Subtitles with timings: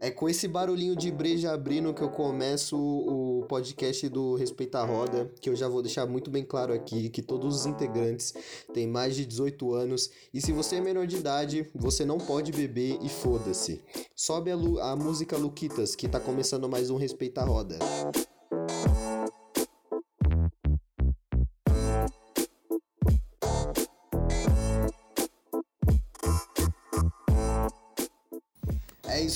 [0.00, 4.84] É com esse barulhinho de breja abrindo que eu começo o podcast do Respeita a
[4.84, 8.34] Roda, que eu já vou deixar muito bem claro aqui que todos os integrantes
[8.74, 12.52] têm mais de 18 anos e se você é menor de idade, você não pode
[12.52, 13.80] beber e foda-se.
[14.14, 14.54] Sobe a,
[14.92, 17.78] a música Luquitas, que tá começando mais um Respeita a Roda.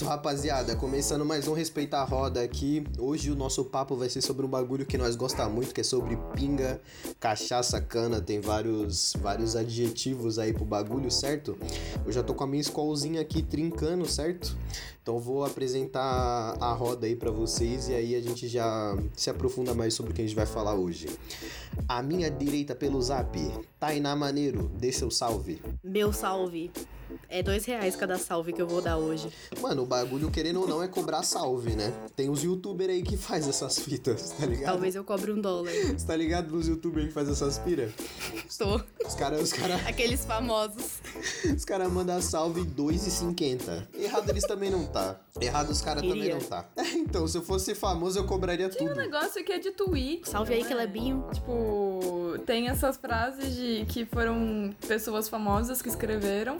[0.00, 0.74] Isso, rapaziada.
[0.74, 2.82] Começando mais um Respeita a Roda aqui.
[2.98, 5.84] Hoje o nosso papo vai ser sobre um bagulho que nós gostamos muito, que é
[5.84, 6.80] sobre pinga,
[7.18, 8.18] cachaça, cana.
[8.18, 11.54] Tem vários, vários adjetivos aí pro bagulho, certo?
[12.06, 14.56] Eu já tô com a minha escolzinha aqui trincando, certo?
[15.02, 19.74] Então vou apresentar a roda aí para vocês e aí a gente já se aprofunda
[19.74, 21.08] mais sobre o que a gente vai falar hoje.
[21.86, 23.38] A minha direita pelo zap,
[23.80, 25.62] Tainá Maneiro, dê seu salve.
[25.82, 26.70] Meu salve.
[27.28, 29.28] É dois reais cada salve que eu vou dar hoje.
[29.60, 31.92] Mano, o bagulho, querendo ou não, é cobrar salve, né?
[32.14, 34.72] Tem os youtubers aí que faz essas fitas, tá ligado?
[34.72, 35.72] Talvez eu cobre um dólar.
[35.96, 37.92] Você tá ligado nos youtubers que faz essas pira?
[38.48, 38.80] Estou.
[39.04, 39.84] Os caras, os caras...
[39.86, 41.00] Aqueles famosos.
[41.44, 43.88] Os caras mandam salve 2,50.
[43.98, 45.18] Errado eles também não tá.
[45.40, 46.68] Errado os caras também não tá.
[46.76, 48.94] É, então, se eu fosse famoso, eu cobraria tem tudo.
[48.94, 50.28] Tem um negócio que é de tweet.
[50.28, 50.68] Salve aí, né?
[50.68, 51.26] Kelebinho.
[51.32, 56.58] Tipo, tem essas frases de que foram pessoas famosas que escreveram.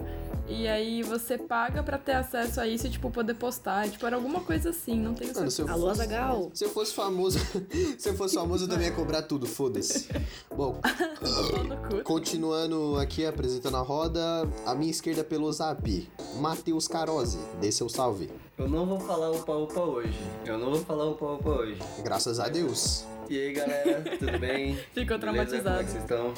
[0.49, 3.89] E aí você paga pra ter acesso a isso e, tipo, poder postar.
[3.89, 6.51] Tipo, era alguma coisa assim, não tenho Mano, se eu Alô, fosse- Azagal.
[6.53, 7.39] Se eu fosse famoso,
[7.97, 10.09] se eu fosse famoso, eu também ia cobrar tudo, foda-se.
[10.57, 10.81] Bom,
[12.03, 14.21] continuando aqui, apresentando a roda,
[14.67, 16.09] a minha esquerda pelo zap,
[16.41, 18.29] Matheus Carozzi, dê seu salve.
[18.59, 20.19] Eu não vou falar opa opa hoje.
[20.45, 21.79] Eu não vou falar opa opa hoje.
[22.03, 23.05] Graças a Deus.
[23.29, 24.75] E aí galera, tudo bem?
[24.93, 25.19] Ficou Beleza?
[25.19, 25.63] traumatizado.
[25.65, 26.35] Como é que vocês estão?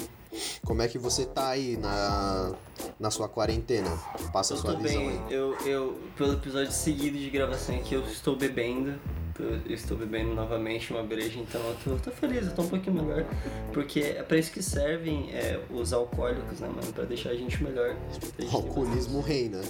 [0.64, 2.52] Como é que você tá aí na,
[2.98, 3.90] na sua quarentena?
[4.32, 5.10] Passa a Eu sua tô visão bem.
[5.26, 5.32] aí.
[5.34, 8.98] Eu, eu, pelo episódio seguido de gravação aqui, eu estou bebendo.
[9.42, 13.02] Eu estou bebendo novamente uma breja, então eu tô, tô feliz, eu tô um pouquinho
[13.02, 13.24] melhor.
[13.72, 16.92] Porque é pra isso que servem é, os alcoólicos, né, mano?
[16.92, 17.96] Pra deixar a gente melhor.
[18.08, 19.60] A gente O alcoolismo reina.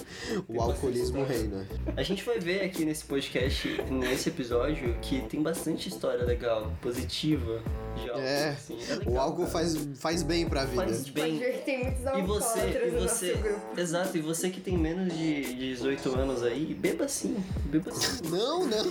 [0.47, 1.67] O alcoolismo reina.
[1.95, 7.61] A gente vai ver aqui nesse podcast, nesse episódio, que tem bastante história legal, positiva,
[7.95, 8.21] de álcool.
[8.21, 8.77] É, assim.
[8.89, 9.51] É legal, o álcool cara.
[9.51, 10.83] faz, faz bem pra vida.
[10.83, 11.39] Faz bem.
[11.65, 13.37] Tem muitos E você, e você,
[13.77, 18.29] exato, e você que tem menos de 18 anos aí, beba sim, beba sim.
[18.29, 18.85] Não, não,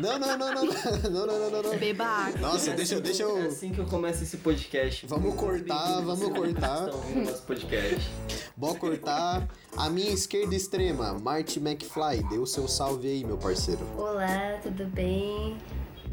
[0.00, 1.78] não, não, não, não, não, não, não, não, não.
[1.78, 2.40] Beba água.
[2.40, 3.48] Nossa, É deixa, eu- assim deixa que- É eu.
[3.48, 5.06] assim que eu começo esse podcast.
[5.06, 6.86] Vamos cortar, vamos cortar.
[6.86, 8.10] Está ouvindo nosso podcast.
[8.56, 9.48] Bom cortar.
[9.76, 13.80] A minha esquerda extrema, Marty McFly, dê o seu salve aí, meu parceiro.
[13.98, 15.56] Olá, tudo bem?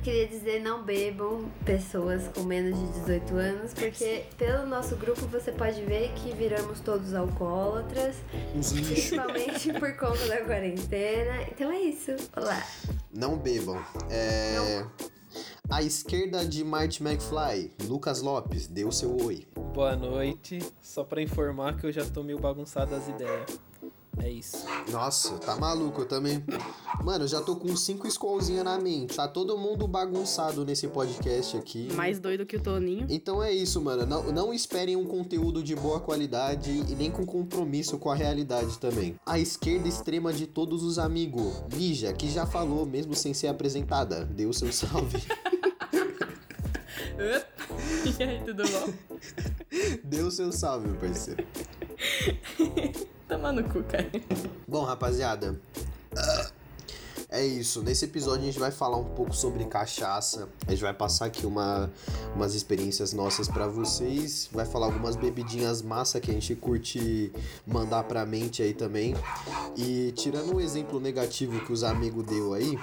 [0.03, 5.51] Queria dizer não bebam pessoas com menos de 18 anos, porque pelo nosso grupo você
[5.51, 8.15] pode ver que viramos todos alcoólatras,
[8.53, 11.43] principalmente por conta da quarentena.
[11.51, 12.15] Então é isso.
[12.35, 12.65] Olá.
[13.13, 13.77] Não bebam.
[14.09, 14.85] É.
[15.69, 19.45] A esquerda de Marty McFly, Lucas Lopes, dê o seu oi.
[19.73, 20.59] Boa noite.
[20.81, 23.59] Só pra informar que eu já tô meio bagunçado as ideias.
[24.17, 24.65] É isso.
[24.91, 26.43] Nossa, tá maluco, eu também.
[27.03, 29.15] Mano, eu já tô com cinco escolzinhas na mente.
[29.15, 31.91] Tá todo mundo bagunçado nesse podcast aqui.
[31.93, 33.07] Mais doido que o Toninho.
[33.09, 34.05] Então é isso, mano.
[34.05, 38.77] Não, não esperem um conteúdo de boa qualidade e nem com compromisso com a realidade
[38.77, 39.15] também.
[39.25, 44.25] A esquerda extrema de todos os amigos, Lígia, que já falou mesmo sem ser apresentada.
[44.25, 45.23] Dê o seu salve.
[48.19, 48.93] e aí, tudo bom?
[50.03, 51.45] Dê o seu salve, meu parceiro.
[53.29, 54.09] Toma no cu, cara.
[54.67, 55.55] Bom, rapaziada.
[57.31, 60.49] É isso, nesse episódio a gente vai falar um pouco sobre cachaça.
[60.65, 61.87] A gente vai passar aqui uma,
[62.35, 64.49] umas experiências nossas pra vocês.
[64.51, 67.31] Vai falar algumas bebidinhas massa que a gente curte
[67.67, 69.13] mandar pra mente aí também.
[69.77, 72.75] E tirando o exemplo negativo que os amigos deu aí,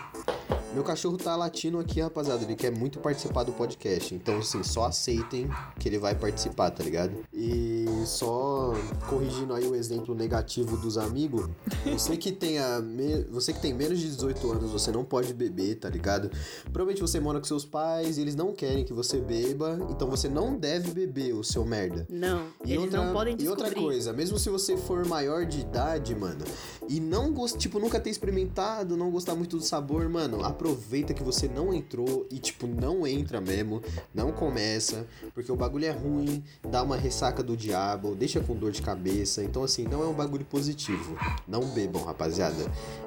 [0.77, 2.45] meu cachorro tá latindo aqui, rapaziada.
[2.45, 4.15] Ele quer muito participar do podcast.
[4.15, 7.15] Então, assim, só aceitem que ele vai participar, tá ligado?
[7.33, 8.75] E só
[9.09, 11.49] corrigindo aí o exemplo negativo dos amigos.
[11.87, 12.85] Você que tenha.
[13.31, 16.31] Você que tem menos de 18 anos, você não pode beber, tá ligado?
[16.65, 19.79] Provavelmente você mora com seus pais e eles não querem que você beba.
[19.91, 22.07] Então você não deve beber, o seu merda.
[22.11, 23.65] Não, E eles outra, não podem e descobrir.
[23.65, 26.45] outra coisa, mesmo se você for maior de idade, mano,
[26.89, 31.23] e não gost, tipo, nunca ter experimentado, não gostar muito do sabor, mano, aproveita que
[31.23, 33.83] você não entrou e, tipo, não entra mesmo,
[34.15, 38.73] não começa, porque o bagulho é ruim, dá uma ressaca do diabo, deixa com dor
[38.73, 41.17] de cabeça, então, assim, não é um bagulho positivo.
[41.47, 42.57] Não bebam, rapaziada.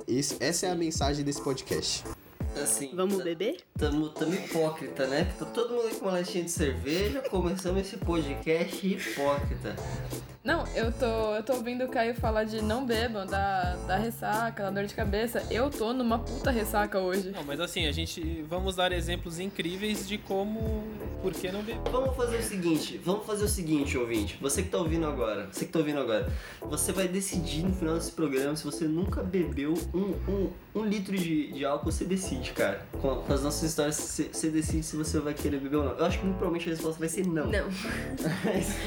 [0.08, 2.04] Esse- essa é a mensagem desse podcast.
[2.62, 3.58] Assim, Vamos tá- beber?
[3.78, 5.32] Tamo, tamo hipócrita, né?
[5.38, 9.76] Tá todo mundo com uma latinha de cerveja, começamos esse podcast hipócrita.
[10.42, 14.64] Não, eu tô, eu tô ouvindo o Caio falar de não bebam, da, da ressaca,
[14.64, 15.44] da dor de cabeça.
[15.52, 17.32] Eu tô numa puta ressaca hoje.
[17.32, 20.84] Não, mas assim, a gente vamos dar exemplos incríveis de como.
[21.22, 21.82] Por que não beber?
[21.92, 24.38] Vamos fazer o seguinte, vamos fazer o seguinte, ouvinte.
[24.40, 26.32] Você que tá ouvindo agora, você que tá ouvindo agora,
[26.62, 31.18] você vai decidir no final desse programa se você nunca bebeu um, um, um litro
[31.18, 32.86] de, de álcool, você decide, cara.
[33.02, 35.92] Com, com as nossas histórias, você, você decide se você vai querer beber ou não.
[35.98, 37.48] Eu acho que muito provavelmente a resposta vai ser não.
[37.48, 37.68] Não.
[38.46, 38.78] Mas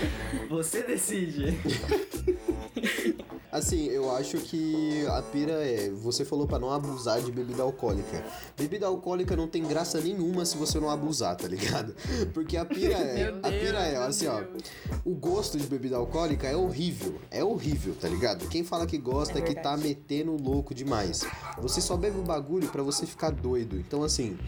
[0.48, 1.41] você decide.
[3.52, 5.90] Assim, eu acho que a pira é.
[5.90, 8.24] Você falou pra não abusar de bebida alcoólica.
[8.56, 11.94] Bebida alcoólica não tem graça nenhuma se você não abusar, tá ligado?
[12.32, 13.24] Porque a pira é.
[13.24, 14.40] Meu a pira é, Deus, assim, ó.
[14.40, 14.62] Deus.
[15.04, 17.20] O gosto de bebida alcoólica é horrível.
[17.30, 18.48] É horrível, tá ligado?
[18.48, 21.22] Quem fala que gosta é, que tá metendo louco demais.
[21.60, 23.76] Você só bebe o bagulho pra você ficar doido.
[23.76, 24.38] Então, assim.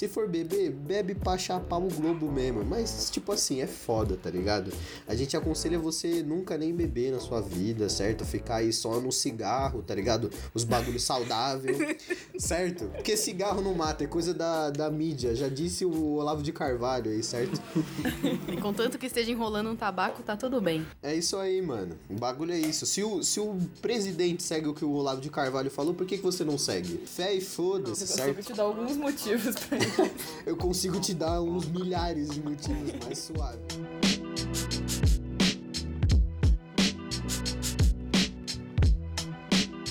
[0.00, 2.64] Se for beber, bebe pra chapar o globo mesmo.
[2.64, 4.72] Mas, tipo assim, é foda, tá ligado?
[5.06, 8.24] A gente aconselha você nunca nem beber na sua vida, certo?
[8.24, 10.30] Ficar aí só no cigarro, tá ligado?
[10.54, 11.76] Os bagulhos saudáveis,
[12.38, 12.86] certo?
[12.94, 15.36] Porque cigarro não mata, é coisa da, da mídia.
[15.36, 17.60] Já disse o Olavo de Carvalho aí, certo?
[18.50, 20.86] E contanto que esteja enrolando um tabaco, tá tudo bem.
[21.02, 21.98] É isso aí, mano.
[22.08, 22.86] O bagulho é isso.
[22.86, 26.16] Se o, se o presidente segue o que o Olavo de Carvalho falou, por que,
[26.16, 27.02] que você não segue?
[27.06, 28.46] Fé e foda-se, Eu consigo certo?
[28.46, 29.89] te dar alguns motivos pra isso.
[30.46, 33.60] Eu consigo te dar uns milhares de motivos mais suave.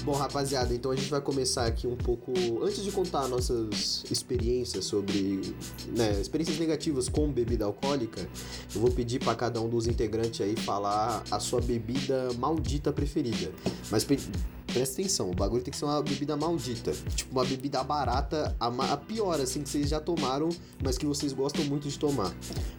[0.09, 2.33] Bom, rapaziada, então a gente vai começar aqui um pouco.
[2.63, 5.53] Antes de contar nossas experiências sobre.
[5.95, 8.27] Né, experiências negativas com bebida alcoólica,
[8.73, 13.51] eu vou pedir pra cada um dos integrantes aí falar a sua bebida maldita preferida.
[13.91, 14.03] Mas
[14.69, 16.91] presta atenção, o bagulho tem que ser uma bebida maldita.
[17.15, 20.49] Tipo, uma bebida barata, a, a pior, assim, que vocês já tomaram,
[20.83, 22.33] mas que vocês gostam muito de tomar.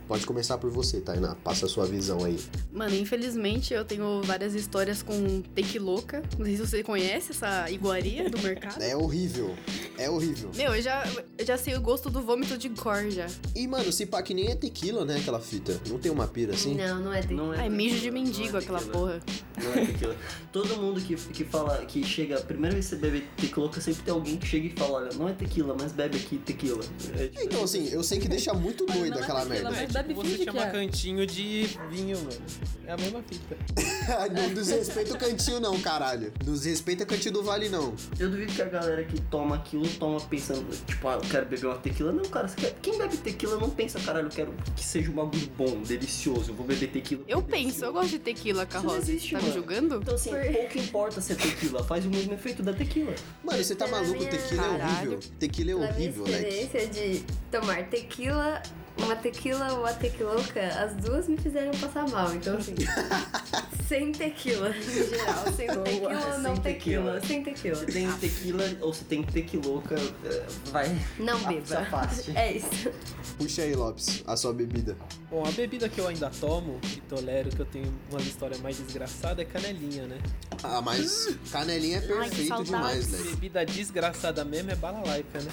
[0.08, 1.36] Pode começar por você, Tainá.
[1.36, 2.38] Passa a sua visão aí.
[2.72, 6.22] Mano, infelizmente eu tenho várias histórias com tequiloca.
[6.36, 8.80] Não sei se você conhece essa iguaria do mercado.
[8.90, 9.54] É horrível.
[9.98, 10.50] É horrível.
[10.56, 11.04] Meu, eu já,
[11.38, 13.26] eu já sei o gosto do vômito de cor já.
[13.54, 15.18] E, mano, se pá que nem é tequila, né?
[15.18, 15.80] Aquela fita.
[15.88, 16.74] Não tem uma pira assim?
[16.74, 17.42] Não, não é tequila.
[17.42, 18.98] Não é Ai, mijo de tequila, mendigo é aquela tequila.
[18.98, 19.20] porra.
[19.62, 20.16] Não é tequila.
[20.50, 24.02] Todo mundo que, que fala, que chega, a primeira vez que você bebe tequila, sempre
[24.02, 26.84] tem alguém que chega e fala, olha, não é tequila, mas bebe aqui tequila.
[27.16, 29.70] É, tipo, Então, assim, eu sei que deixa muito doido é aquela tequila, merda.
[29.70, 30.70] mas É bebe tipo você chamar é.
[30.70, 32.42] cantinho de vinho, mano.
[32.86, 33.56] É a mesma fita.
[34.32, 36.32] não desrespeita o cantinho, não, caralho.
[36.44, 37.94] Não desrespeita o cantinho do vale, não.
[38.18, 41.66] Eu duvido que a galera que toma aquilo toma pensando, tipo, ah, eu quero beber
[41.66, 42.12] uma tequila.
[42.12, 42.74] Não, cara, quer...
[42.82, 46.54] quem bebe tequila não pensa, caralho, eu quero que seja um bagulho bom, delicioso, eu
[46.54, 47.22] vou beber tequila.
[47.28, 48.98] Eu é penso, eu gosto de tequila, Carroça.
[48.98, 49.54] existe, Tá me mano.
[49.54, 49.94] julgando?
[49.96, 53.14] Então, assim, pouco importa se é tequila, faz o mesmo efeito da tequila.
[53.44, 54.18] Mano, você tá maluco?
[54.18, 55.10] minha- Tequila é Caralho.
[55.12, 55.30] horrível.
[55.38, 56.36] Tequila é horrível, Leque.
[56.48, 58.62] experiência de tomar tequila,
[59.04, 62.34] uma tequila ou uma tequiloca, as duas me fizeram passar mal.
[62.34, 62.74] Então, assim,
[63.86, 65.52] sem tequila, em geral.
[65.54, 67.20] Sem Boa, tequila, não sem tequila.
[67.20, 67.26] tequila.
[67.26, 67.76] Sem tequila.
[67.76, 69.94] Se tem tequila ou se tem tequiloca,
[70.24, 70.98] é, vai.
[71.18, 71.78] Não se beba.
[71.80, 72.32] afaste.
[72.36, 72.90] É isso.
[73.36, 74.96] Puxa aí, Lopes, a sua bebida.
[75.30, 78.76] Bom, a bebida que eu ainda tomo, que tolero, que eu tenho uma história mais
[78.78, 80.18] desgraçada, é canelinha, né?
[80.62, 82.66] Ah, mas canelinha é perfeito saudades.
[82.70, 83.28] demais, Leque.
[83.30, 85.50] Bebida desgraçada mesmo é balalaica, né?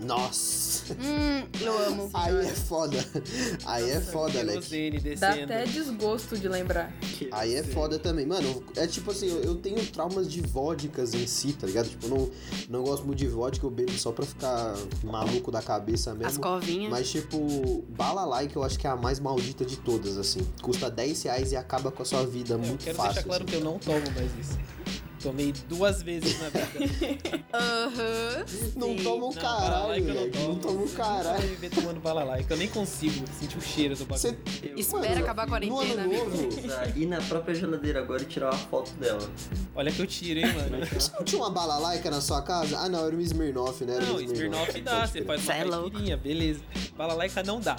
[0.00, 0.92] Nossa.
[0.94, 2.10] Hum, eu amo.
[2.12, 3.04] Aí é foda.
[3.64, 4.68] Aí é foda, Leque.
[4.68, 5.52] Querosene Dá descendo.
[5.52, 6.92] até desgosto de lembrar.
[7.32, 8.26] Aí é foda também.
[8.26, 11.88] Mano, é tipo assim, eu, eu tenho traumas de vodkas em si, tá ligado?
[11.88, 12.30] Tipo, eu não,
[12.68, 16.26] não gosto muito de vodka, eu bebo só pra ficar maluco da cabeça mesmo.
[16.28, 16.90] As covinhas.
[16.90, 20.40] Mas, tipo, Balalai, que eu acho que é a mais maldita de todas, assim.
[20.60, 23.14] Custa 10 reais e acaba com a sua vida É, Eu muito quero fácil.
[23.14, 23.50] deixar claro assim.
[23.52, 24.58] que eu não tomo mais isso.
[25.24, 26.68] Tomei duas vezes na vida.
[27.54, 28.44] Aham.
[28.76, 29.02] Não sim.
[29.02, 30.30] toma um Não, caralho, eu.
[30.48, 31.38] Não toma um caralho.
[31.40, 32.52] vou viver tomando balalaica.
[32.52, 34.18] Eu nem consigo sentir o cheiro do bagulho.
[34.20, 34.38] Você.
[34.76, 36.24] Espera Mano, acabar a No quarentena, ano amigo.
[36.30, 36.48] novo.
[36.94, 39.30] Ir na própria geladeira agora e tirar uma foto dela.
[39.74, 40.84] Olha que eu tiro, hein, mano.
[40.92, 42.78] Você não tinha uma balalaica na sua casa?
[42.78, 43.94] Ah, não, era um Smirnoff, né?
[43.96, 46.60] Era Não, um Smirnoff dá, Pode você faz Cê uma é caipirinha, beleza.
[46.98, 47.76] Balalaica não dá.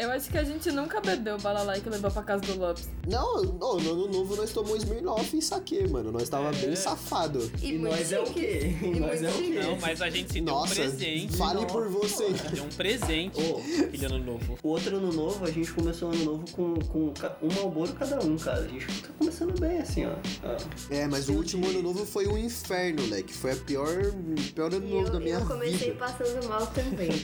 [0.00, 2.88] Eu acho que a gente nunca bebeu balalaica e levou pra casa do Lopes.
[3.06, 6.10] Não, no ano novo nós tomamos Smirnoff e saque, mano.
[6.10, 6.52] Nós tava É.
[6.52, 7.50] bem safado.
[7.62, 8.74] E, nós é o quê?
[8.82, 9.60] E E nós é o quê?
[9.62, 11.36] Não, mas a gente se deu um Nossa, presente.
[11.36, 12.28] fale por você.
[12.52, 13.38] Deu um presente.
[13.42, 14.58] Ô, Aquele ano novo.
[14.62, 17.92] O outro ano novo, a gente começou o ano novo com, com ca- um Malboro
[17.92, 18.60] cada um, cara.
[18.60, 20.14] A gente tá começando bem, assim, ó.
[20.42, 20.56] Ah,
[20.90, 23.34] É, mas o último ano novo foi um inferno, leque.
[23.34, 23.86] Foi a pior,
[24.54, 25.98] pior ano E novo eu, da minha eu comecei vida.
[25.98, 27.10] passando mal também.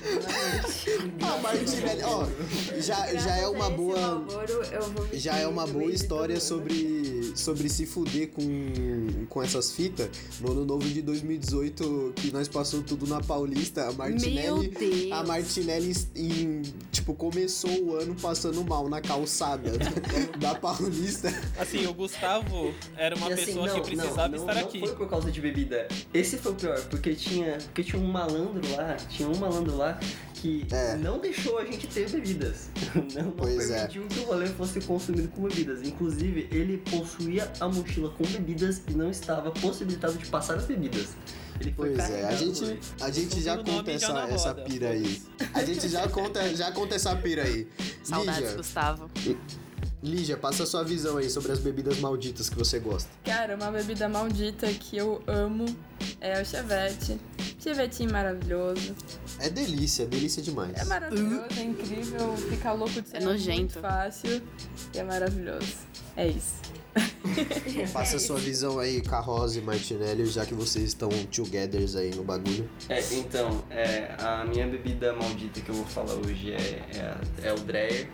[1.22, 2.26] Ah, Martinelli, ó,
[2.80, 5.08] já, já é uma Graças a esse boa.
[5.14, 10.08] Já é uma boa história sobre, sobre se fuder com, com essas fitas,
[10.40, 14.68] no ano novo de 2018, que nós passou tudo na Paulista, a Meu Martinelli.
[14.68, 15.12] Deus.
[15.12, 19.72] A Martinelli, em, tipo, começou o ano passando mal na calçada
[20.38, 21.28] da Paulista.
[21.58, 24.80] Assim, o Gustavo era uma assim, pessoa não, que precisava não, não, estar não aqui.
[24.80, 25.88] foi por causa de bebida.
[26.12, 29.98] Esse foi o pior, porque tinha, porque tinha um malandro lá, tinha um malandro lá
[30.34, 30.96] que É.
[30.96, 32.55] não deixou a gente ter bebidas.
[33.14, 33.86] Não, não Pois é.
[33.86, 35.82] permitiu que o rolê fosse consumido com bebidas.
[35.82, 41.08] Inclusive, ele possuía a mochila com bebidas e não estava possibilitado de passar as bebidas.
[41.60, 45.22] Ele foi Pois é, a gente, a gente já conta essa, essa pira aí.
[45.54, 47.66] A gente já conta, já conta essa pira aí.
[48.02, 49.10] Saudades, Lígia, Gustavo.
[50.02, 53.08] Lígia, passa a sua visão aí sobre as bebidas malditas que você gosta.
[53.24, 55.64] Cara, uma bebida maldita que eu amo
[56.20, 57.18] é o chevette.
[57.58, 58.94] Chevetinho maravilhoso.
[59.40, 60.76] É delícia, delícia demais.
[60.76, 63.58] É maravilhoso, é incrível, fica louco de ser É nojento.
[63.58, 64.42] muito fácil
[64.94, 65.74] e é maravilhoso.
[66.14, 66.60] É isso.
[67.92, 72.24] Passa a sua visão aí, Carroza e Martinelli, já que vocês estão togethers aí no
[72.24, 72.68] bagulho.
[72.88, 76.56] É, então, é, a minha bebida maldita que eu vou falar hoje é,
[76.94, 78.08] é, é o Dreyer,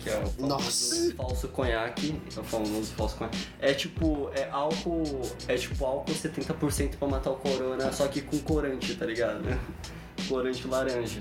[0.00, 1.14] que é o famoso Nossa.
[1.16, 2.20] falso conhaque.
[2.36, 3.38] É o famoso falso conhaque.
[3.60, 5.22] É tipo, é álcool.
[5.46, 9.42] É tipo álcool 70% pra matar o corona, só que com corante, tá ligado?
[10.28, 11.20] corante laranja.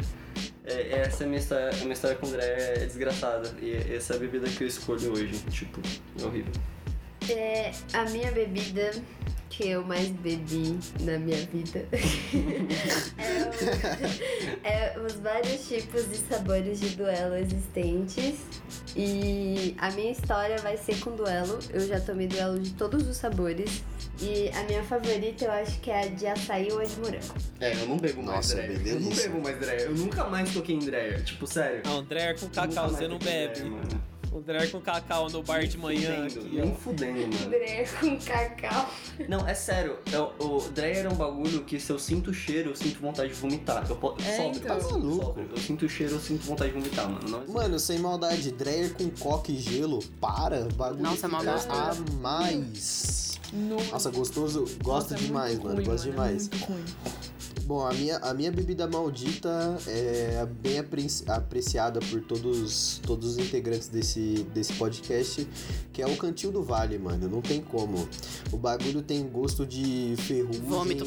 [0.66, 3.50] É, essa é a minha história, a minha história com o Dreyer é desgraçada.
[3.62, 5.40] E essa é a bebida que eu escolho hoje.
[5.50, 5.80] Tipo,
[6.20, 6.52] é horrível.
[7.29, 8.91] É a minha bebida
[9.50, 11.86] que eu mais bebi na minha vida.
[13.17, 18.36] é, o- é os vários tipos de sabores de duelo existentes.
[18.96, 21.60] E a minha história vai ser com duelo.
[21.72, 23.84] Eu já tomei duelo de todos os sabores.
[24.19, 27.34] E a minha favorita eu acho que é a de açaí ou a de morango.
[27.60, 28.88] É, eu não bebo mais Nossa, Dreyer.
[28.88, 29.81] Eu não bebo mais Dreyer.
[29.84, 31.24] Eu nunca mais toquei em Dreyer.
[31.24, 31.81] Tipo, sério.
[31.86, 33.60] Não, Dreyer com cacau, você não bebe.
[33.62, 33.81] Dreyer.
[34.31, 36.27] O Dreyer com cacau no bar de manhã.
[36.29, 37.46] Fudendo, aqui, nem fudendo, mano.
[37.48, 38.89] André com cacau.
[39.27, 39.98] Não, é sério.
[40.12, 43.00] é o- o Dreyer é um bagulho que se eu sinto o cheiro, eu sinto
[43.00, 43.86] vontade de vomitar.
[43.89, 44.22] Eu posso.
[44.22, 44.75] É, então.
[44.75, 45.39] eu sinto Tá maluco.
[45.39, 47.27] Eu sinto o cheiro, eu sinto vontade de vomitar, mano.
[47.27, 51.41] Não é Mano, sem maldade, Dreyer com coca e gelo, para, o bagulho Nossa, mal
[51.41, 51.79] fica gostoso.
[51.79, 53.39] a mais.
[53.53, 53.77] No...
[53.91, 56.50] Nossa, gostoso, gosto Nossa, é demais, muito mano, ruim, gosto é demais.
[56.50, 56.84] muito ruim.
[57.68, 63.38] Bom, a minha, a minha bebida maldita é bem apre- apreciada por todos, todos os
[63.38, 65.46] integrantes desse, desse podcast,
[65.92, 67.28] que é o Cantil do Vale, mano.
[67.28, 68.08] Não tem como.
[68.54, 70.62] O bagulho tem gosto de ferrugem.
[70.62, 71.06] Vômito.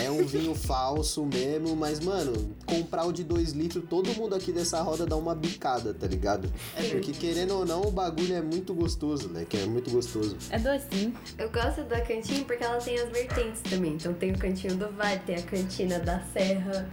[0.00, 4.52] É um vinho falso mesmo, mas, mano, comprar o de 2 litros, todo mundo aqui
[4.52, 6.52] dessa roda dá uma bicada, tá ligado?
[6.88, 9.44] Porque querendo ou não, o bagulho é muito gostoso, né?
[9.48, 10.36] Que é muito gostoso.
[10.50, 11.12] É docinho.
[11.36, 13.94] Eu gosto da cantina porque ela tem as vertentes também.
[13.94, 16.88] Então tem o cantinho do Vale, tem a cantina da Serra.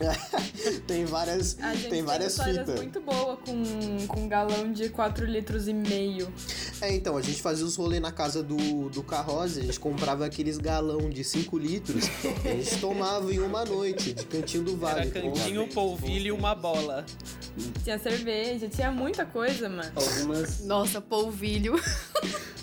[0.86, 2.76] Tem várias, A gente tem várias fitas.
[2.76, 6.32] muito boa com, com um galão de 4 litros e meio.
[6.80, 10.24] É, então, a gente fazia os rolês na casa do, do Carroze, a gente comprava
[10.24, 12.06] aqueles galão de 5 litros,
[12.44, 15.00] e a gente tomava em uma noite, de cantinho do vale.
[15.00, 17.04] Era cantinho, polvilho e uma bola.
[17.82, 19.90] Tinha cerveja, tinha muita coisa, mano.
[19.94, 20.64] Algumas.
[20.64, 21.80] Nossa, polvilho.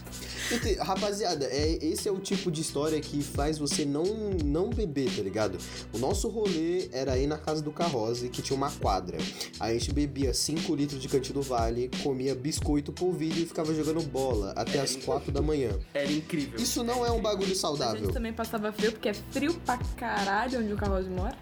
[0.79, 4.03] Rapaziada, é, esse é o tipo de história que faz você não,
[4.43, 5.57] não beber, tá ligado?
[5.93, 9.17] O nosso rolê era ir na casa do Carroze, que tinha uma quadra.
[9.59, 13.73] Aí a gente bebia 5 litros de cantinho do vale, comia biscoito, polvilho e ficava
[13.73, 15.71] jogando bola até as 4 da manhã.
[15.93, 16.59] Era incrível.
[16.59, 18.03] Isso não é um bagulho A saudável.
[18.03, 21.37] gente também passava frio, porque é frio pra caralho onde o Carroz mora.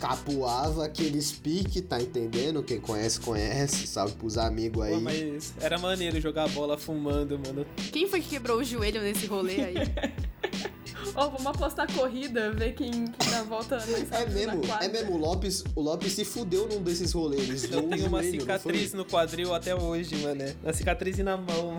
[0.00, 2.62] Capuava aqueles pique, tá entendendo?
[2.62, 4.94] Quem conhece, conhece, salve pros amigos aí.
[4.94, 7.66] Pô, mas era maneiro jogar bola fumando, mano.
[7.92, 9.74] Quem foi que quebrou o joelho nesse rolê aí?
[11.14, 14.86] Ô, vamos apostar corrida, ver quem, quem dá a volta mais É mesmo, quadra.
[14.86, 17.64] é mesmo, o Lopes, o Lopes se fudeu num desses rolês.
[17.64, 20.44] Eu tenho uma joelho, cicatriz no quadril até hoje, mano.
[20.62, 21.78] Na cicatriz na mão.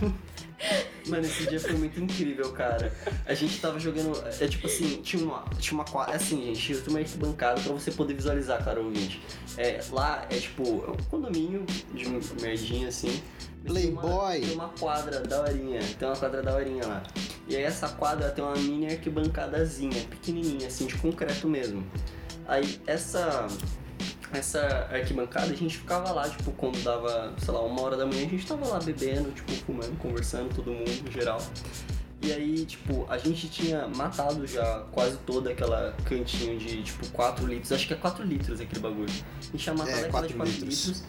[0.00, 0.14] Mano,
[1.22, 2.92] esse dia foi muito incrível, cara.
[3.26, 4.12] A gente tava jogando.
[4.40, 6.16] É tipo assim, tinha uma, tinha uma quadra.
[6.16, 9.20] Assim, gente, eu tenho uma arquibancada pra você poder visualizar, cara, ouvinte.
[9.56, 12.08] É, lá é tipo, é um condomínio de
[12.42, 13.08] merdinha assim.
[13.64, 14.40] Tem uma- Playboy.
[14.40, 17.02] Tem uma quadra daorinha, tem uma quadra daorinha lá.
[17.48, 21.84] E aí essa quadra tem uma mini arquibancadazinha, pequenininha, assim, de concreto mesmo.
[22.46, 23.46] Aí essa
[24.32, 28.26] essa arquibancada, a gente ficava lá, tipo, quando dava, sei lá, uma hora da manhã,
[28.26, 31.40] a gente tava lá bebendo, tipo, fumando, conversando, todo mundo, no geral.
[32.20, 37.46] E aí, tipo, a gente tinha matado já quase toda aquela cantinho de, tipo, 4
[37.46, 37.70] litros.
[37.70, 39.08] Acho que é 4 litros aquele bagulho.
[39.38, 40.86] A gente tinha matado É, aquela de 4 4 litros.
[40.86, 41.04] litros.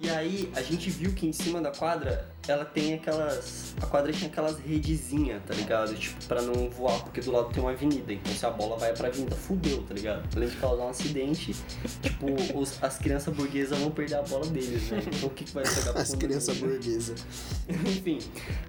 [0.00, 3.74] E aí a gente viu que em cima da quadra ela tem aquelas.
[3.82, 5.92] A quadra tinha aquelas redezinhas, tá ligado?
[5.94, 8.12] Tipo, pra não voar, porque do lado tem uma avenida.
[8.12, 10.22] Então se a bola vai pra avenida, fudeu, tá ligado?
[10.36, 11.54] Além de causar um acidente,
[12.00, 12.26] tipo,
[12.56, 15.02] os- as crianças burguesas vão perder a bola deles, né?
[15.04, 17.26] Então o que, que vai pegar pro As crianças burguesas.
[17.68, 18.20] Enfim,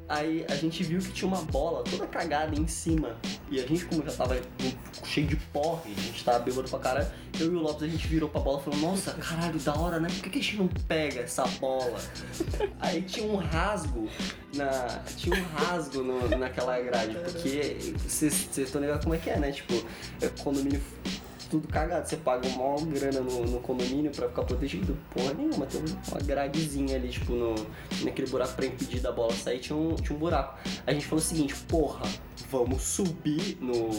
[0.09, 3.15] aí a gente viu que tinha uma bola toda cagada em cima.
[3.51, 4.35] E a gente, como já tava
[5.05, 8.07] cheio de porre, a gente tava bêbado pra cara, eu e o Lopes a gente
[8.07, 10.09] virou pra bola e falou: Nossa, caralho, da hora, né?
[10.09, 11.99] Por que, que a gente não pega essa bola?
[12.79, 14.07] Aí tinha um rasgo
[14.55, 15.01] na.
[15.17, 19.51] Tinha um rasgo no- naquela grade, porque vocês estão ligados como é que é, né?
[19.51, 19.73] Tipo,
[20.21, 20.81] é condomínio
[21.49, 22.07] tudo cagado.
[22.07, 24.95] Você paga uma maior grana no, no condomínio pra ficar protegido.
[25.11, 27.55] Porra nenhuma, tem uma gradezinha ali, tipo, no,
[28.03, 30.59] naquele buraco pra impedir da bola sair, tinha um, tinha um buraco.
[30.85, 32.07] A gente falou o seguinte, porra,
[32.51, 33.89] vamos subir no.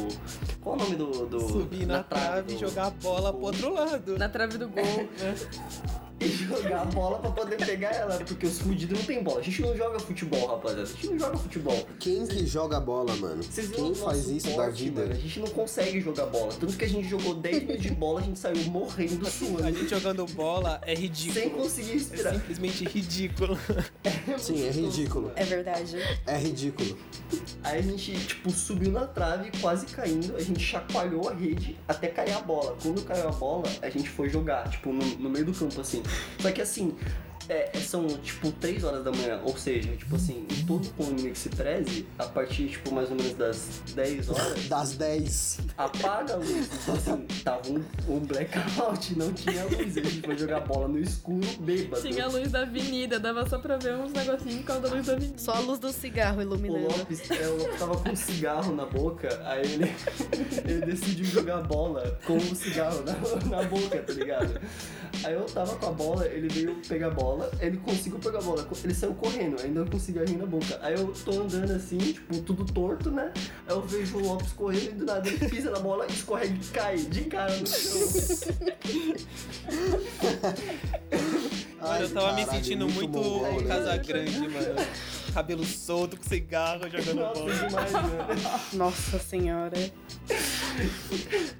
[0.60, 1.26] Qual é o nome do.
[1.26, 4.16] do Subir na, trave e do- jogar a bola pro outro lado.
[4.16, 5.08] Na trave do gol.
[6.20, 9.40] E jogar a bola pra poder pegar ela, porque os fudidos não tem bola.
[9.40, 10.82] A gente não joga futebol, rapaziada.
[10.82, 11.86] A gente não joga futebol.
[11.98, 13.42] Quem que joga bola, mano?
[13.42, 15.00] Vocês Quem faz isso da porte, vida?
[15.02, 15.12] Mano?
[15.12, 16.52] A gente não consegue jogar bola.
[16.52, 19.62] Tanto que a gente jogou 10 minutos de bola, a gente saiu morrendo, A suando.
[19.78, 21.40] gente jogando bola é ridículo.
[21.40, 22.34] Sem conseguir É respirar.
[22.34, 23.58] simplesmente ridículo.
[24.38, 25.32] Sim, é ridículo.
[25.36, 25.96] É verdade.
[26.26, 26.98] É ridículo.
[27.62, 32.08] Aí a gente, tipo, subiu na trave, quase caindo, a gente chacoalhou a rede até
[32.08, 32.76] cair a bola.
[32.82, 36.02] Quando caiu a bola, a gente foi jogar, tipo, no, no meio do campo, assim.
[36.40, 36.97] Só que assim,
[37.49, 41.38] é, são, tipo, 3 horas da manhã, ou seja, tipo assim, em todo condomínio que
[41.38, 45.59] se preze, a partir, tipo, mais ou menos das 10 horas, Das 10.
[45.76, 46.68] apaga a luz.
[46.82, 49.97] Então, assim, tava um, um blackout, não tinha luz.
[49.97, 52.02] A gente foi jogar bola no escuro, bêbado.
[52.02, 55.06] Tinha a luz da avenida, dava só pra ver uns negocinhos por causa da luz
[55.06, 55.38] da avenida.
[55.38, 56.88] Só a luz do cigarro O iluminando.
[56.88, 59.92] Lopes, é, o Lopes tava com um cigarro na boca, aí ele,
[60.66, 63.12] ele decidiu jogar bola com o cigarro na,
[63.56, 64.61] na boca, tá ligado?
[65.25, 67.29] Aí eu tava com a bola, ele veio pegar a bola,
[67.60, 70.78] ele conseguiu pegar a bola, ele saiu correndo, ainda com o cigarrinho na boca.
[70.82, 73.32] Aí eu tô andando assim, tipo, tudo torto, né?
[73.66, 76.58] Aí eu vejo o Lopes correndo e do nada ele pisa na bola, escorrega e
[76.68, 78.00] cai de cara no chão.
[81.80, 83.68] Mano, eu tava me caralho, sentindo muito, mongol, né?
[83.68, 84.75] casa grande, mano.
[85.32, 87.54] Cabelo solto, com cigarro, jogando Nossa, bola.
[87.54, 88.58] demais, né?
[88.75, 89.76] Nossa senhora.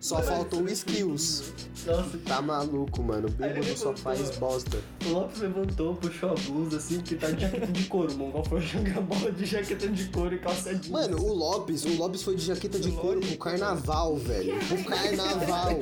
[0.00, 1.52] Só faltou skills.
[1.86, 3.28] Nossa, Tá maluco, mano.
[3.40, 4.78] Aí Bêbado só faz bosta.
[5.06, 8.12] O Lopes levantou, puxou a blusa assim, porque tá de jaqueta de couro.
[8.12, 10.88] O Mongol foi jogar bola de jaqueta de couro e calça jeans.
[10.88, 14.58] Mano, o Lopes, o Lopes foi de jaqueta de couro pro carnaval, velho.
[14.66, 15.78] Pro carnaval.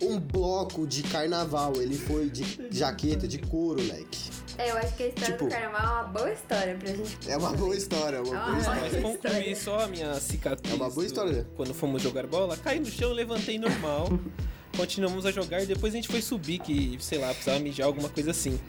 [0.00, 1.72] Um bloco de carnaval.
[1.76, 4.30] Ele foi de jaqueta de couro, leque.
[4.60, 7.30] É, eu acho que a história Tipo- do carnaval é uma boa história pra gente.
[7.30, 8.82] É uma boa história, é uma Ah, boa história.
[8.92, 10.72] Mas concluir só a minha cicatriz.
[10.72, 11.46] É uma boa do- história.
[11.56, 14.08] Quando fomos jogar bola, caí no chão, levantei normal.
[14.76, 18.30] Continuamos a jogar, depois a gente foi subir, que, sei lá, precisava mijar, alguma coisa
[18.32, 18.60] assim.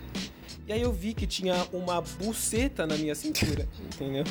[0.67, 4.23] E aí eu vi que tinha uma buceta na minha cintura, entendeu?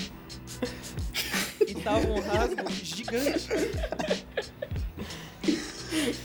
[1.66, 3.48] E tava um rasgo gigante.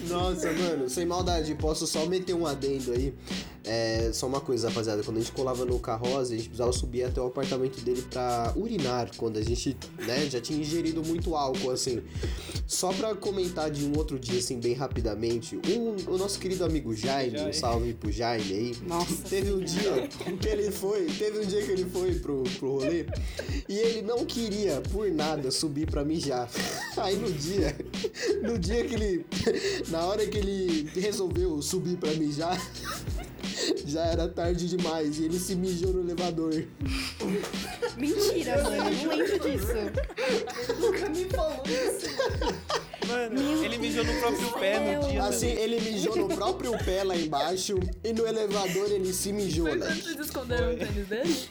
[0.07, 3.13] Nossa, mano, sem maldade, posso só meter um adendo aí.
[3.67, 7.03] É, só uma coisa, rapaziada, quando a gente colava no carroça, a gente precisava subir
[7.03, 9.75] até o apartamento dele pra urinar, quando a gente,
[10.05, 12.01] né, já tinha ingerido muito álcool, assim.
[12.67, 16.93] Só pra comentar de um outro dia, assim, bem rapidamente, um- o nosso querido amigo
[16.95, 17.53] Jaime, um Jaime.
[17.53, 18.75] salve pro Jaime aí.
[18.87, 19.15] Nossa.
[19.29, 20.07] Teve um dia
[20.39, 23.05] que ele foi, teve um dia que ele foi pro, pro rolê
[23.67, 26.49] e ele não queria por nada subir pra mijar.
[26.97, 27.75] Aí no dia,
[28.43, 29.25] no dia que ele,
[29.89, 32.59] na hora que ele resolveu subir pra mijar,
[33.85, 36.53] já era tarde demais e ele se mijou no elevador.
[37.97, 38.75] Mentira, mano.
[38.75, 40.77] Eu não lembro disso.
[40.79, 42.15] nunca me falou isso.
[43.07, 45.23] Mano, ele mijou no próprio pé no dia.
[45.23, 49.77] Assim, ele mijou no próprio pé lá embaixo e no elevador ele se mijou, Foi
[49.77, 49.85] né?
[49.85, 51.49] quando vocês esconderam o tênis dele?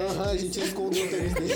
[0.00, 1.54] Aham, a gente escondeu o tênis dele.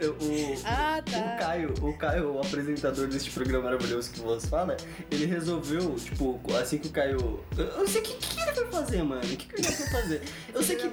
[0.00, 1.36] Eu- O, Ah, O tá.
[1.38, 4.76] Caio, o Caio, o apresentador deste programa maravilhoso que você fala,
[5.10, 7.40] ele resolveu, tipo, assim que o Caio.
[7.56, 9.22] Eu eu não sei o que, que ele foi fazer, mano.
[9.22, 10.22] O que, que ele foi fazer?
[10.52, 10.88] Eu sei que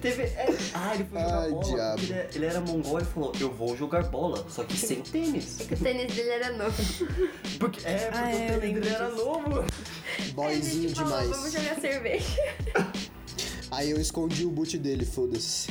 [0.00, 0.22] teve.
[0.24, 1.64] é, ah, ele foi jogar Ai, bola.
[1.64, 2.02] diabo.
[2.02, 5.60] Ele, é- ele era mongol e falou: Eu vou jogar bola, só que sem tênis.
[5.60, 6.82] É que o tênis dele era novo.
[7.58, 9.64] Porque, é, porque Ah, é, o tênis dele era novo.
[10.32, 11.28] Boyzinho demais.
[11.30, 12.26] Vamos jogar cerveja.
[13.70, 15.68] Aí eu escondi o boot dele, foda-se.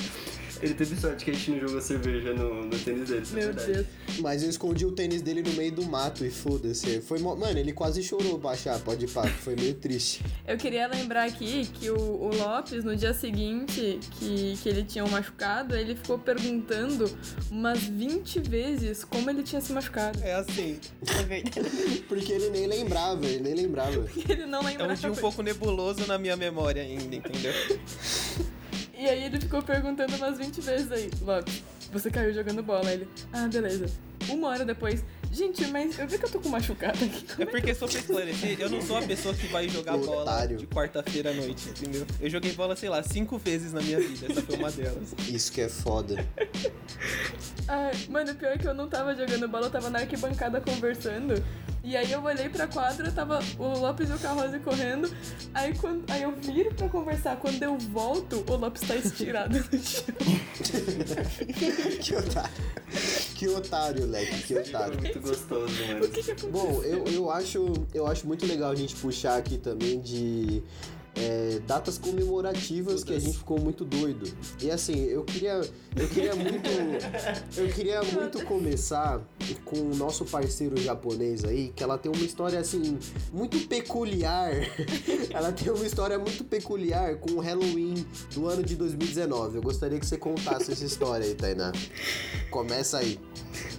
[0.61, 3.39] Ele teve sorte que a gente não jogou cerveja no, no tênis dele, isso é
[3.39, 3.73] Meu verdade.
[3.73, 3.87] Deus.
[4.19, 7.01] Mas eu escondi o tênis dele no meio do mato e foda-se.
[7.01, 9.25] Foi, mano, ele quase chorou pra achar, pode ir pá.
[9.27, 10.23] Foi meio triste.
[10.47, 15.03] Eu queria lembrar aqui que o, o Lopes, no dia seguinte que, que ele tinha
[15.03, 17.09] um machucado, ele ficou perguntando
[17.51, 20.19] umas 20 vezes como ele tinha se machucado.
[20.23, 22.03] É assim, É verdade.
[22.07, 24.07] Porque ele nem lembrava, ele nem lembrava.
[24.27, 24.95] Ele não é um lembrava.
[24.95, 27.53] dia um pouco nebuloso na minha memória ainda, entendeu?
[28.97, 32.87] E aí ele ficou perguntando umas 20 vezes aí, Lopes, você caiu jogando bola.
[32.87, 33.87] Aí ele, ah, beleza.
[34.29, 35.03] Uma hora depois,
[35.35, 37.25] gente, mas eu vi que eu tô com machucado aqui.
[37.37, 40.57] É porque só pra esclarecer, eu não sou a pessoa que vai jogar bola Otário.
[40.57, 42.07] de quarta-feira à noite, entendeu?
[42.19, 44.27] Eu joguei bola, sei lá, cinco vezes na minha vida.
[44.31, 45.13] Essa foi uma delas.
[45.27, 46.25] Isso que é foda.
[47.67, 51.43] Ai, mano, pior é que eu não tava jogando bola, eu tava na arquibancada conversando.
[51.83, 55.07] E aí eu olhei pra quadra, tava o Lopes e o Carrose correndo.
[55.53, 57.35] Aí, quando, aí eu viro pra conversar.
[57.35, 60.03] Quando eu volto, o Lopes tá estirado no chão.
[62.01, 62.49] que otário.
[63.45, 64.99] Que otário, leque, que otário.
[64.99, 66.51] Muito gostoso, mano.
[66.51, 70.63] Bom, eu, eu, acho, eu acho muito legal a gente puxar aqui também de
[71.15, 74.31] é, datas comemorativas que a gente ficou muito doido.
[74.61, 75.61] E assim, eu queria,
[75.95, 76.69] eu queria muito,
[77.57, 79.21] eu queria muito começar
[79.63, 82.97] com o nosso parceiro japonês aí, que ela tem uma história assim
[83.31, 84.51] muito peculiar.
[85.31, 89.57] ela tem uma história muito peculiar com o Halloween do ano de 2019.
[89.57, 91.71] Eu gostaria que você contasse essa história aí, Tainá.
[92.51, 93.19] Começa aí.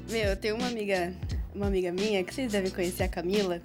[0.08, 1.12] Meu, eu tenho uma amiga,
[1.54, 3.60] uma amiga minha que vocês devem conhecer, a Camila.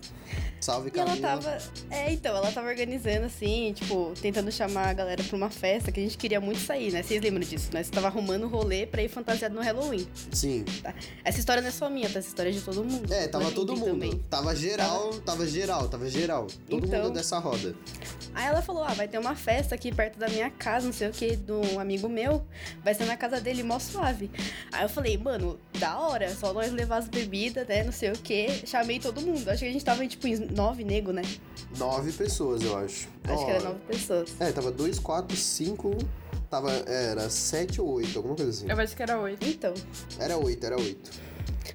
[0.59, 1.27] Salve, E ela Camila.
[1.27, 1.57] tava.
[1.89, 5.99] É, então, ela tava organizando assim, tipo, tentando chamar a galera pra uma festa que
[5.99, 7.01] a gente queria muito sair, né?
[7.01, 7.81] Vocês lembram disso, né?
[7.81, 10.07] Você tava arrumando rolê pra ir fantasiado no Halloween.
[10.31, 10.63] Sim.
[11.23, 12.19] Essa história não é só minha, tá?
[12.19, 13.11] Essa história é de todo mundo.
[13.11, 13.85] É, tava Ela todo mundo.
[13.91, 14.17] também.
[14.29, 16.47] Tava geral, tava geral, tava geral.
[16.69, 17.73] Todo Então- mundo dessa roda.
[18.33, 21.09] Aí ela falou: ah, vai ter uma festa aqui perto da minha casa, não sei
[21.09, 22.45] o que, de um amigo meu.
[22.83, 24.29] Vai ser na casa dele, mó suave.
[24.71, 27.83] Aí eu falei, mano, da hora, só nós levar as bebidas, né?
[27.83, 28.65] Não sei o que.
[28.65, 29.49] Chamei todo mundo.
[29.49, 31.21] Acho que a gente tava, tipo, em nove nego, né?
[31.77, 33.07] Nove pessoas, eu acho.
[33.23, 34.29] Acho Ó, que era nove pessoas.
[34.39, 35.95] É, tava dois, quatro, cinco.
[36.49, 36.71] Tava.
[36.85, 38.69] é, Era sete ou oito, alguma coisa assim.
[38.69, 39.45] Eu acho que era oito.
[39.47, 39.73] Então.
[40.19, 41.11] Era oito, era oito.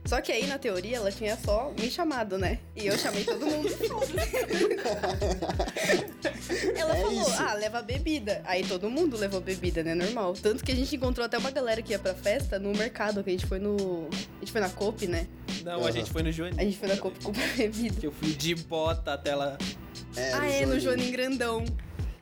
[0.04, 2.58] Só que aí, na teoria, ela tinha só me chamado, né?
[2.76, 3.68] E eu chamei todo mundo.
[6.76, 7.42] ela É falou, isso.
[7.42, 8.40] ah, leva bebida.
[8.44, 9.94] Aí todo mundo levou bebida, né?
[9.94, 10.34] Normal.
[10.34, 13.30] Tanto que a gente encontrou até uma galera que ia pra festa no mercado, que
[13.30, 14.08] a gente foi no.
[14.10, 15.26] A gente foi na COP, né?
[15.64, 15.88] Não, Aham.
[15.88, 16.60] a gente foi no Joaninho.
[16.60, 18.00] A gente foi na COP comprar bebida.
[18.00, 19.56] Que eu fui de bota até lá.
[20.16, 20.80] Ah, é, no Joaninho.
[20.80, 21.64] Joaninho Grandão.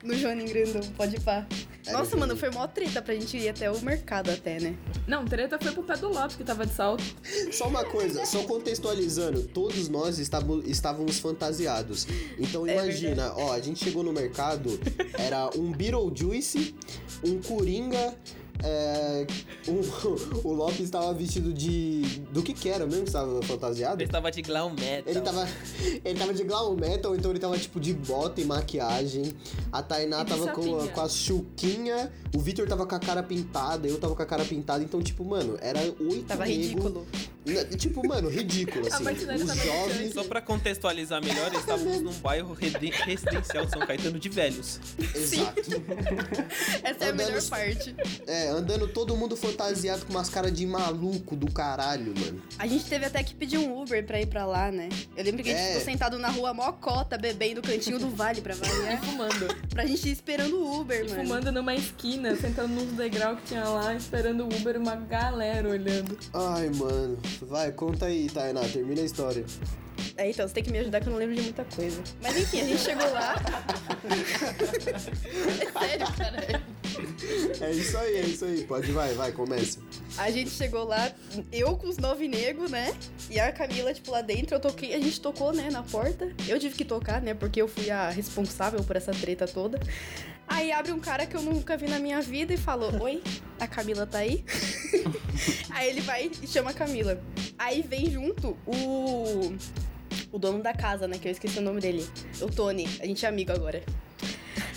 [0.04, 1.46] No Joaninho Grandão, pode ir pá.
[1.90, 4.76] Nossa, mano, foi mó treta pra gente ir até o mercado até, né?
[5.06, 7.02] Não, treta foi pro pé do Lopes, que tava de salto.
[7.50, 12.06] Só uma coisa, só contextualizando, todos nós estávamos, estávamos fantasiados.
[12.38, 14.78] Então É imagina, ó, a gente chegou no mercado,
[15.14, 16.74] era um Beetlejuice,
[17.24, 18.14] um Coringa.
[18.62, 19.26] É,
[19.66, 22.02] o, o Lopes estava vestido de.
[22.32, 24.02] Do que que era mesmo que estava fantasiado?
[24.02, 25.02] Ele tava de glam metal.
[25.06, 25.48] Ele tava,
[26.04, 29.34] ele tava de glam metal, então ele tava tipo de bota e maquiagem.
[29.72, 32.12] A Tainá E de tava com, com a chuquinha.
[32.34, 34.82] O Vitor tava com a cara pintada, eu tava com a cara pintada.
[34.82, 36.60] Então, tipo, mano, era oito Tava nego.
[36.60, 37.06] ridículo.
[37.46, 39.04] Na- Tipo, mano, ridículo, A assim.
[39.35, 40.14] Os jovens.
[40.14, 44.80] Só pra contextualizar melhor, estávamos num bairro residencial de São Caetano de velhos.
[45.14, 45.61] Exato.
[46.83, 47.94] Essa é a melhor parte.
[48.26, 52.42] É, andando todo mundo fantasiado com umas caras de maluco do caralho, mano.
[52.59, 54.88] A gente teve até que pedir um Uber pra ir pra lá, né?
[55.16, 55.68] Eu lembro que a gente É.
[55.72, 59.04] ficou sentado na rua mó cota, bebendo no cantinho do vale pra E variar.
[59.04, 59.54] fumando.
[59.70, 61.22] pra gente ir esperando o Uber, E mano.
[61.22, 66.16] fumando numa esquina, sentando nos degraus que tinha lá, esperando o Uber, uma galera olhando.
[66.33, 67.18] Ai, mano.
[67.42, 69.44] Vai, conta aí, Tainá, termina a história.
[70.16, 72.03] É, então, você tem que me ajudar que eu não lembro de muita coisa.
[72.23, 73.35] Mas enfim, a gente chegou lá.
[75.61, 76.62] é sério, cara.
[77.61, 78.64] É isso aí, é isso aí.
[78.64, 79.81] Pode, vai, vai, começa.
[80.16, 81.12] A gente chegou lá,
[81.53, 82.94] eu com os nove negros, né?
[83.29, 86.33] E a Camila, tipo, lá dentro, eu toquei, a gente tocou, né, na porta.
[86.47, 87.35] Eu tive que tocar, né?
[87.35, 89.81] Porque eu fui a responsável por essa treta toda.
[90.46, 93.22] Aí abre um cara que eu nunca vi na minha vida e falou: Oi,
[93.59, 94.44] a Camila tá aí?
[95.70, 97.20] aí ele vai e chama a Camila.
[97.59, 99.54] Aí vem junto o.
[100.30, 101.18] O dono da casa, né?
[101.18, 102.09] Que eu esqueci o nome dele.
[102.40, 102.88] O Tony.
[103.00, 103.83] A gente é amigo agora.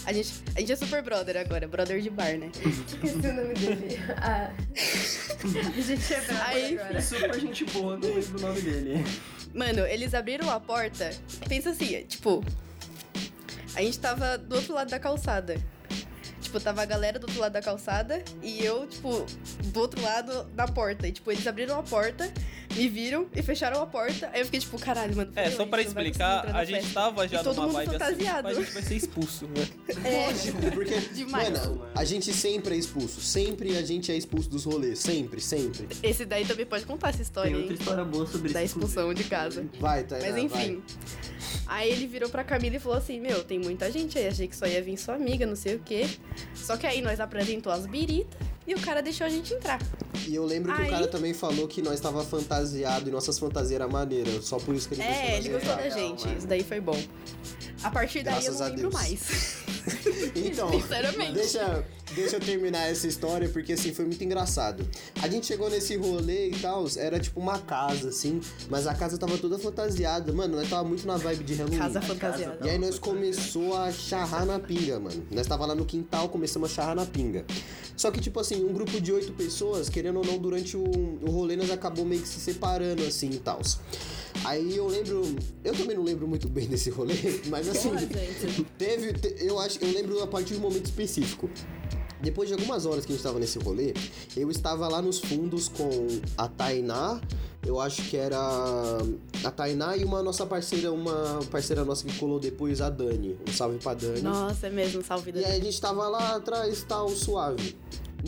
[0.05, 2.49] A gente, a gente é super brother agora, brother de bar, né?
[2.65, 3.99] Esqueci o nome dele.
[4.15, 4.51] Ah.
[5.75, 7.01] A gente é bravo Aí, agora.
[7.01, 9.03] Super gente boa, não lembro o nome dele.
[9.53, 11.09] Mano, eles abriram a porta.
[11.49, 12.41] Pensa assim, tipo.
[13.77, 15.55] A gente tava do outro lado da calçada.
[16.41, 19.23] Tipo, tava a galera do outro lado da calçada e eu, tipo,
[19.65, 21.07] do outro lado da porta.
[21.07, 22.27] E, tipo, eles abriram a porta,
[22.77, 24.29] me viram e fecharam a porta.
[24.33, 25.31] Aí eu fiquei, tipo, caralho, mano.
[25.35, 26.93] É, só pra vai explicar, a gente festa.
[26.93, 28.47] tava já E todo numa mundo vibe assim, fantasiado.
[28.47, 29.67] a gente vai ser expulso, né?
[30.03, 31.49] É, Lógico, porque, Demais.
[31.49, 33.19] mano, a gente sempre é expulso.
[33.21, 34.99] Sempre a gente é expulso dos rolês.
[34.99, 35.87] Sempre, sempre.
[36.03, 39.23] esse daí também pode contar essa história, Tem outra história boa sobre Da expulsão de
[39.23, 39.65] casa.
[39.79, 40.81] Vai, Tainá, Mas enfim.
[41.65, 44.55] Aí ele virou pra Camila e falou assim: Meu, tem muita gente aí, achei que
[44.55, 46.07] só ia vir sua amiga, não sei o quê.
[46.55, 48.37] Só que aí nós apresentou as biritas
[48.67, 49.79] e o cara deixou a gente entrar.
[50.27, 53.39] E eu lembro que Aí- o cara também falou que nós tava fantasiado e nossas
[53.39, 54.43] fantasias eram maneiras.
[54.45, 56.37] Só por isso que ele É, ele gostou da legal, gente, mano.
[56.37, 56.99] isso daí foi bom.
[57.83, 58.93] A partir daí Graças eu não lembro Deus.
[58.93, 59.57] mais.
[60.35, 61.31] Então, Sinceramente.
[61.33, 64.87] deixa, deixa eu terminar essa história, porque assim, foi muito engraçado.
[65.21, 68.39] A gente chegou nesse rolê e tal, era tipo uma casa, assim,
[68.69, 70.31] mas a casa tava toda fantasiada.
[70.33, 71.77] Mano, nós tava muito na vibe de Halloween.
[71.77, 72.65] Casa fantasiada.
[72.65, 75.25] E aí nós começou a charrar na pinga, mano.
[75.31, 77.45] Nós tava lá no quintal, começamos a charrar na pinga.
[77.95, 81.31] Só que, tipo assim, um grupo de oito pessoas, querendo ou não, durante o, o
[81.31, 83.59] rolê, nós acabou meio que se separando, assim, e tal.
[84.45, 85.23] Aí eu lembro...
[85.63, 87.15] Eu também não lembro muito bem desse rolê,
[87.47, 87.89] mas assim...
[87.89, 88.07] Porra.
[88.77, 91.49] Teve, te- eu acho, eu lembro a partir de um momento específico.
[92.21, 93.93] Depois de algumas horas que a gente tava nesse rolê,
[94.35, 97.21] eu estava lá nos fundos com a Tainá,
[97.65, 98.39] eu acho que era
[99.43, 103.37] a Tainá e uma nossa parceira, uma parceira nossa que colou depois, a Dani.
[103.47, 104.21] Um salve pra Dani.
[104.21, 107.75] Nossa, é mesmo, salve E aí a gente tava lá atrás, tal, suave.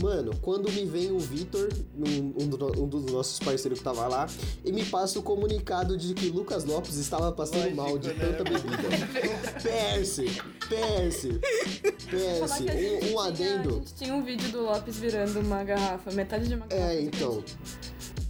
[0.00, 4.06] Mano, quando me vem o Vitor, um, um do- um dos nossos parceiros que tava
[4.06, 4.28] lá,
[4.64, 8.14] e me passa o comunicado de que Lucas Lopes estava passando Lógico, mal de né?
[8.14, 8.88] tanta bebida.
[9.62, 10.26] Perse,
[10.68, 11.40] perse,
[12.08, 12.66] perse.
[12.66, 13.70] gente, Um, um tinha, a adendo.
[13.74, 16.92] gente tinha um vídeo do Lopes virando uma garrafa, metade de uma garrafa.
[16.92, 17.32] É, então.
[17.34, 17.56] leite.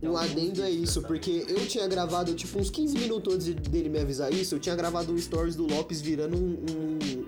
[0.03, 3.99] Um adendo é isso, porque eu tinha gravado, tipo, uns 15 minutos antes dele me
[4.01, 6.57] avisar isso, eu tinha gravado um stories do Lopes virando um-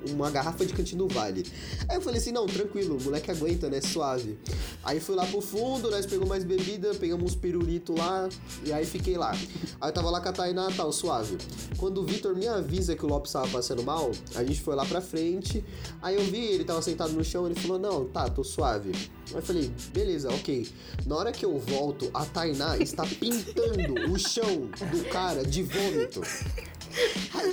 [0.08, 1.44] um- uma garrafa de cantinho do vale.
[1.86, 3.80] Aí eu falei assim, não, tranquilo, o moleque aguenta, né?
[3.82, 4.38] Suave.
[4.82, 8.28] Aí fui lá pro fundo, nós pegamos mais bebida, pegamos uns pirulito lá,
[8.64, 9.32] e aí fiquei lá.
[9.80, 11.36] Aí eu tava lá com a Tainá, tal, suave.
[11.76, 14.86] Quando o Vitor me avisa que o Lopes tava passando mal, a gente foi lá
[14.86, 15.62] pra frente,
[16.00, 18.92] aí eu vi, ele tava sentado no chão, ele falou, não, tá, tô suave.
[19.34, 20.68] Eu falei, beleza, ok.
[21.06, 26.20] Na hora que eu volto, a Tainá está pintando o chão do cara de vômito.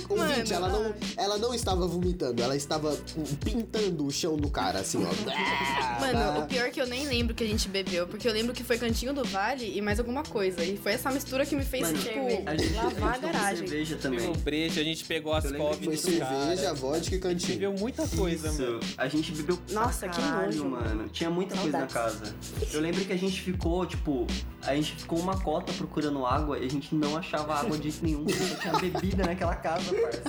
[0.08, 2.96] Ouvinte, ela não, ela não estava vomitando, ela estava
[3.44, 5.10] pintando o chão do cara, assim, ó.
[6.00, 8.52] Mano, o pior é que eu nem lembro que a gente bebeu, porque eu lembro
[8.52, 10.62] que foi Cantinho do Vale e mais alguma coisa.
[10.64, 13.22] E foi essa mistura que me fez, Mano, tipo, a gente, lavar a a gente
[13.32, 13.56] garagem.
[13.68, 14.20] cerveja também.
[14.20, 16.74] Pegou breja, a gente pegou as cove Foi cerveja, cara.
[16.74, 17.52] vodka e A gente cantinho.
[17.58, 18.80] bebeu muita coisa, Isso, mano.
[18.96, 21.08] a gente bebeu Nossa, pra que caralho, nojo, mano.
[21.08, 22.34] Tinha muita coisa na casa.
[22.72, 24.26] Eu lembro que a gente ficou, tipo,
[24.62, 28.04] a gente ficou uma cota procurando água e a gente não achava água de jeito
[28.04, 30.20] nenhum, só tinha bebida naquela casa, parça.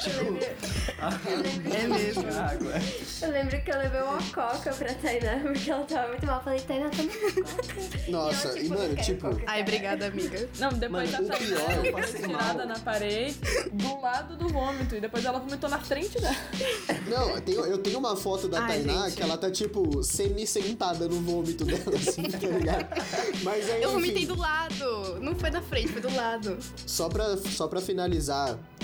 [0.00, 0.62] tipo,
[1.74, 2.22] É mesmo.
[2.38, 2.72] água.
[3.22, 6.36] Eu lembro que eu levei uma coca pra Tainá, porque ela tava muito mal.
[6.38, 8.10] Eu falei, Tainá, toma uma coca.
[8.10, 10.48] Nossa, ela, e mano, não quero tipo, coca, Ai, obrigada, amiga.
[10.58, 12.66] Não, depois Mano, da Tainá, pior, ela eu foi passei tirada mal.
[12.66, 13.38] na parede,
[13.72, 14.96] do lado do vômito.
[14.96, 16.36] E depois ela vomitou na frente dela.
[17.08, 19.16] Não, eu tenho, eu tenho uma foto da Ai, Tainá gente.
[19.16, 22.86] que ela tá, tipo, semi-sentada no vômito dela, assim, tá ligado?
[23.42, 25.18] Mas aí, Eu enfim, vomitei do lado.
[25.20, 26.58] Não foi da frente, foi do lado.
[26.86, 28.11] Só pra, só pra finalizar,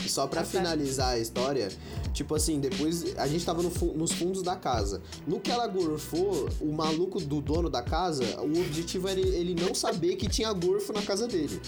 [0.06, 0.48] só pra Ah, tá.
[0.50, 1.68] finalizar a história,
[2.14, 5.02] tipo assim, depois a gente tava no fu- nos fundos da casa.
[5.26, 9.74] No que ela gorfou, o maluco do dono da casa, o objetivo era ele, não
[9.74, 11.60] saber que tinha gorfo na casa dele.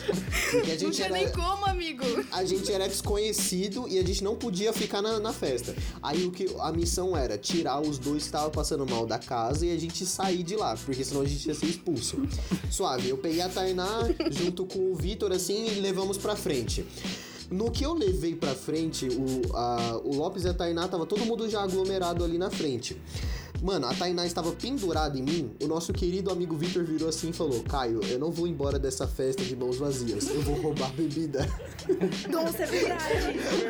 [0.51, 1.15] Porque a Não gente tinha era.
[1.17, 2.05] nem como, amigo.
[2.33, 5.75] a gente era desconhecido e a gente não podia ficar na, na festa.
[6.03, 9.67] Aí o que a missão era tirar os dois que estavam passando mal da casa
[9.67, 12.17] e a gente sair de lá, porque senão a gente ia ser expulso.
[12.71, 16.85] Suave, eu peguei a Tainá junto com o Vitor assim e levamos pra frente.
[17.51, 21.25] No que eu levei pra frente, o, a- o Lopes e a Tainá tava todo
[21.27, 22.97] mundo já aglomerado ali na frente.
[23.63, 25.51] Mano, a Tainá estava pendurada em mim.
[25.63, 29.07] O nosso querido amigo Vitor virou assim e falou: Caio, eu não vou embora dessa
[29.07, 30.29] festa de mãos vazias.
[30.29, 31.47] Eu vou roubar bebida.
[32.31, 33.15] Nossa, é verdade.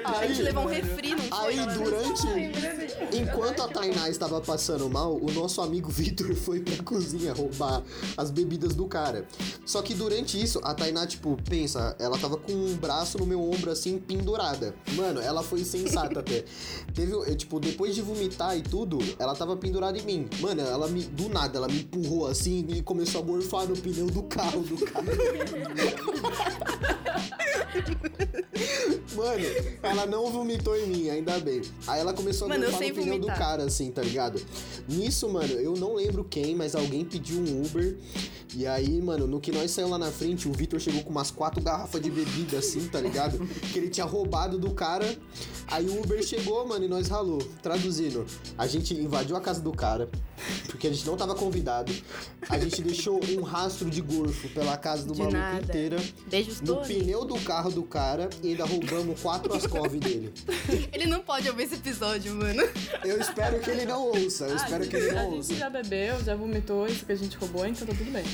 [0.04, 1.58] a gente Aí, levou um refri, não foi?
[1.58, 3.16] Aí, durante.
[3.16, 7.82] Enquanto a Tainá estava passando mal, o nosso amigo Vitor foi pra cozinha roubar
[8.16, 9.26] as bebidas do cara.
[9.66, 13.42] Só que durante isso, a Tainá, tipo, pensa, ela tava com um braço no meu
[13.42, 14.72] ombro assim, pendurada.
[14.94, 16.44] Mano, ela foi sensata até.
[16.94, 20.28] Teve, tipo, depois de vomitar e tudo, ela tava pendurada em mim.
[20.40, 21.02] Mano, ela me.
[21.02, 24.76] Do nada, ela me empurrou assim e começou a morfar no pneu do carro do
[24.84, 25.06] cara.
[29.14, 29.44] Mano,
[29.82, 31.62] ela não vomitou em mim, ainda bem.
[31.86, 34.40] Aí ela começou a Mano, no pneu do cara, assim, tá ligado?
[34.88, 37.96] Nisso, mano, eu não lembro quem, mas alguém pediu um Uber.
[38.54, 41.30] E aí, mano, no que nós saímos lá na frente, o Vitor chegou com umas
[41.30, 43.38] quatro garrafas de bebida, assim, tá ligado?
[43.72, 45.16] Que ele tinha roubado do cara.
[45.68, 47.38] Aí o Uber chegou, mano, e nós ralou.
[47.62, 48.26] Traduzindo,
[48.58, 50.08] a gente invadiu a casa do cara,
[50.66, 51.92] porque a gente não tava convidado.
[52.48, 55.62] A gente deixou um rastro de gorfo pela casa do De maluco nada.
[55.62, 55.96] inteira.
[56.26, 60.32] Beijos, No pneu do carro do cara e ainda roubamos quatro Ascov dele.
[60.92, 62.62] Ele não pode ouvir esse episódio, mano.
[63.04, 65.48] Eu espero que ele não ouça, eu Ah, espero a que ele não A ouça.
[65.50, 68.24] gente já bebeu, já vomitou isso que a gente roubou, então tá tudo bem.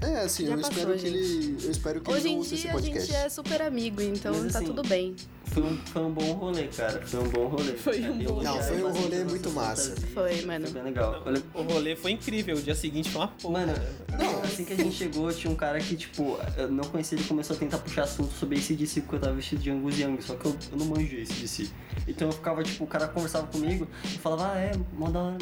[0.00, 1.58] É, assim, Já eu passou, espero que ele.
[1.62, 3.06] Eu espero que Hoje ele não em ouça esse dia a podcast.
[3.12, 5.14] gente é super amigo, então Mas tá assim, tudo bem.
[5.52, 7.00] Foi um, foi um bom rolê, cara.
[7.06, 7.72] Foi um bom rolê.
[7.72, 9.90] Foi um bom Não, foi um rolê muito massa.
[9.90, 10.08] fantasia.
[10.14, 10.66] Foi, mano.
[10.66, 11.22] Foi bem legal.
[11.26, 13.60] Olha, O rolê foi incrível, o dia seguinte foi uma porra.
[13.66, 13.72] Mano,
[14.18, 17.26] não, assim que a gente chegou, tinha um cara que, tipo, eu não conhecia, ele
[17.26, 20.20] começou a tentar puxar assunto sobre esse DC porque eu tava vestido de Angus Young,
[20.20, 21.68] só que eu, eu não manjo esse DC.
[22.06, 25.36] Então eu ficava, tipo, o cara conversava comigo e falava, ah, é, mó da hora,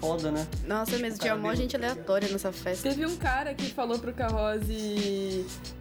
[0.00, 0.46] foda, né?
[0.66, 2.88] Nossa, mesmo, tinha um monte de gente aleatória nessa festa.
[2.88, 4.72] Teve um cara que falou pro Carrose.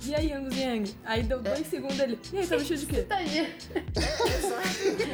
[0.06, 0.96] E aí, Angus Yang?
[1.06, 2.20] Aí deu dois segundos ele.
[2.34, 3.02] E aí, tá vestido de quê?
[3.04, 3.48] Tadinho.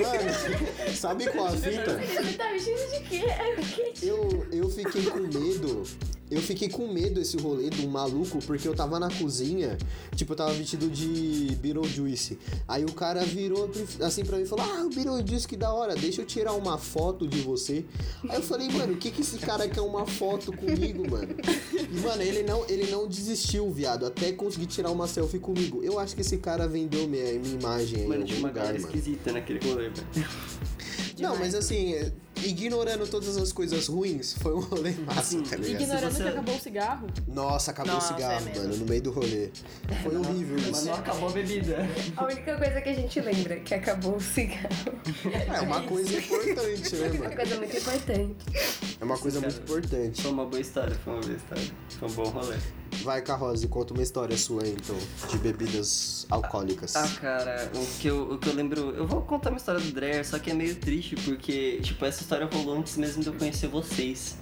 [0.02, 1.98] Mano, sabe qual a fita?
[1.98, 3.26] Você tá vestido de quê?
[3.26, 3.94] É quê?
[4.02, 5.84] Eu, eu fiquei com medo.
[6.30, 9.78] Eu fiquei com medo esse rolê do maluco, porque eu tava na cozinha,
[10.16, 12.40] tipo, eu tava vestido de Beetlejuice.
[12.68, 13.70] Aí o cara virou
[14.02, 16.78] assim pra mim e falou: Ah, o Beetlejuice que da hora, deixa eu tirar uma
[16.80, 17.86] foto de você.
[18.28, 21.36] Aí eu falei, mano, o que que esse cara quer uma foto comigo, mano?
[21.74, 25.84] E, mano, ele não, ele não desistiu, viado, até conseguir tirar uma selfie comigo.
[25.84, 28.80] Eu acho que esse cara vendeu minha, minha imagem aí Mano, tinha uma lugar, galera
[28.82, 28.96] mano.
[28.96, 30.28] esquisita naquele rolê, velho.
[31.20, 32.12] Não, mas assim, é,
[32.44, 35.82] ignorando todas as coisas ruins, foi um rolê massa, Assim, tá ligado?
[35.82, 37.08] Ignorando você- que acabou o cigarro.
[37.28, 39.50] Nossa, acabou Nossa, o cigarro, é mano, no meio do rolê.
[40.04, 40.86] Foi horrível Mas isso.
[40.86, 41.78] não acabou a bebida.
[42.18, 44.70] A única coisa que a gente lembra que acabou o cigarro.
[45.56, 47.36] É uma coisa importante, né, É uma mano?
[47.36, 48.36] coisa muito importante.
[49.00, 50.22] É uma coisa muito importante.
[50.22, 51.64] Foi uma boa história, foi uma boa história.
[52.00, 52.56] Foi um bom rolê.
[53.04, 54.96] Vai, Carrose, conta uma história sua aí, então,
[55.30, 56.96] de bebidas alcoólicas.
[56.96, 58.92] Ah, cara, o que, eu, o que eu lembro.
[58.96, 62.24] Eu vou contar uma história do Dreyer, só que é meio triste, porque, tipo, essa
[62.26, 64.36] história rolou antes mesmo de eu conhecer vocês.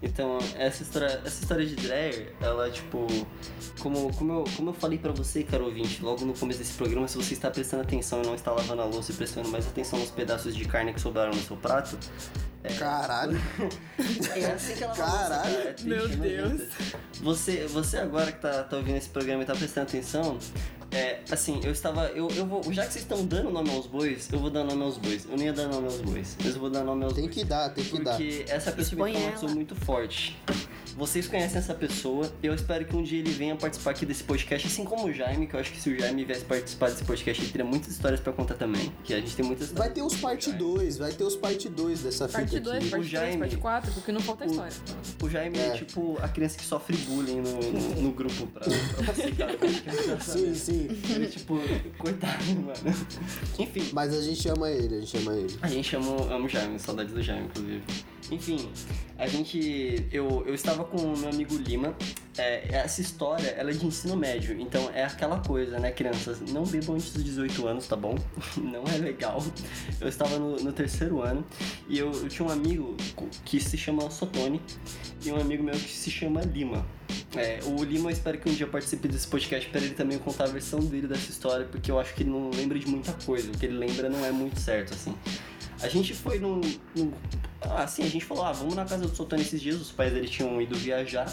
[0.00, 3.06] Então, essa história, essa história de Dreyer, ela, tipo.
[3.80, 7.08] Como, como, eu, como eu falei pra você, caro ouvinte, logo no começo desse programa,
[7.08, 9.98] se você está prestando atenção e não está lavando a louça e prestando mais atenção
[9.98, 11.98] nos pedaços de carne que sobraram no seu prato.
[12.78, 13.38] Caralho.
[14.36, 15.42] É assim que ela Caralho.
[15.42, 15.58] cara.
[15.58, 16.22] É triste, Meu nojento.
[16.22, 16.62] Deus.
[17.20, 20.38] Você, você agora que tá, tá ouvindo esse programa e tá prestando atenção,
[20.90, 22.06] é, assim, eu estava.
[22.08, 22.62] Eu, eu vou.
[22.72, 25.26] Já que vocês estão dando nome aos bois, eu vou dar nome aos bois.
[25.26, 27.34] Eu não ia dar nome aos bois, mas eu vou dar nome aos Tem bois.
[27.34, 28.16] que dar, tem que dar.
[28.16, 29.54] Porque essa pessoa traumatizou ela.
[29.54, 30.36] muito forte.
[30.98, 34.66] Vocês conhecem essa pessoa, eu espero que um dia ele venha participar aqui desse podcast,
[34.66, 37.40] assim como o Jaime, que eu acho que se o Jaime viesse participar desse podcast,
[37.40, 38.92] ele teria muitas histórias pra contar também.
[39.04, 42.00] Que a gente tem muitas Vai ter os parte 2, vai ter os parte 2
[42.02, 42.88] dessa fita Parte 2, aqui.
[42.90, 44.72] parte O 3, Jaime- parte 4, porque não falta o- história.
[45.22, 45.70] O Jaime é, É.
[45.74, 48.72] tipo a criança que sofre bullying no, no, no grupo pra, pra
[49.14, 49.56] você, cara.
[50.20, 50.88] Sim, sim.
[51.14, 51.60] Ele, tipo,
[51.96, 52.96] coitado, mano.
[53.56, 55.56] Enfim, Mas a gente ama ele, a gente ama ele.
[55.62, 57.82] a gente ama, ama o Jaime, saudades do Jaime, inclusive.
[58.30, 58.68] Enfim,
[59.16, 60.06] a gente.
[60.12, 61.94] Eu, eu estava com o meu amigo Lima.
[62.36, 66.40] É, essa história, ela é de ensino médio, então é aquela coisa, né, crianças?
[66.40, 68.16] Não bebam antes dos 18 anos, tá bom?
[68.56, 69.42] Não é legal.
[70.00, 71.44] Eu estava no, no terceiro ano
[71.88, 72.96] e eu, eu tinha um amigo
[73.44, 74.62] que se chama Sotone
[75.24, 76.86] e um amigo meu que se chama Lima.
[77.36, 80.44] É, o Lima, eu espero que um dia participe desse podcast para ele também contar
[80.44, 83.50] a versão dele dessa história, porque eu acho que ele não lembra de muita coisa.
[83.50, 85.14] O que ele lembra não é muito certo, assim.
[85.80, 86.60] A gente foi num
[87.60, 90.12] ah, assim, a gente falou, ah, vamos na casa do Sotano esses dias, os pais
[90.12, 91.26] dele tinham ido viajar,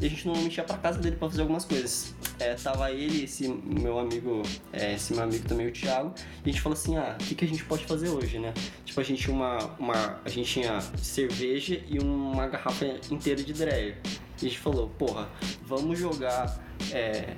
[0.00, 2.14] e a gente normalmente ia pra casa dele pra fazer algumas coisas.
[2.38, 6.12] É, tava ele, esse meu amigo, é, esse meu amigo também, o Thiago,
[6.44, 8.52] e a gente falou assim, ah, o que, que a gente pode fazer hoje, né?
[8.84, 10.20] Tipo, a gente tinha uma, uma.
[10.24, 13.96] A gente tinha cerveja e uma garrafa inteira de Dreyer.
[14.42, 15.28] E a gente falou, porra,
[15.62, 16.62] vamos jogar.
[16.92, 17.36] É,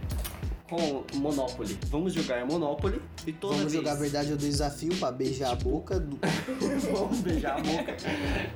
[0.72, 1.78] com Monopoly.
[1.88, 3.84] Vamos jogar Monopoly e toda Vamos vez...
[3.84, 6.18] jogar a verdade ou desafio pra beijar a boca do.
[6.90, 7.94] vamos beijar a boca.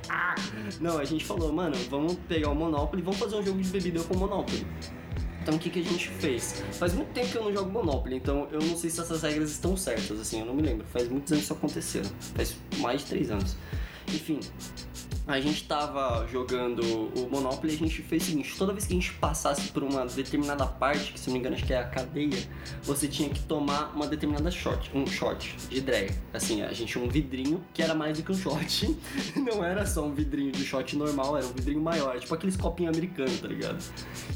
[0.09, 0.33] Ah!
[0.81, 3.69] Não, a gente falou, mano, vamos pegar o Monopoly e vamos fazer um jogo de
[3.69, 4.65] bebida com o Monopoly.
[5.43, 6.63] Então o que, que a gente fez?
[6.71, 9.51] Faz muito tempo que eu não jogo Monopoly, então eu não sei se essas regras
[9.51, 10.87] estão certas, assim, eu não me lembro.
[10.87, 12.03] Faz muitos anos que isso aconteceu.
[12.35, 13.55] Faz mais de três anos.
[14.07, 14.39] Enfim,
[15.27, 18.93] a gente tava jogando o Monopoly e a gente fez o seguinte, toda vez que
[18.93, 21.79] a gente passasse por uma determinada parte, que se não me engano acho que é
[21.79, 22.37] a cadeia,
[22.81, 26.13] você tinha que tomar uma determinada shot, um shot de drag.
[26.33, 28.97] Assim, a gente tinha um vidrinho que era mais do que um shot.
[29.35, 32.95] Não era só um vidrinho de shot normal, era um vidrinho maior, tipo aqueles copinhos
[32.95, 33.83] americanos, tá ligado?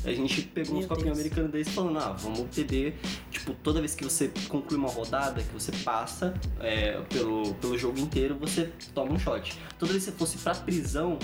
[0.04, 3.00] A gente pegou uns copinhos americanos desses falando, ah, vamos beber,
[3.30, 7.98] tipo, toda vez que você conclui uma rodada, que você passa é, pelo, pelo jogo
[7.98, 9.58] inteiro, você toma um shot.
[9.80, 10.81] Toda vez que você fosse pra prisão,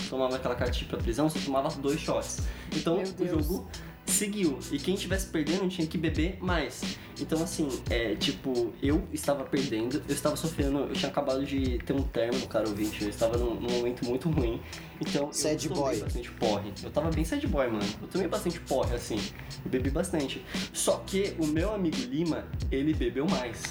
[0.10, 2.39] tomava aquela cartinha pra prisão, você tomava dois shots.
[2.76, 3.67] Então o jogo
[4.08, 4.58] seguiu.
[4.72, 6.98] E quem estivesse perdendo tinha que beber mais.
[7.20, 11.93] Então, assim, é tipo, eu estava perdendo, eu estava sofrendo, eu tinha acabado de ter
[11.93, 14.62] um término, cara ouvinte, eu estava num, num momento muito ruim.
[15.00, 16.00] Então, Sad eu tomei boy.
[16.02, 16.74] bastante porre.
[16.84, 17.86] Eu tava bem sad boy, mano.
[18.02, 19.20] Eu tomei bastante porre, assim.
[19.63, 20.43] Eu bebi bastante.
[20.74, 23.62] Só que o meu amigo Lima, ele bebeu mais.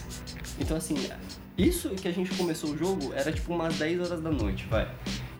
[0.58, 0.96] Então, assim,
[1.56, 4.88] isso que a gente começou o jogo era tipo umas 10 horas da noite, vai.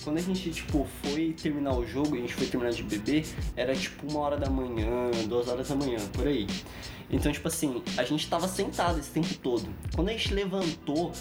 [0.07, 3.75] Quando a gente, tipo, foi terminar o jogo, a gente foi terminar de beber, era
[3.75, 6.47] tipo uma hora da manhã, duas horas da manhã, por aí.
[7.11, 9.69] Então, tipo assim, a gente tava sentado esse tempo todo.
[9.95, 11.13] Quando a gente levantou,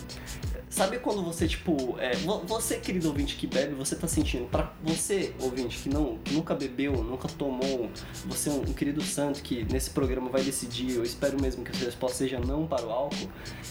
[0.69, 4.73] sabe quando você, tipo, é, vo- você, querido ouvinte que bebe, você tá sentindo, pra
[4.83, 7.89] você, ouvinte, que não, que nunca bebeu, nunca tomou,
[8.25, 11.71] você é um, um querido santo que nesse programa vai decidir, eu espero mesmo que
[11.71, 13.29] a sua resposta seja não para o álcool,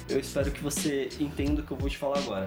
[0.08, 2.46] eu espero que você entenda o que eu vou te falar agora.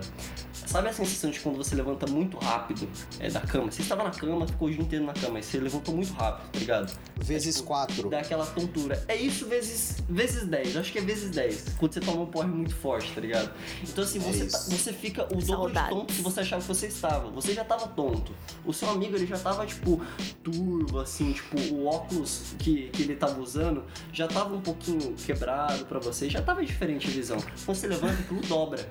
[0.65, 2.89] Sabe a sensação de quando você levanta muito rápido
[3.19, 3.71] é, da cama?
[3.71, 6.51] Você estava na cama, ficou o dia inteiro na cama, e você levantou muito rápido,
[6.51, 6.97] tá ligado?
[7.17, 8.09] Vezes tipo, quatro.
[8.09, 9.03] Dá aquela tontura.
[9.07, 10.75] É isso vezes, vezes 10.
[10.75, 11.75] Eu acho que é vezes 10.
[11.77, 13.51] Quando você toma um porre muito forte, tá ligado?
[13.83, 14.69] Então assim, você, isso.
[14.69, 17.29] você fica o dobro de tonto que você achava que você estava.
[17.31, 18.31] Você já tava tonto.
[18.65, 20.01] O seu amigo, ele já tava, tipo,
[20.43, 23.83] turvo, assim, tipo, o óculos que, que ele tava usando
[24.13, 26.29] já tava um pouquinho quebrado pra você.
[26.29, 27.37] Já tava diferente a visão.
[27.65, 28.87] Quando você levanta, aquilo dobra.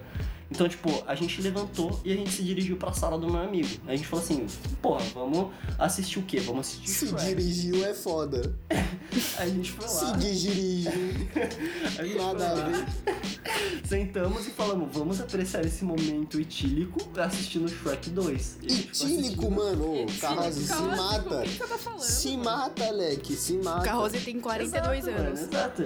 [0.51, 3.69] Então, tipo, a gente levantou e a gente se dirigiu pra sala do meu amigo.
[3.87, 4.47] A gente falou assim,
[4.81, 6.39] porra, vamos assistir o quê?
[6.41, 7.25] Vamos assistir Se Shrek.
[7.35, 8.55] dirigiu é foda.
[8.71, 8.79] Aí
[9.39, 9.91] a gente foi lá.
[9.91, 10.93] Se dirigiu.
[12.17, 12.87] Nada a ver.
[13.87, 18.59] Sentamos e falamos, vamos apreciar esse momento etílico assistindo Shrek 2.
[18.63, 20.03] E a gente foi Etílico, assistindo- mano.
[20.03, 21.43] Ô, Carrozzi, se Carrozzi, mata.
[21.43, 22.01] Quem você tá falando?
[22.01, 22.45] Se mano?
[22.45, 23.35] mata, Leque.
[23.35, 23.81] Se mata.
[23.81, 25.41] O Carrozzi tem 42 Exato, mano, anos.
[25.41, 25.85] exato.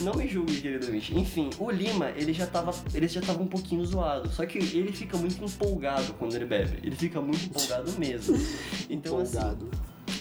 [0.00, 1.16] Não me julgue, querido ouvinte.
[1.18, 2.74] Enfim, o Lima, ele já tava.
[2.92, 4.28] Ele já tava um pouquinho zoado.
[4.30, 6.78] Só que ele fica muito empolgado quando ele bebe.
[6.82, 8.36] Ele fica muito empolgado mesmo.
[8.88, 9.70] Então, assim, Empolgado.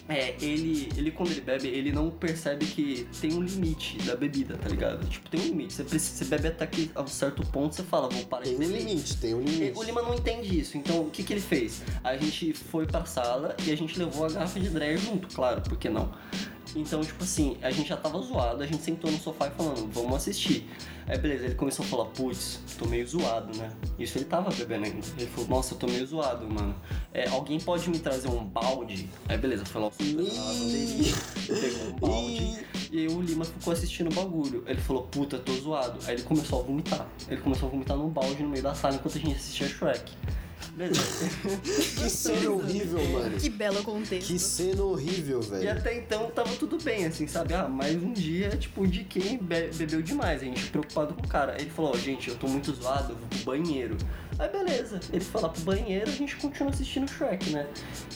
[0.08, 4.56] É, ele, ele quando ele bebe, ele não percebe que tem um limite da bebida,
[4.56, 5.08] tá ligado?
[5.08, 5.74] Tipo, tem um limite.
[5.74, 8.58] Você, precisa, você bebe até aqui a um certo ponto, você fala, vou parar Tem
[8.58, 9.78] de um limite, tem um limite.
[9.78, 11.82] O Lima não entende isso, então o que, que ele fez?
[12.04, 15.62] A gente foi pra sala e a gente levou a garrafa de Dreyer junto, claro,
[15.62, 16.12] por que não?
[16.76, 19.90] Então, tipo assim, a gente já tava zoado, a gente sentou no sofá e falando,
[19.94, 20.70] vamos assistir.
[21.08, 23.72] Aí beleza, ele começou a falar, putz, tô meio zoado, né?
[23.98, 25.08] Isso ele tava bebendo ainda.
[25.18, 26.76] Ele falou, nossa, eu tô meio zoado, mano.
[27.14, 29.10] É, alguém pode me trazer um balde?
[29.30, 32.66] Aí beleza, foi lá o pegou um balde.
[32.92, 34.64] E aí o Lima ficou assistindo o bagulho.
[34.68, 36.00] Ele falou, puta, tô zoado.
[36.08, 37.08] Aí ele começou a vomitar.
[37.30, 40.12] Ele começou a vomitar num balde no meio da sala enquanto a gente assistia Shrek.
[40.76, 41.02] Beleza.
[41.96, 43.38] Que cena horrível, mano.
[43.38, 44.28] Que belo contexto.
[44.28, 45.72] Que cena horrível, E velho.
[45.72, 47.54] até então tava tudo bem, assim, sabe?
[47.54, 50.42] Ah, mais um dia, tipo, de quem be- bebeu demais.
[50.42, 51.54] A gente preocupado com o cara.
[51.54, 53.96] Aí ele falou, ó, gente, eu tô muito zoado, eu vou pro banheiro.
[54.38, 57.66] Aí beleza, ele lá pro banheiro, a gente continua assistindo Shrek, né?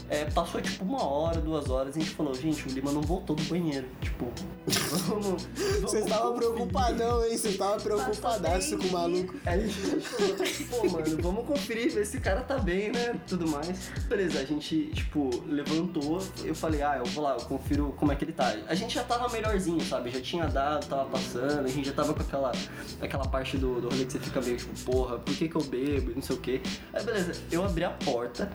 [0.10, 3.38] É, passou tipo uma hora, duas horas, a gente falou, gente, o Lima não voltou
[3.38, 3.88] do banheiro.
[4.02, 4.30] Tipo,
[5.08, 5.48] vamos.
[5.82, 7.38] Você tava preocupadão, hein?
[7.38, 9.34] Você tava preocupadaço com o maluco.
[9.46, 10.36] Aí a gente falou,
[10.70, 13.16] pô, mano, vamos conferir, ver se o cara tá bem, né?
[13.28, 13.92] Tudo mais.
[14.08, 16.20] Beleza, a gente, tipo, levantou.
[16.44, 18.56] Eu falei, ah, eu vou lá, eu confiro como é que ele tá.
[18.68, 20.10] A gente já tava melhorzinho, sabe?
[20.10, 22.52] Já tinha dado, tava passando, a gente já tava com aquela,
[23.00, 25.64] aquela parte do, do rolê que você fica meio tipo, porra, por que que eu
[25.64, 26.12] bebo?
[26.12, 26.60] e Não sei o quê.
[26.92, 28.52] Aí beleza, eu abri a porta.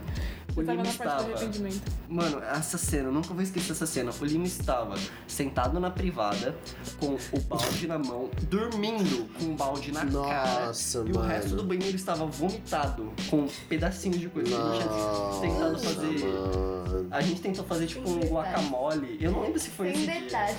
[0.57, 1.25] O Lima estava.
[1.25, 1.83] arrependimento.
[2.09, 4.13] Mano, essa cena, eu nunca vou esquecer essa cena.
[4.21, 4.95] O Lima estava
[5.27, 6.55] sentado na privada,
[7.01, 10.67] com o balde na mão, dormindo com o balde na cara.
[10.67, 11.27] Nossa, E o mano.
[11.29, 13.49] resto do banheiro estava vomitado, com
[13.85, 14.57] pedacinhos de coisa.
[14.57, 16.19] A gente Nossa, tinha tentado fazer.
[16.25, 17.09] mano.
[17.11, 19.19] A gente tentou fazer tipo um guacamole.
[19.21, 20.21] Eu não lembro se foi Sem esse dia.
[20.21, 20.57] detalhe.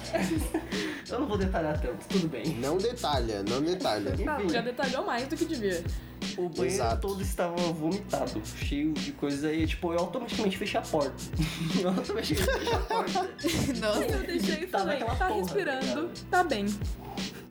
[1.10, 2.48] Eu não vou detalhar tanto, tudo bem.
[2.56, 4.16] Não detalha, não detalha.
[4.18, 4.50] Não, Enfim.
[4.50, 5.84] já detalhou mais do que devia.
[6.38, 7.08] O banheiro Exato.
[7.08, 9.68] todo estava vomitado, cheio de coisas aí.
[9.68, 11.14] Tipo, eu automaticamente fechei a porta.
[11.80, 13.22] eu automaticamente fechei a porta.
[13.80, 14.00] Nossa.
[14.04, 16.66] eu deixei e Tá falei, tá porra, respirando, tá tá bem.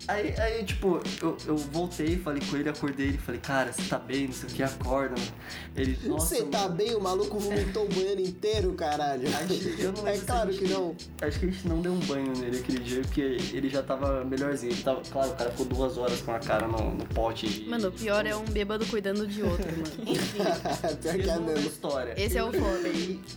[0.07, 3.99] Aí, aí, tipo, eu, eu voltei, falei com ele, acordei ele, falei, cara, você tá
[3.99, 5.33] bem, não sei o que, acorda, mano.
[5.77, 6.95] Ele, nossa, Você tá mano, bem?
[6.95, 9.27] O maluco vomitou o banheiro inteiro, caralho.
[9.29, 10.95] Acho- eu não É claro gente- que não.
[11.23, 13.21] Acho que a gente não deu um banho nele aquele dia, porque
[13.53, 14.73] ele já tava melhorzinho.
[14.73, 17.49] Ele tava, claro, o cara ficou duas horas com a cara no, no pote.
[17.49, 19.85] de- Mano, o pior é um bêbado cuidando de outro, mano.
[20.07, 20.39] Enfim,
[21.03, 21.31] Pior que
[21.61, 22.15] é história.
[22.17, 22.89] Esse é eu o foda.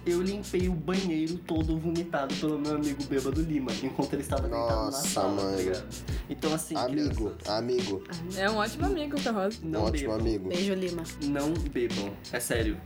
[0.06, 4.86] Eu limpei o banheiro todo vomitado pelo meu amigo bêbado Lima, enquanto ele estava deitado
[4.86, 5.58] na sala, tá mano.
[5.58, 5.88] ligado?
[6.30, 8.04] Então assim, Amigo, crianças, amigo.
[8.36, 9.58] É um ótimo amigo, Carroça.
[9.64, 10.20] não Ótimo bebam.
[10.20, 10.50] amigo.
[10.50, 11.04] beijo, Lima.
[11.24, 12.14] Não bebam.
[12.32, 12.78] É sério.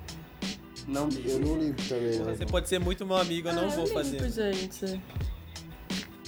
[0.88, 1.32] Não bebam.
[1.32, 2.26] Eu não limpo também, não.
[2.36, 4.30] Você pode ser muito meu amigo, eu não Ah, vou limpo, fazer.
[4.30, 5.01] gente.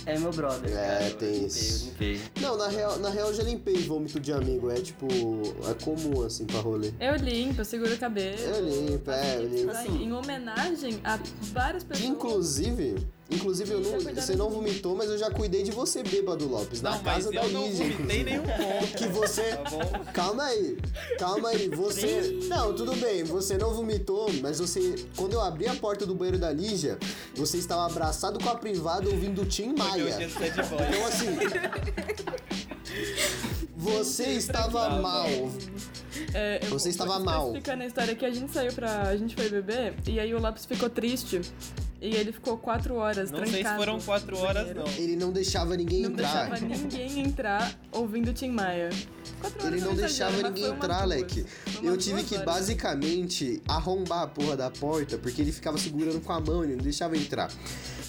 [0.05, 0.69] É meu brother.
[0.69, 1.03] É, cara.
[1.05, 1.85] Eu tem limpei, isso.
[1.85, 2.21] Eu limpei.
[2.41, 4.69] Não, na real, na real eu já limpei vômito de amigo.
[4.69, 5.07] É tipo,
[5.69, 6.91] é comum assim pra rolê.
[6.99, 8.37] Eu limpo, eu seguro o cabelo.
[8.37, 9.71] Eu limpo, é, eu limpo.
[9.71, 11.17] Assim, em homenagem a
[11.53, 12.09] várias pessoas.
[12.09, 12.95] Inclusive,
[13.31, 16.91] inclusive eu não, você não vomitou, mas eu já cuidei de você, bêbado Lopes, na
[16.91, 17.77] Não, mas casa da eu não Lígia.
[17.85, 18.23] vomitei inclusive.
[18.23, 18.93] nenhum ponto.
[18.97, 19.41] Que você.
[19.57, 20.11] Tá?
[20.13, 20.77] Calma aí,
[21.17, 22.39] calma aí, você.
[22.47, 24.95] Não, tudo bem, você não vomitou, mas você.
[25.15, 26.97] Quando eu abri a porta do banheiro da Lígia,
[27.35, 30.17] você estava abraçado com a privada ouvindo Tim eu Maia.
[30.21, 31.27] Então assim.
[33.75, 35.25] Você estava mal.
[36.33, 37.47] É, eu Você vou- estava mal.
[37.47, 39.01] explicando a história que a gente saiu pra.
[39.09, 41.41] A gente foi beber e aí o Lopes ficou triste.
[42.03, 43.51] E ele ficou quatro horas Não trancado.
[43.63, 44.85] sei se foram quatro horas, não.
[44.97, 46.49] Ele não deixava ninguém Não entrar.
[46.49, 48.89] deixava ninguém entrar ouvindo Tim Maia.
[49.39, 51.21] Quatro Ele horas não deixava ninguém entrar, umas
[51.81, 52.45] Eu tive que horas.
[52.45, 56.83] basicamente arrombar a porra da porta, porque ele ficava segurando com a mão, ele não
[56.83, 57.49] deixava entrar.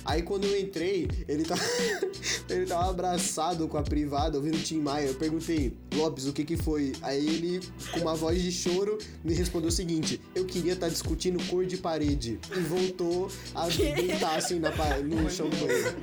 [0.05, 1.63] Aí quando eu entrei, ele tava,
[2.51, 5.07] ele tava abraçado com a privada, ouvindo Tim Maia.
[5.07, 6.93] Eu perguntei, Lopes, o que que foi?
[7.01, 7.61] Aí ele,
[7.93, 11.77] com uma voz de choro, me respondeu o seguinte: Eu queria estar discutindo cor de
[11.79, 12.39] parede.
[12.55, 14.70] E voltou a deitar assim na,
[15.03, 15.95] no chão do banheiro.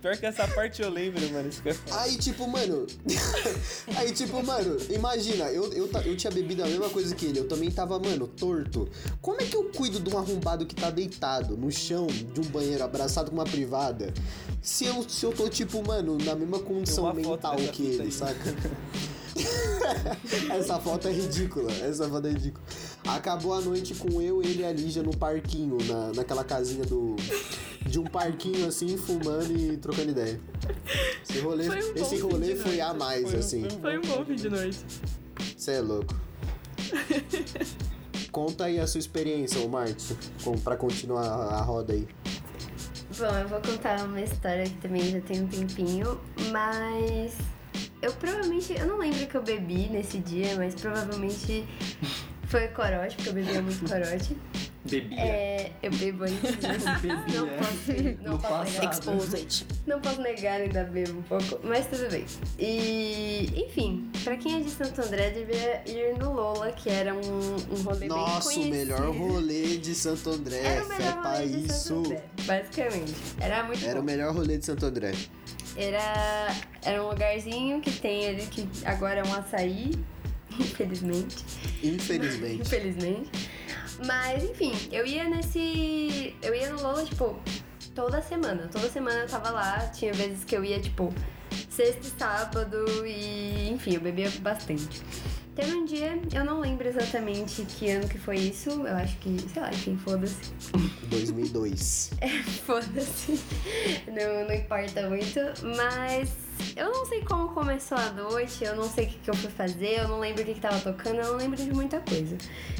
[0.00, 1.48] Pior que essa parte eu lembro, mano.
[1.48, 2.00] Isso que é foda.
[2.02, 2.86] Aí, tipo, mano.
[3.96, 7.48] aí, tipo, mano, imagina, eu, eu, eu tinha bebido a mesma coisa que ele, eu
[7.48, 8.88] também tava, mano, torto.
[9.20, 12.44] Como é que eu cuido de um arrombado que tá deitado no chão de um
[12.44, 14.12] banheiro, abraçado com uma privada?
[14.62, 18.12] Se eu, se eu tô, tipo, mano, na mesma condição mental que ele, aí.
[18.12, 18.54] saca?
[20.54, 22.64] essa foto é ridícula, essa foto é ridícula.
[23.08, 27.14] Acabou a noite com eu, ele e a Lígia no parquinho, na, naquela casinha do.
[27.86, 30.40] De um parquinho assim, fumando e trocando ideia.
[31.22, 33.60] Esse rolê, Foi um esse rolê foi a mais, Foi assim.
[33.68, 34.78] foi um- Foi um bom fim de noite.
[35.56, 36.14] Você é louco.
[38.32, 42.06] Conta aí a sua experiência, ô Márcio, com- pra continuar a roda aí.
[43.18, 47.34] Bom, eu vou contar uma história que também já tem um tempinho, mas
[48.02, 51.64] eu provavelmente, eu não lembro que eu bebi nesse dia, mas provavelmente
[52.48, 54.36] foi corote, porque eu bebia muito corote.
[54.88, 55.20] Bebia.
[55.20, 56.38] É, eu bebo antes?
[57.02, 57.40] Bebia.
[57.40, 57.92] não posso,
[58.22, 58.92] não No posso negar.
[58.92, 59.66] Exposed.
[59.84, 62.24] Não posso negar, ainda bebo um pouco, mas tudo bem.
[62.56, 67.18] E, enfim, pra quem é de Santo André, devia ir no Lola, que era um,
[67.18, 68.76] um rolê Nossa, bem o conhecido.
[68.76, 70.58] melhor rolê de Santo André.
[70.60, 71.94] Era o Fé melhor pra rolê de Santo isso.
[71.96, 73.14] André, basicamente.
[73.40, 74.00] Era muito Era bom.
[74.00, 75.12] o melhor rolê de Santo André.
[75.76, 79.90] Era, era um lugarzinho que tem ali, que agora é um açaí,
[80.60, 81.44] infelizmente.
[81.82, 82.62] Infelizmente.
[82.62, 83.30] Infelizmente.
[84.04, 86.34] Mas, enfim, eu ia nesse.
[86.42, 87.38] Eu ia no Lola, tipo,
[87.94, 88.68] toda semana.
[88.70, 89.78] Toda semana eu tava lá.
[89.88, 91.12] Tinha vezes que eu ia, tipo,
[91.70, 95.02] sexta e sábado e, enfim, eu bebia bastante.
[95.56, 98.68] Teve um dia, eu não lembro exatamente que ano que foi isso.
[98.68, 100.36] Eu acho que, sei lá, enfim, foda-se.
[101.08, 102.10] 2002.
[102.66, 103.40] Foda-se.
[104.06, 105.40] Não, não importa muito.
[105.74, 106.30] Mas
[106.76, 109.50] eu não sei como começou a noite, eu não sei o que, que eu fui
[109.50, 112.36] fazer, eu não lembro o que, que tava tocando, eu não lembro de muita coisa.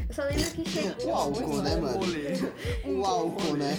[0.07, 1.07] Eu só lembro que chegou.
[1.07, 2.01] O álcool, né, mano?
[2.85, 3.75] O álcool, né?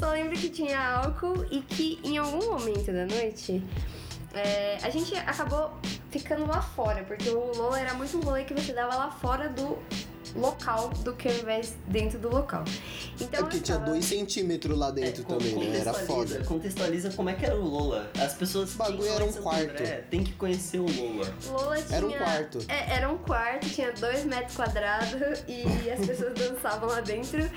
[0.00, 3.62] Só lembro que tinha álcool e que em algum momento da noite
[4.34, 5.70] é, a gente acabou
[6.18, 9.48] ficando lá fora, porque o Lola era muito um rolê que você dava lá fora
[9.48, 9.76] do
[10.36, 12.64] local do que ao invés dentro do local.
[13.20, 15.78] Então É porque eu tinha tava- dois centímetros lá dentro É, também, né?
[15.78, 16.42] Era foda.
[16.44, 18.10] Contextualiza como é que era o Lola.
[18.20, 18.74] As pessoas.
[18.74, 19.70] O bagulho era um quarto.
[19.82, 21.34] André Tem que conhecer o Lola.
[21.50, 21.96] Lola tinha...
[21.96, 22.58] Era um quarto.
[22.68, 27.48] É, era um quarto, tinha dois metros quadrados e as pessoas dançavam lá dentro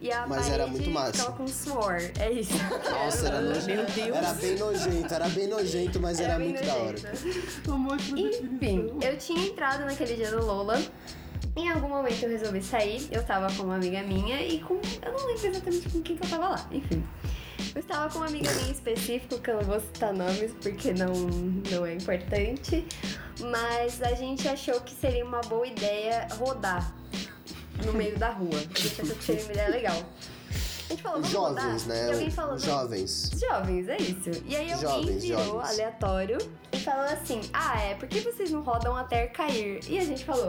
[0.00, 1.12] e a Mas era muito massa.
[1.12, 1.96] ficava com suor.
[2.20, 2.52] É isso.
[2.90, 4.00] Nossa, era nojento.
[4.00, 6.96] Era bem nojento, era bem nojento, mas era, bem muito da hora.
[7.66, 8.16] nojento.
[8.46, 10.80] Enfim, eu tinha entrado naquele dia do Lola.
[11.56, 13.08] Em algum momento eu resolvi sair.
[13.10, 14.74] Eu tava com uma amiga minha e com.
[14.74, 16.68] Eu não lembro exatamente com quem que eu tava lá.
[16.70, 17.02] Enfim.
[17.74, 20.92] Eu estava com uma amiga minha em específico, que eu não vou citar nomes porque
[20.92, 21.12] não,
[21.70, 22.86] não é importante.
[23.40, 26.94] Mas a gente achou que seria uma boa ideia rodar
[27.84, 28.56] no meio da rua.
[28.56, 30.02] A gente achou que seria uma ideia legal.
[30.88, 31.88] A gente falou, vamos Jovens, rodar?
[31.88, 32.06] né?
[32.08, 33.30] E alguém falou, não, Jovens.
[33.40, 34.30] Jovens, é isso.
[34.46, 35.68] E aí alguém Jovens, virou jovens.
[35.70, 36.38] aleatório
[36.72, 39.80] e falou assim: Ah, é, por que vocês não rodam até cair?
[39.88, 40.48] E a gente falou: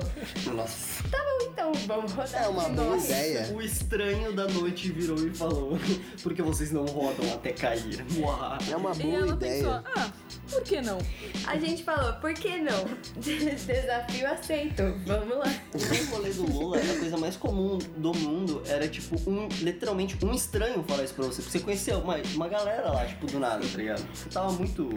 [0.54, 1.04] Nossa.
[1.10, 2.44] Tá bom, então, vamos rodar.
[2.44, 3.52] É uma de boa novo." ideia.
[3.54, 5.72] O estranho da noite virou e falou:
[6.22, 8.06] Porque vocês não rodam até cair.
[8.20, 8.58] Uau.
[8.72, 9.64] É uma E boa ela ideia.
[9.64, 10.12] pensou, ah,
[10.50, 10.98] por que não?
[11.46, 12.86] A gente falou: Por que não?
[13.18, 15.54] Desafio aceito, vamos lá.
[15.74, 20.34] O rolê do Lola, a coisa mais comum do mundo era, tipo, um, literalmente um
[20.34, 21.42] estranho falar isso pra você.
[21.42, 24.06] Porque você conhecia uma, uma galera lá, tipo, do nada, tá ligado?
[24.14, 24.90] Você tava muito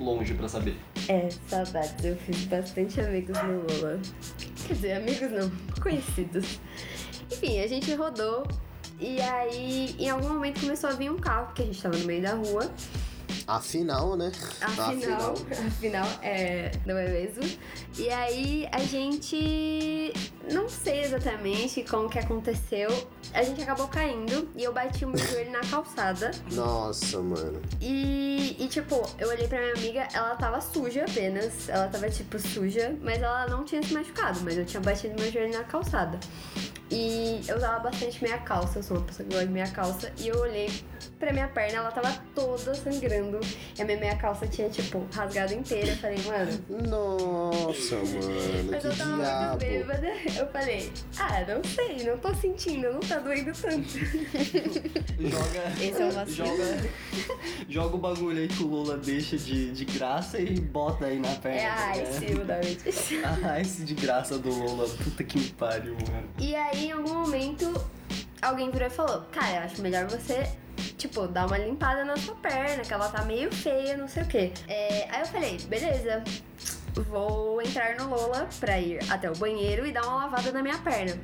[0.00, 0.76] longe pra saber.
[1.08, 4.00] É, saudades, eu fiz bastante amigos no Lula.
[4.66, 5.50] Quer dizer, amigos não,
[5.80, 6.58] conhecidos.
[7.30, 8.46] Enfim, a gente rodou.
[8.98, 12.04] E aí, em algum momento começou a vir um carro, porque a gente tava no
[12.06, 12.70] meio da rua.
[13.46, 14.32] Afinal, né?
[14.60, 15.34] Afinal,
[15.66, 17.44] afinal, é, não é mesmo?
[17.96, 20.12] E aí a gente
[20.52, 22.88] não sei exatamente como que aconteceu.
[23.32, 26.32] A gente acabou caindo e eu bati o meu joelho na calçada.
[26.52, 27.62] Nossa, mano.
[27.80, 31.68] E, e, tipo, eu olhei pra minha amiga, ela tava suja apenas.
[31.68, 35.30] Ela tava, tipo, suja, mas ela não tinha se machucado, mas eu tinha batido meu
[35.30, 36.18] joelho na calçada.
[36.90, 40.12] E eu usava bastante meia calça, eu sou uma pessoa que gosta de meia calça.
[40.18, 40.70] E eu olhei
[41.18, 43.35] pra minha perna, ela tava toda sangrando.
[43.78, 45.90] E a minha meia calça tinha, tipo, rasgado inteira.
[45.90, 46.64] Eu falei, mano.
[46.88, 48.70] Nossa, mano.
[48.70, 49.58] Mas que eu tava muito diabo.
[49.58, 50.12] bêbada.
[50.36, 53.88] Eu falei, ah, não sei, não tô sentindo, não tá doendo tanto.
[55.18, 55.66] Joga.
[55.80, 56.46] Esse é o vacilo.
[56.46, 56.90] joga,
[57.68, 61.34] joga o bagulho aí que o Lula deixa de, de graça e bota aí na
[61.36, 61.60] perna.
[61.60, 62.02] É a né?
[62.02, 63.14] Ice, o nome disso.
[63.44, 64.88] Ah, esse de graça do Lula.
[64.88, 66.28] Puta que pariu, mano.
[66.38, 67.72] E aí, em algum momento,
[68.42, 70.48] alguém virou e falou: Cara, acho melhor você,
[70.96, 74.26] tipo, dar uma limpada na sua perna, que ela tá meio feia, não sei o
[74.26, 74.52] quê.
[74.68, 76.22] É, aí eu falei: Beleza,
[76.94, 80.78] vou entrar no Lola pra ir até o banheiro e dar uma lavada na minha
[80.78, 81.18] perna.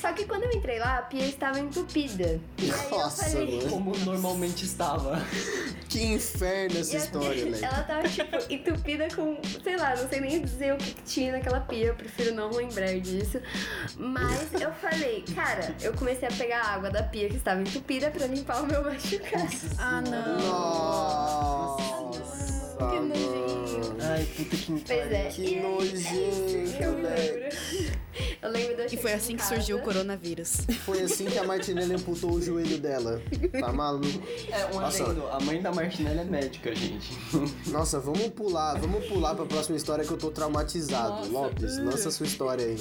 [0.00, 2.38] Só que quando eu entrei lá, a pia estava entupida.
[2.58, 3.56] E aí Nossa, eu falei.
[3.56, 3.70] mano.
[3.70, 5.22] Como normalmente estava.
[5.88, 7.58] Que inferno essa E história, né?
[7.62, 11.32] Ela tava, tipo, entupida com, sei lá, não sei nem dizer o que, que tinha
[11.32, 13.40] naquela pia, eu prefiro não lembrar disso.
[13.96, 18.10] Mas eu falei, cara, eu comecei a pegar a água da pia que estava entupida
[18.10, 19.48] pra limpar o meu machucado.
[19.78, 20.38] Ah, não.
[20.48, 22.03] Nossa,
[22.78, 23.96] Que nojinho.
[24.00, 25.28] Ai, puta que Pois é.
[25.28, 27.56] Que e aí- nojento, eu lembro.
[28.44, 29.54] Eu lembro eu E foi assim que casa.
[29.54, 30.58] surgiu o coronavírus.
[30.84, 33.20] Foi assim que a Martinelli amputou o joelho dela.
[33.58, 34.22] Tá maluco?
[34.50, 35.02] É, um Nossa.
[35.02, 35.26] adendo.
[35.28, 37.10] A mãe da Martinelli é médica, gente.
[37.70, 41.26] Nossa, vamos pular, vamos pular pra próxima história que eu tô traumatizado.
[41.26, 41.30] Nossa.
[41.30, 42.76] Lopes, lança sua história aí.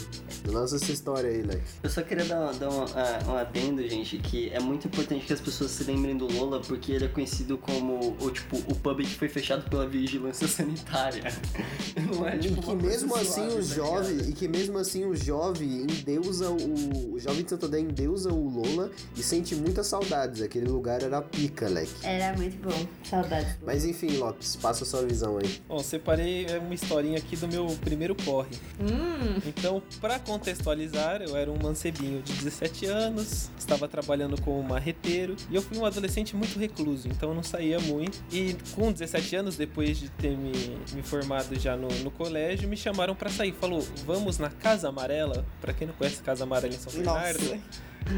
[0.46, 1.64] Lança sua história aí, Leque.
[1.82, 5.32] Eu só queria dar, dar um, ah, um adendo, gente, que é muito importante que
[5.34, 9.00] as pessoas se lembrem do Lola, porque ele é conhecido como o, tipo, o pub
[9.02, 11.24] que foi fechado pela vigilância sanitária.
[12.14, 14.30] Não é, E tipo, que uma mesmo coisa assim suave, o tá jovem, ligado?
[14.30, 15.16] e que mesmo assim o
[15.54, 20.42] jovem endeusa o, o jovem de Santo André endeusa o Lola e sente muitas saudades.
[20.42, 21.92] Aquele lugar era pica, Leque.
[22.04, 22.88] Era muito bom.
[23.04, 23.56] Saudades.
[23.66, 25.62] Mas enfim, Lopes, passa a sua visão aí.
[25.68, 28.56] Bom, separei é, uma historinha aqui do meu primeiro corre.
[28.80, 35.36] Hum, Então, pra contextualizar, eu era um mancebinho de 17 anos, estava trabalhando como marreteiro
[35.50, 38.20] e eu fui um adolescente muito recluso, então eu não saía muito.
[38.32, 40.52] E com 17 anos, depois de ter me,
[40.94, 43.54] me formado já no, no colégio, me chamaram pra sair.
[43.54, 45.43] Falou, vamos na Casa Amarela.
[45.62, 47.62] Pra quem não conhece Casa Amarela em São Bernardo,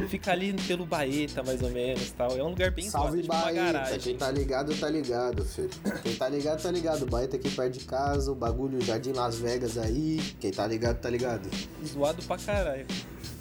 [0.10, 2.38] fica ali pelo Baeta, mais ou menos, tal.
[2.38, 4.00] É um lugar bem Salve zoado, tipo uma Baeta, garagem.
[4.00, 5.70] quem tá ligado, tá ligado, filho.
[6.02, 7.06] Quem tá ligado, tá ligado.
[7.06, 10.20] Baeta aqui perto de casa, o bagulho Jardim Las Vegas aí.
[10.40, 11.50] Quem tá ligado, tá ligado.
[11.86, 12.86] Zoado pra caralho.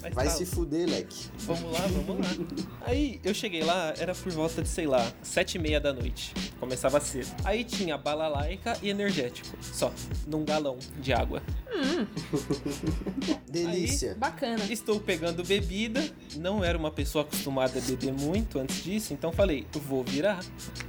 [0.05, 1.29] Mas Vai tá, se fuder, Leque.
[1.39, 2.45] Vamos lá, vamos lá.
[2.81, 6.31] Aí eu cheguei lá, era por volta de, sei lá, sete e meia da noite.
[6.59, 7.33] Começava cedo.
[7.43, 9.91] Aí tinha balalaica e energético, só,
[10.27, 11.41] num galão de água.
[13.49, 14.15] Delícia.
[14.15, 14.63] bacana.
[14.69, 16.03] Estou pegando bebida,
[16.35, 20.39] não era uma pessoa acostumada a beber muito antes disso, então falei, vou virar,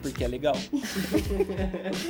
[0.03, 0.57] porque é legal.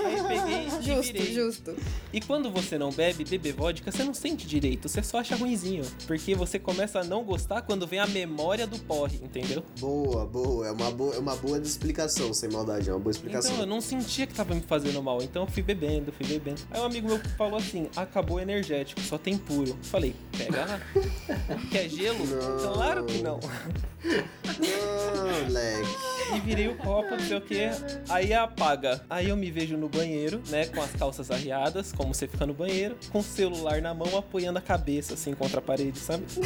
[0.05, 1.35] Aí peguei e Justo, virei.
[1.35, 1.77] justo.
[2.13, 5.85] E quando você não bebe, beber vodka, você não sente direito, você só acha ruinzinho.
[6.07, 9.63] Porque você começa a não gostar quando vem a memória do porre, entendeu?
[9.79, 10.67] Boa, boa.
[10.67, 12.89] É uma boa, é uma boa explicação, sem maldade.
[12.89, 13.53] É uma boa explicação.
[13.53, 16.61] Então eu não sentia que tava me fazendo mal, então eu fui bebendo, fui bebendo.
[16.71, 19.77] Aí um amigo meu falou assim: acabou o energético, só tem puro.
[19.83, 20.81] Falei, pega lá.
[21.71, 22.25] Quer gelo?
[22.27, 22.75] Não.
[22.75, 23.41] Claro que não.
[24.05, 26.17] Não, Leque.
[26.35, 27.69] E virei o copo, não sei o que.
[28.09, 29.05] Aí apaga.
[29.09, 30.67] Aí eu me vejo no banheiro, né?
[30.67, 34.59] Com as calças arriadas, como você fica no banheiro, com o celular na mão, apoiando
[34.59, 36.25] a cabeça, assim, contra a parede, sabe?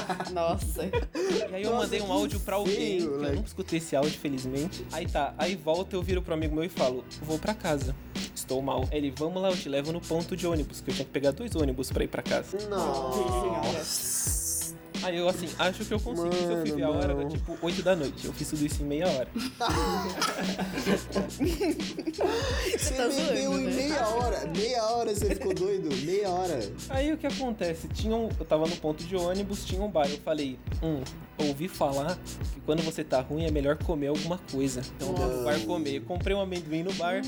[0.32, 0.84] Nossa.
[0.84, 3.96] E aí eu Nossa, mandei um áudio pra alguém, feio, que eu nunca escutei esse
[3.96, 4.84] áudio, felizmente.
[4.92, 7.94] Aí tá, aí volta, eu viro pro amigo meu e falo, vou pra casa.
[8.34, 8.88] Estou mal.
[8.90, 11.10] Aí ele, vamos lá, eu te levo no ponto de ônibus, que eu tinha que
[11.10, 12.56] pegar dois ônibus pra ir pra casa.
[12.68, 14.17] Nossa.
[15.02, 17.30] Aí eu assim, acho que eu consegui, se eu fui ver a hora, Mano, era
[17.30, 18.26] tipo 8 da noite.
[18.26, 19.28] Eu fiz tudo isso em meia hora.
[22.78, 23.72] Você tá bebeu zoando, em né?
[23.74, 24.46] meia hora.
[24.56, 25.88] Meia hora você ficou doido.
[26.04, 26.72] Meia hora.
[26.90, 27.88] Aí o que acontece?
[27.88, 30.08] Tinha um, eu tava no ponto de ônibus, tinha um bar.
[30.08, 31.00] Eu falei, hum,
[31.38, 32.18] ouvi falar
[32.52, 34.82] que quando você tá ruim é melhor comer alguma coisa.
[34.96, 35.96] Então eu vou no bar comer.
[35.96, 37.22] Eu comprei um amendoim no bar,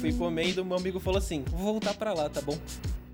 [0.00, 0.64] fui comendo.
[0.64, 2.58] Meu amigo falou assim: vou voltar pra lá, tá bom?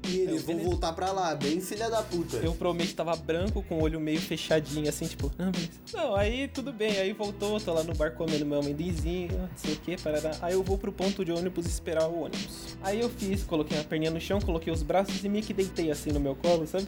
[0.08, 0.68] E ele, Eu, vou beleza.
[0.68, 1.34] voltar pra lá.
[1.34, 2.36] Bem filha da puta.
[2.38, 5.70] Eu provavelmente tava branco, com o olho meio fechadinho, assim, tipo, ah, beleza.
[5.94, 9.74] Não, aí tudo bem, aí voltou, tô lá no bar comendo meu amendoinzinho, não sei
[9.74, 10.32] o que, parará.
[10.42, 12.76] Aí eu vou pro ponto de ônibus esperar o ônibus.
[12.82, 15.90] Aí eu fiz, coloquei a perninha no chão, coloquei os braços e meio que deitei
[15.90, 16.86] assim no meu colo, sabe?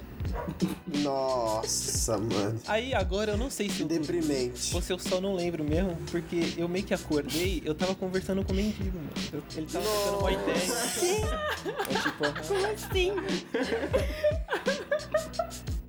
[1.02, 2.60] Nossa, mano.
[2.66, 4.74] Aí agora eu não sei se eu Deprimente.
[4.74, 8.44] ou se eu só não lembro mesmo, porque eu meio que acordei, eu tava conversando
[8.44, 9.44] com o mendigo, mano.
[9.56, 10.54] Ele tava trocando uma ideia.
[11.64, 12.48] É tipo.
[12.48, 13.03] Como assim?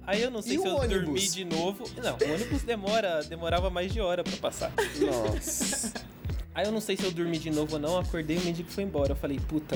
[0.07, 1.03] Aí eu não sei E se eu ônibus?
[1.05, 1.83] dormi de novo.
[2.03, 4.71] Não, o ônibus demora, demorava mais de hora pra passar.
[4.99, 5.91] Nossa.
[6.53, 8.69] Aí eu não sei se eu dormi de novo ou não, acordei e o mendigo
[8.69, 9.11] foi embora.
[9.13, 9.75] Eu falei, puta,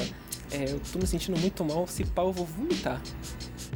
[0.51, 3.01] é, eu tô me sentindo muito mal, se pau eu vou vomitar.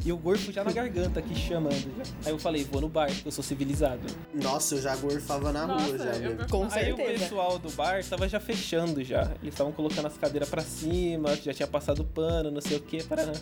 [0.04, 1.74] E o gorfo já na garganta aqui chamando.
[1.96, 2.04] Já.
[2.26, 4.00] Aí eu falei, vou no bar, eu sou civilizado.
[4.34, 6.46] Nossa, eu já gorfava na Nossa, rua já, eu meu.
[6.48, 7.18] Com Aí o certeza.
[7.24, 9.32] pessoal do bar tava já fechando já.
[9.42, 13.02] Eles estavam colocando as cadeiras pra cima, já tinha passado pano, não sei o que,
[13.02, 13.32] para.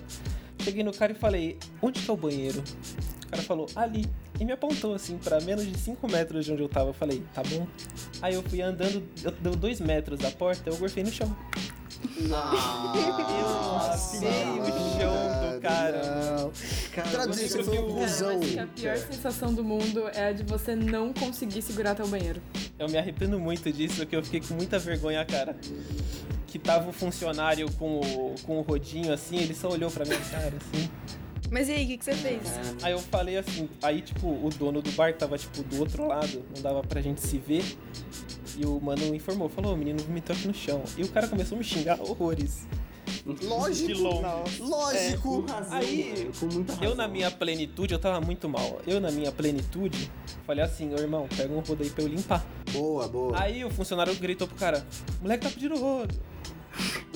[0.62, 2.62] Cheguei no cara e falei, onde que é o banheiro?
[3.28, 4.06] cara falou, ali.
[4.38, 6.90] E me apontou, assim, pra menos de 5 metros de onde eu tava.
[6.90, 7.66] Eu falei, tá bom.
[8.20, 11.34] Aí eu fui andando, eu- deu 2 metros da porta, eu gorfei no chão.
[12.28, 16.02] Nossa, lapidei o chão do cara.
[16.36, 16.52] Não.
[16.92, 20.42] Cara, Traduzir, você foi um eu que a pior sensação do mundo é a de
[20.42, 22.40] você não conseguir segurar teu banheiro.
[22.78, 25.56] Eu me arrependo muito disso, que eu fiquei com muita vergonha, cara.
[26.46, 30.20] Que tava o funcionário com o, com o rodinho assim, ele só olhou pra minha
[30.20, 30.90] cara, assim.
[31.52, 32.40] Mas e aí, o que, que você fez?
[32.82, 36.42] Aí eu falei assim, aí tipo, o dono do bar tava tipo do outro lado,
[36.56, 37.62] não dava pra gente se ver.
[38.56, 40.82] E o mano informou, falou, o menino vomitou aqui no chão.
[40.96, 42.66] E o cara começou a me xingar horrores.
[43.26, 44.62] De Lógico, longe.
[44.62, 45.42] lógico.
[45.42, 46.30] Com razão, Aí.
[46.80, 48.80] Eu na minha plenitude, eu tava muito mal.
[48.86, 50.10] Eu na minha plenitude,
[50.46, 52.44] falei assim, ô irmão, pega um rodo aí pra eu limpar.
[52.72, 53.38] Boa, boa.
[53.38, 54.86] Aí o funcionário gritou pro cara,
[55.20, 56.14] moleque tá pedindo rodo.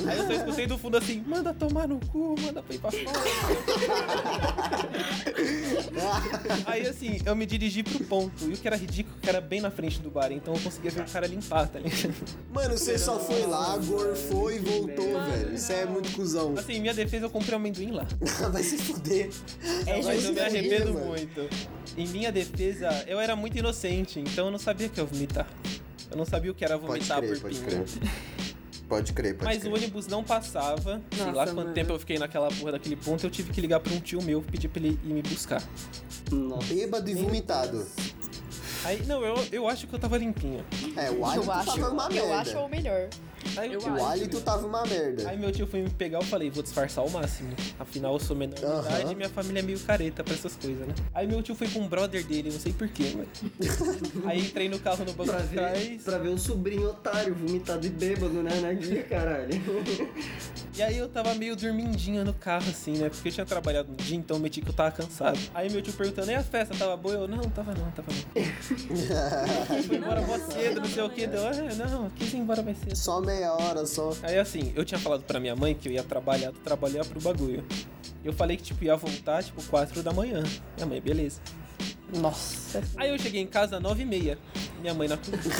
[0.04, 2.90] Aí eu só escutei do fundo assim, manda tomar no cu, manda pra ir pra
[2.90, 3.04] fora.
[6.66, 8.44] Aí assim, eu me dirigi pro ponto.
[8.48, 10.30] E o que era ridículo, que era bem na frente do bar.
[10.32, 12.14] Então eu conseguia ver o cara limpar, tá ligado?
[12.52, 15.54] Mano, você só foi lá, gorfou e voltou, Mano, velho.
[15.54, 16.54] Isso é muito cuzão.
[16.58, 18.06] Assim, minha defesa eu comprei amendoim lá.
[18.52, 19.30] Vai se fuder.
[19.86, 21.06] É Mas eu me arrependo mano.
[21.06, 21.48] muito.
[21.96, 25.48] Em minha defesa, eu era muito inocente, então eu não sabia que eu ia vomitar.
[26.10, 27.84] Eu não sabia o que era Pode vomitar crer, por pode pinga.
[27.84, 28.10] crer.
[28.88, 29.72] Pode crer, pode Mas crer.
[29.72, 31.02] o ônibus não passava.
[31.10, 31.72] sei Nossa, lá quanto mano.
[31.74, 34.40] tempo eu fiquei naquela porra daquele ponto, eu tive que ligar pra um tio meu
[34.42, 35.62] pedir pra ele ir me buscar.
[36.30, 36.72] Nossa.
[36.72, 37.84] Bêbado e vomitado.
[38.84, 40.64] Aí, não, eu, eu acho que eu tava limpinho.
[40.96, 42.36] É, o hálito eu acho, tava uma eu merda.
[42.40, 43.08] acho o melhor.
[43.56, 45.28] Aí, Eu o hálito tava uma merda.
[45.28, 47.50] aí meu tio foi me pegar, eu falei, vou disfarçar ao máximo.
[47.78, 48.80] Afinal, eu sou menor de Aham.
[48.80, 50.94] idade e minha família é meio careta pra essas coisas, né?
[51.14, 53.28] Aí meu tio foi com um brother dele, não sei porquê, mas.
[54.26, 56.02] aí entrei no carro no banco Pra ver, trás.
[56.02, 59.48] pra ver o sobrinho otário vomitado e bêbado, né, na guia, caralho.
[60.76, 63.08] E aí eu tava meio dormindinho no carro, assim, né?
[63.08, 65.38] Porque eu tinha trabalhado no dia, então eu meti que eu tava cansado.
[65.54, 67.14] Aí meu tio perguntando, e a festa tava boa?
[67.14, 68.44] Eu, não, tava não, tava não.
[69.86, 71.26] Foi embora mó cedo, não sei o que.
[71.26, 72.94] Deu, é, não, quis ir embora mais cedo.
[72.96, 74.12] Só meia hora, só.
[74.22, 77.64] Aí assim, eu tinha falado pra minha mãe que eu ia trabalhar, trabalhar pro bagulho.
[78.24, 80.42] Eu falei que, tipo, ia voltar, tipo, 4 da manhã.
[80.76, 81.40] Minha mãe, beleza.
[82.14, 82.82] Nossa.
[82.96, 84.38] Aí eu cheguei em casa às 9 e meia.
[84.80, 85.54] Minha mãe na cozinha.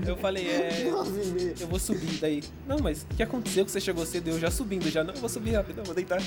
[0.06, 0.90] Eu falei, é...
[0.90, 1.54] Nove e meia.
[1.60, 2.42] Eu vou subir daí.
[2.66, 4.28] Não, mas o que aconteceu que você chegou cedo?
[4.28, 5.04] Eu já subindo já.
[5.04, 6.22] Não, eu vou subir rápido, eu vou deitar.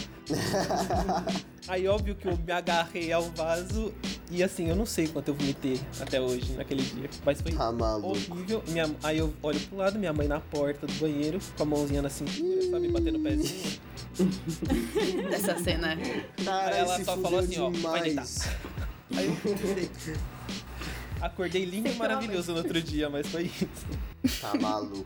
[1.67, 3.91] Aí óbvio que eu me agarrei ao vaso
[4.29, 7.09] e assim, eu não sei quanto eu vomitei até hoje, naquele dia.
[7.25, 8.63] Mas foi Tá horrível.
[8.67, 12.01] Minha, aí eu olho pro lado, minha mãe na porta do banheiro, com a mãozinha
[12.01, 13.79] na cintura, sabe, batendo o pezinho.
[15.31, 15.97] Essa cena.
[16.43, 18.47] Caralho, Aí ela só falou assim, ó, vai demais.
[19.13, 20.17] Aí eu
[21.21, 24.41] acordei lindo e maravilhoso no outro dia, mas foi isso.
[24.41, 25.05] Tá maluco.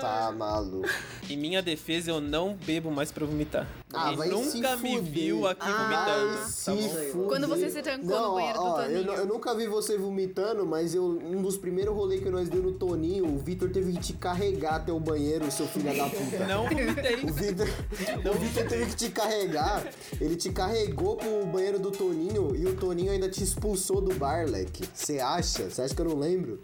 [0.00, 0.88] Tá maluco.
[1.28, 3.68] Em minha defesa, eu não bebo mais pra vomitar.
[3.92, 5.02] Ah, Ninguém vai nunca se me fuder.
[5.02, 7.28] viu aqui vomitando, Vai tá.
[7.28, 9.04] Quando você se trancou no Não, banheiro do ó, eu, Toninho.
[9.04, 12.62] nu- eu nunca vi você vomitando, mas eu, um dos primeiros rolês que nós deu
[12.62, 16.44] no Toninho, o Vitor teve que te carregar até o banheiro, seu filho da puta.
[16.48, 17.16] Não vomitei.
[17.24, 19.86] O Vitor, o Vitor teve que te carregar.
[20.20, 24.46] Ele te carregou pro banheiro do Toninho e o Toninho ainda te expulsou do bar,
[24.48, 24.84] leque.
[24.92, 25.70] Você acha?
[25.70, 26.58] Você acha que eu não lembro?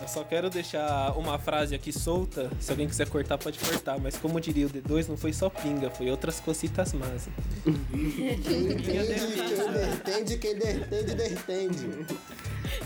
[0.00, 2.50] Eu só quero deixar uma frase aqui solta.
[2.60, 3.98] Se alguém quiser cortar, pode cortar.
[3.98, 7.28] Mas como diria o D2, não foi só pinga, foi outras cositas más.
[7.66, 8.38] Entende,
[8.82, 12.06] quem dertende, quem dertende, dertende.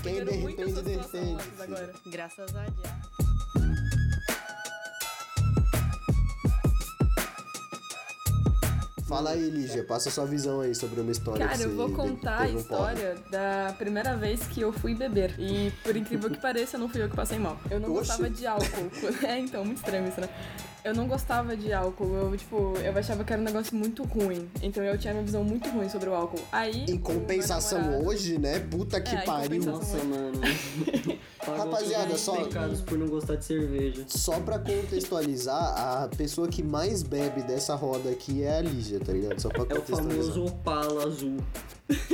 [0.02, 0.24] Quem.
[1.28, 1.92] Lopes, agora.
[2.06, 3.17] Graças a Deus.
[9.08, 12.34] Fala aí, Lígia, passa sua visão aí sobre uma história que Cara, eu vou contar
[12.34, 15.34] a teve um história da primeira vez que eu fui beber.
[15.38, 17.58] E por incrível que pareça, não fui eu que passei mal.
[17.70, 18.00] Eu não Oxe.
[18.10, 18.68] gostava de álcool.
[19.26, 20.28] É, então, muito estranho isso, né?
[20.84, 22.14] Eu não gostava de álcool.
[22.14, 24.46] Eu, tipo, eu achava que era um negócio muito ruim.
[24.62, 26.40] Então eu tinha uma visão muito ruim sobre o álcool.
[26.52, 26.84] Aí.
[26.86, 28.60] Em compensação namorado- hoje, né?
[28.60, 29.64] Puta que É, pariu.
[29.64, 30.38] Nossa, mano.
[31.50, 34.04] Pagou Rapaziada, só- pecados por não gostar de cerveja.
[34.08, 39.12] Só pra contextualizar, a pessoa que mais bebe dessa roda aqui é a Lígia, tá
[39.12, 39.40] ligado?
[39.40, 41.36] Só pra É o famoso Opala azul.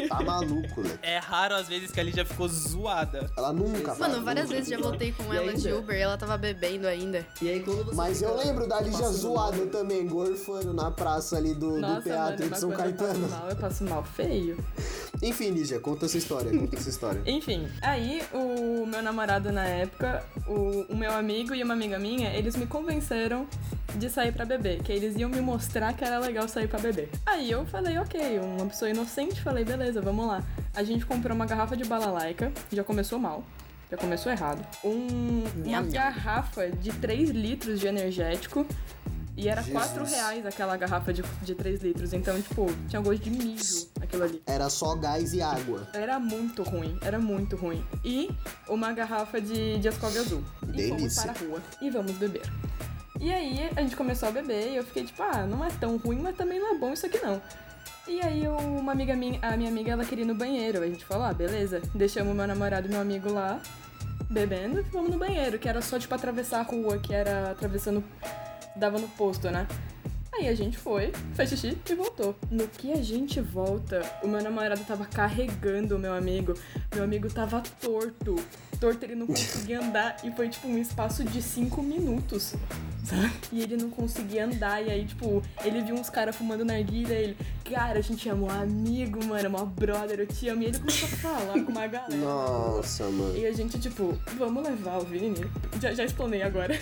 [0.08, 0.96] Tá maluco, né?
[1.02, 3.28] É raro às vezes que ali já ficou zoada.
[3.36, 3.92] Ela nunca.
[3.96, 5.80] Mano, várias vezes já voltei com E ela de ainda?
[5.80, 7.26] Uber e ela tava bebendo ainda.
[7.42, 10.72] E aí quando você Mas eu fica lembro da Lígia passando zoada mal, também, gorfando
[10.72, 13.28] na praça ali do, do teatro mano, de São quando eu passo Caetano.
[13.28, 14.64] mal, eu passo mal feio.
[15.20, 17.20] Enfim, Lígia, conta essa história, conta essa história.
[17.26, 22.30] Enfim, aí o meu namorado na época, o, o meu amigo e uma amiga minha,
[22.30, 23.46] eles me convenceram
[23.94, 27.10] de sair pra beber, que eles iam me mostrar que era legal sair pra beber.
[27.24, 30.42] Aí eu falei, ok, uma pessoa inocente, falei, beleza, vamos lá.
[30.74, 33.44] A gente comprou uma garrafa de balalaica, já começou mal.
[33.90, 34.66] Já começou errado.
[34.82, 38.66] Um, uma garrafa de 3 litros de energético.
[39.36, 39.84] E era Jesus.
[39.90, 42.12] 4 reais aquela garrafa de, de 3 litros.
[42.12, 44.42] Então, tipo, tinha gosto de mijo aquilo ali.
[44.46, 45.88] Era só gás e água.
[45.92, 47.84] Era muito ruim, era muito ruim.
[48.04, 48.30] E
[48.68, 50.42] uma garrafa de, de Ascov azul.
[50.62, 51.22] E fomos Delícia.
[51.22, 52.42] para a rua e vamos beber.
[53.20, 55.96] E aí a gente começou a beber e eu fiquei tipo, ah, não é tão
[55.96, 57.40] ruim, mas também não é bom isso aqui não.
[58.06, 60.80] E aí eu- uma amiga minha, a minha amiga, ela queria ir no banheiro.
[60.82, 61.80] A gente falou, ah, beleza.
[61.94, 63.60] Deixamos meu namorado e meu amigo lá,
[64.30, 68.04] bebendo, e fomos no banheiro, que era só tipo atravessar a rua, que era atravessando.
[68.76, 69.66] Dava no posto, né?
[70.36, 72.34] Aí a gente foi, fez xixi e voltou.
[72.50, 76.54] No que a gente volta, o meu namorado tava carregando o meu amigo.
[76.92, 78.34] Meu amigo tava torto.
[78.80, 80.16] Torto, ele não conseguia andar.
[80.24, 82.54] E foi tipo um espaço de cinco minutos.
[83.04, 83.30] Sabe?
[83.52, 84.84] E ele não conseguia andar.
[84.84, 87.14] E aí, tipo, ele viu uns caras fumando narguilha.
[87.14, 90.62] Ele, cara, a gente é um amigo, mano, é uma brother, eu te amo.
[90.62, 92.16] E ele começou a falar com uma galera.
[92.16, 93.36] Nossa, mano.
[93.36, 95.48] E a gente, tipo, vamos levar o Vini?
[95.80, 96.76] Já, já explanei agora.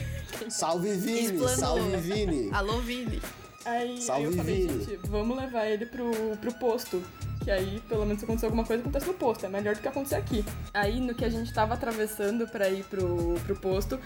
[0.50, 1.48] Salve Vini, Explanou.
[1.56, 2.50] salve Vini.
[2.52, 3.20] Alô, Vini.
[3.64, 4.84] Aí, aí Salve, eu falei, Vini.
[4.84, 7.02] gente, vamos levar ele pro, pro posto.
[7.44, 9.46] Que aí, pelo menos, se acontecer alguma coisa, acontece no posto.
[9.46, 10.44] É melhor do que acontecer aqui.
[10.72, 13.98] Aí, no que a gente tava atravessando pra ir pro, pro posto,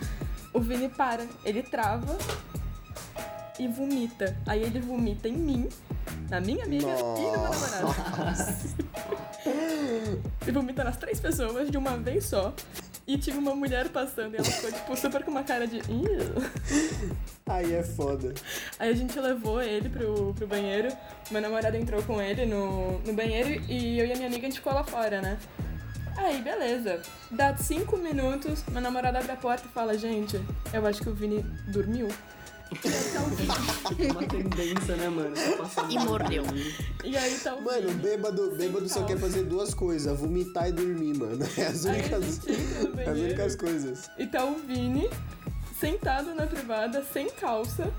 [0.53, 1.27] o Vini para.
[1.45, 2.17] Ele trava
[3.59, 4.37] e vomita.
[4.47, 5.69] Aí ele vomita em mim,
[6.31, 7.87] na minha amiga e no meu namorado.
[10.47, 12.53] e vomita nas três pessoas de uma vez só.
[13.07, 15.81] E tinha uma mulher passando e ela ficou, tipo, super com uma cara de.
[17.47, 18.35] Aí é foda.
[18.81, 20.89] Aí a gente levou ele pro, pro banheiro.
[21.31, 24.51] Meu namorado entrou com ele no, no banheiro e eu e a minha amiga a
[24.51, 25.39] gente ficou lá fora, né?
[26.17, 27.01] Aí, beleza.
[27.31, 30.41] Dá cinco minutos, meu namorado abre a porta e fala, gente,
[30.73, 32.09] eu acho que o Vini dormiu.
[32.85, 34.11] E aí tá o Vini.
[34.11, 35.35] Uma tendência, né, mano?
[35.75, 36.45] Tá E morreu.
[37.05, 37.95] E aí tá o Mano, Vini.
[38.03, 41.39] bêbado, bêbado só quer fazer duas coisas, vomitar e dormir, mano.
[41.57, 44.11] É as Aí únicas, no as únicas coisas.
[44.19, 45.09] e tá o Vini
[45.79, 47.93] sentado na privada, sem calça,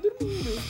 [0.00, 0.60] dormindo.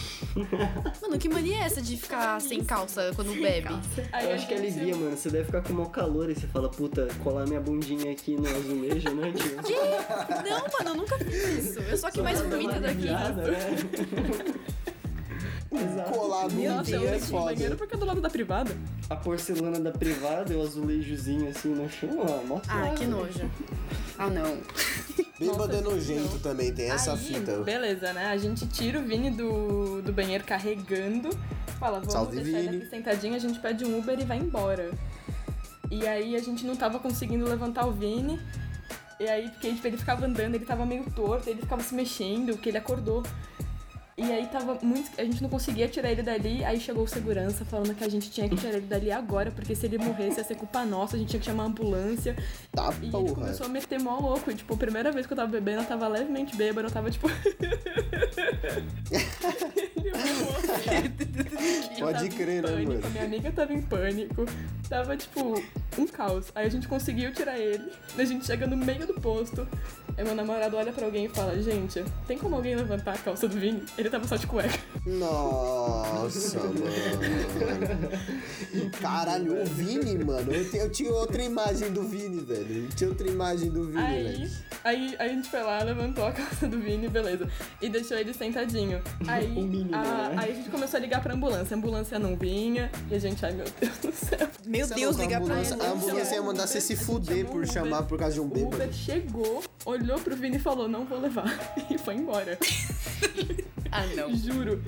[1.03, 3.69] Mano, que mania é essa de ficar sem calça quando bebe?
[4.13, 5.17] Aí Eu acho que é alivia, mano.
[5.17, 8.47] Você deve ficar com mau calor e você fala, puta, colar minha bundinha aqui no
[8.49, 9.77] azulejo, né, tio?
[10.49, 11.81] Não, mano, eu nunca fiz isso.
[11.81, 13.07] Eu sou a que mais vomita uma daqui.
[13.07, 14.55] né?
[15.71, 16.33] Exato.
[16.33, 17.77] A Meu Nossa, eu bundinha é no banheiro foda.
[17.77, 18.77] porque é do lado da privada.
[19.11, 22.61] A porcelana da privada e o azulejozinho assim no chão, ó.
[22.69, 23.51] Ah, que nojo.
[24.19, 24.59] Ah, não.
[25.39, 26.39] Bêbado é nojento não.
[26.41, 27.59] também, tem essa Aí, fita.
[27.63, 28.27] Beleza, né?
[28.27, 31.31] A gente tira o Vini do, do banheiro carregando.
[31.79, 32.83] Fala, vamos Salve, deixar ele Vini.
[32.83, 34.91] aqui sentadinho, a gente pede um Uber e vai embora.
[35.91, 38.41] E aí a gente não tava conseguindo levantar o Vini.
[39.21, 42.57] E aí, porque tipo, ele ficava andando, ele tava meio torto, ele ficava se mexendo,
[42.57, 43.23] que ele acordou.
[44.19, 45.09] E aí tava muito.
[45.17, 46.65] A gente não conseguia tirar ele dali.
[46.65, 49.77] Aí chegou o segurança falando que a gente tinha que tirar ele dali agora, porque
[49.77, 52.35] se ele morresse ia ser culpa nossa, a gente tinha que chamar a ambulância.
[52.73, 53.35] Tá E ele porra.
[53.35, 54.51] começou a meter mó louco.
[54.51, 56.89] E, tipo, a primeira vez que eu tava bebendo, eu tava levemente bêbado.
[56.89, 57.29] Eu tava, tipo...
[57.29, 57.39] ele.
[61.99, 63.11] Pode crer, né, mano?
[63.11, 64.45] Minha amiga tava em pânico.
[64.89, 65.63] Tava, tipo,
[65.97, 66.51] um caos.
[66.55, 67.91] Aí a gente conseguiu tirar ele.
[68.17, 69.67] A gente chega no meio do posto.
[70.19, 73.47] Aí meu namorado olha pra alguém e fala, gente, tem como alguém levantar a calça
[73.47, 73.85] do Vini?
[73.97, 74.77] Ele tava só de cueca.
[75.07, 76.83] Nossa, mano.
[79.01, 80.53] Caralho, o Vini, mano.
[80.53, 82.85] Eu, te- eu tinha outra imagem do Vini, velho.
[82.85, 84.51] Eu tinha outra imagem do Vini, Aí, velho.
[84.85, 87.49] aí, aí a gente foi lá, levantou a calça do Vini, beleza.
[87.81, 89.01] E deixou ele sentadinho.
[89.27, 90.35] Aí, O mínimo, a, né?
[90.37, 91.75] aí a gente começou a ligar pra ambulância.
[91.75, 92.91] A ambulância não vinha.
[93.11, 94.49] E a gente, ai meu Deus do céu.
[94.67, 95.77] Meu Deus, não, ligar pra ambulância.
[95.81, 98.75] A ambulância ia mandar você se fuder por chamar por causa de um O bêbado.
[98.77, 101.47] Uber chegou, olhou pro Vini e falou, não vou levar.
[101.91, 102.59] E foi embora.
[103.91, 104.35] Ah, não.
[104.37, 104.83] Juro.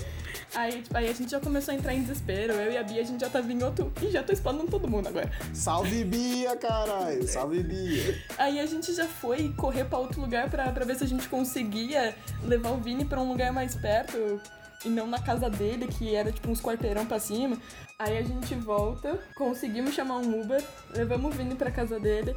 [0.54, 2.52] Aí, tipo, aí a gente já começou a entrar em desespero.
[2.52, 3.90] Eu e a Bia, a gente já tava em outro.
[4.02, 5.30] Ih, já tô explanando todo mundo agora.
[5.54, 7.26] Salve Bia, caralho.
[7.26, 8.22] Salve Bia.
[8.36, 11.28] Aí a gente já foi correr pra outro lugar pra, pra ver se a gente
[11.30, 12.14] conseguia
[12.44, 14.40] levar o Vini pra um lugar mais perto
[14.84, 17.56] e não na casa dele, que era tipo uns quarteirão pra cima.
[18.03, 22.34] Aí a gente volta, conseguimos chamar um Uber, levamos o Vini pra casa dele.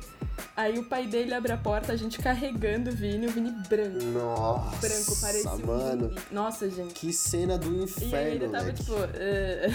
[0.58, 4.04] Aí o pai dele abre a porta, a gente carregando o Vini, o Vini branco.
[4.14, 6.10] Nossa, Branco, parecia um mano.
[6.10, 6.22] zumbi.
[6.32, 6.94] Nossa, gente.
[6.96, 8.78] Que cena do E aí inferno, ele tava velho.
[8.78, 8.94] tipo.
[9.14, 9.70] eh,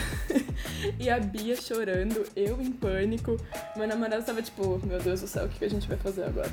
[1.01, 3.39] e a Bia chorando, eu em pânico.
[3.75, 6.25] Meu namorado tava tipo, meu Deus do céu, o que que a gente vai fazer
[6.25, 6.51] agora?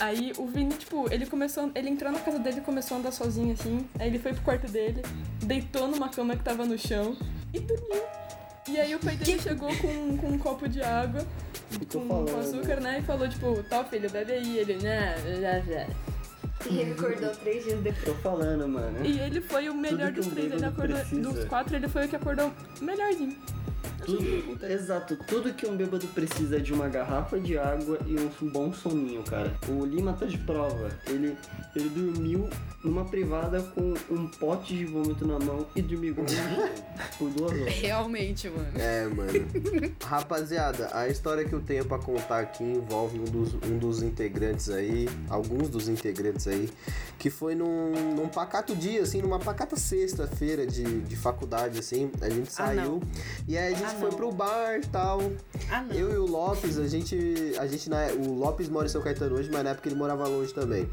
[0.00, 1.72] Aí o Vini, tipo, ele começou.
[1.74, 3.84] Ele entrou na casa dele e começou a andar sozinho assim.
[3.98, 5.02] Aí ele foi pro quarto dele,
[5.42, 7.16] deitou numa cama que tava no chão
[7.52, 8.02] e dormiu.
[8.68, 11.26] E aí o pai dele chegou com, com um copo de água,
[11.92, 12.98] com, com açúcar, né?
[12.98, 14.58] E falou, tipo, tá, filho, bebe aí.
[14.58, 15.86] Ele, né, já, já.
[16.68, 18.04] E ele acordou três dias depois.
[18.04, 19.04] Tô falando, mano.
[19.04, 20.52] E ele foi o melhor que dos um três.
[20.52, 20.96] Ele acordou.
[20.98, 21.22] precisa.
[21.22, 23.36] Dos quatro, ele foi o que acordou melhorzinho.
[24.04, 28.48] Tudo, exato, tudo que um bêbado precisa é de uma garrafa de água e um
[28.50, 29.54] bom soninho, cara.
[29.68, 30.90] O Lima tá de prova.
[31.06, 31.36] Ele,
[31.76, 32.48] ele dormiu
[32.82, 36.14] numa privada com um pote de vômito na mão e dormiu
[37.18, 37.74] por duas horas.
[37.74, 38.72] Realmente, mano.
[38.76, 39.30] É, mano.
[40.04, 44.70] Rapaziada, a história que eu tenho pra contar aqui envolve um dos, um dos integrantes
[44.70, 46.68] aí, alguns dos integrantes aí,
[47.18, 52.10] que foi num, num pacato dia, assim, numa pacata sexta-feira de, de faculdade, assim.
[52.20, 53.00] A gente Ah, saiu não.
[53.46, 55.20] e aí a gente Ah, foi pro bar e tal.
[55.70, 55.94] Ah, não.
[55.94, 57.54] Eu e o Lopes, a gente.
[57.58, 60.26] A gente na, o Lopes mora em São Caetano hoje, mas na época ele morava
[60.26, 60.88] longe também.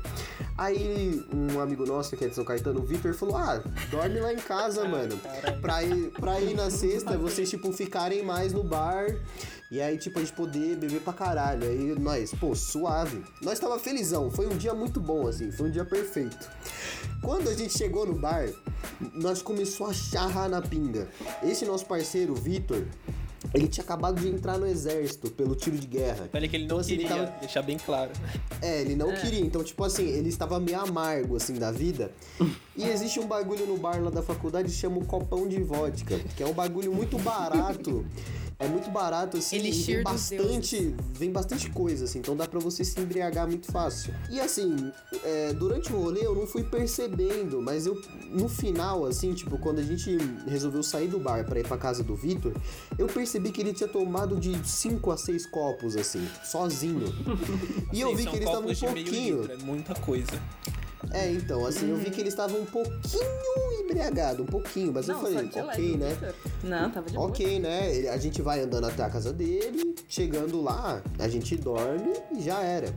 [0.58, 4.34] Aí um amigo nosso que é de São Caetano, o Vitor, falou: Ah, dorme lá
[4.34, 5.20] em casa, mano.
[5.62, 9.08] Pra ir, pra ir na sexta, vocês, tipo, ficarem mais no bar.
[9.70, 11.68] E aí, tipo, a gente poder beber pra caralho.
[11.68, 13.22] Aí nós, pô, suave.
[13.42, 14.32] Nós tava felizão.
[14.32, 15.52] Foi um dia muito bom, assim.
[15.52, 16.50] Foi um dia perfeito.
[17.22, 18.50] Quando a gente chegou no bar,
[19.14, 21.08] nós começou a charrar na pinga.
[21.44, 22.84] Esse nosso parceiro, o Vitor,
[23.54, 26.30] ele tinha acabado de entrar no exército pelo tiro de guerra.
[26.34, 28.12] Olha que ele não Então, assim, ele queria, tava- deixar bem claro.
[28.62, 29.40] É, ele não queria.
[29.42, 32.12] Então, tipo assim, ele estava meio amargo, assim, da vida.
[32.76, 36.18] E existe um bagulho no bar lá da faculdade que chama o copão de vodka,
[36.36, 38.06] que é um bagulho muito barato.
[38.60, 42.84] É muito barato, assim, e vem bastante, vem bastante coisa, assim, então dá pra você
[42.84, 44.12] se embriagar muito fácil.
[44.32, 44.92] E assim,
[45.24, 48.02] é, durante o rolê eu não fui percebendo, mas eu,
[48.32, 52.04] no final, assim, tipo, quando a gente resolveu sair do bar pra ir pra casa
[52.04, 52.52] do Vitor,
[52.98, 57.08] eu percebi que ele tinha tomado de 5 a 6 copos, assim, sozinho.
[57.94, 59.42] E eu vi que ele estava um pouquinho.
[59.42, 60.32] litro, é muita coisa.
[61.12, 65.16] É, então, assim, eu vi que ele estava um pouquinho embriagado, um pouquinho, mas eu
[65.16, 66.34] Não, falei, só de ok, leve, né?
[66.64, 67.28] Não, tava de boa.
[67.30, 67.96] Ok, né?
[67.96, 72.42] Ele- A gente vai andando até a casa dele, chegando lá, a gente dorme e
[72.42, 72.94] já era.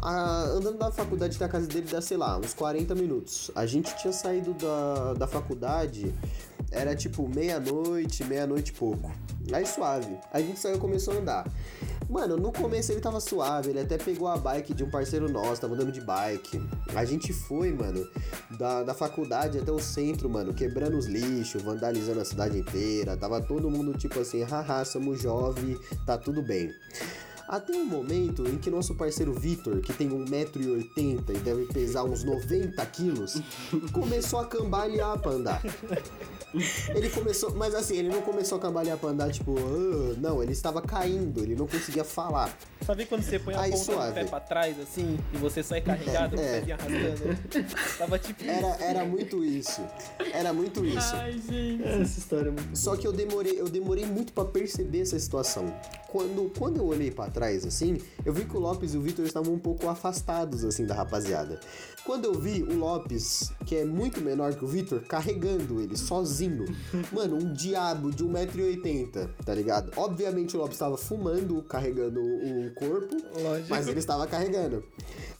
[0.00, 3.50] Ah, andando da faculdade até a casa dele dá, sei lá, uns 40 minutos.
[3.54, 6.14] A gente tinha saído da, da faculdade,
[6.70, 9.12] era tipo meia-noite, meia-noite pouco.
[9.52, 10.16] Aí suave.
[10.32, 11.50] A gente saiu e começou a andar.
[12.08, 15.60] Mano, no começo ele tava suave, ele até pegou a bike de um parceiro nosso,
[15.60, 16.58] tava andando de bike.
[16.94, 18.06] A gente foi, mano,
[18.58, 23.16] da, da faculdade até o centro, mano, quebrando os lixos, vandalizando a cidade inteira.
[23.16, 26.72] Tava todo mundo tipo assim, haha, somos jovem, tá tudo bem.
[27.48, 32.22] Até um momento em que nosso parceiro Vitor, que tem 1,80m e deve pesar uns
[32.22, 33.40] 90 quilos,
[33.90, 35.62] começou a cambalear pra andar.
[36.94, 40.52] Ele começou, mas assim, ele não começou a cambalear pra andar, tipo, "Ah", não, ele
[40.52, 42.54] estava caindo, ele não conseguia falar.
[42.84, 44.08] Sabe quando você põe a Aí, ponta suave.
[44.10, 46.72] do pé pra trás, assim, e você sai carregado, É, o é.
[46.72, 47.96] arrastando?
[47.98, 48.44] Tava tipo...
[48.44, 49.82] Era, era muito isso.
[50.32, 51.14] Era muito isso.
[51.16, 51.82] Ai, gente.
[51.82, 55.74] Essa história é muito Só que eu demorei, eu demorei muito pra perceber essa situação.
[56.08, 59.24] Quando, quando eu olhei pra trás, assim, eu vi que o Lopes e o Vitor
[59.24, 61.58] estavam um pouco afastados, assim, da rapaziada.
[62.04, 66.64] Quando eu vi o Lopes, que é muito menor que o Vitor, carregando ele sozinho.
[67.12, 69.92] Mano, um diabo de 1,80m, tá ligado?
[69.96, 73.68] Obviamente o Lopes tava fumando, carregando o corpo, Lógico.
[73.70, 74.82] mas ele estava carregando.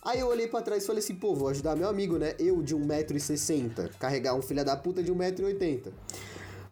[0.03, 2.35] Aí eu olhei pra trás e falei assim, pô, vou ajudar meu amigo, né?
[2.39, 5.93] Eu de 1,60m, carregar um filho da puta de 1,80m.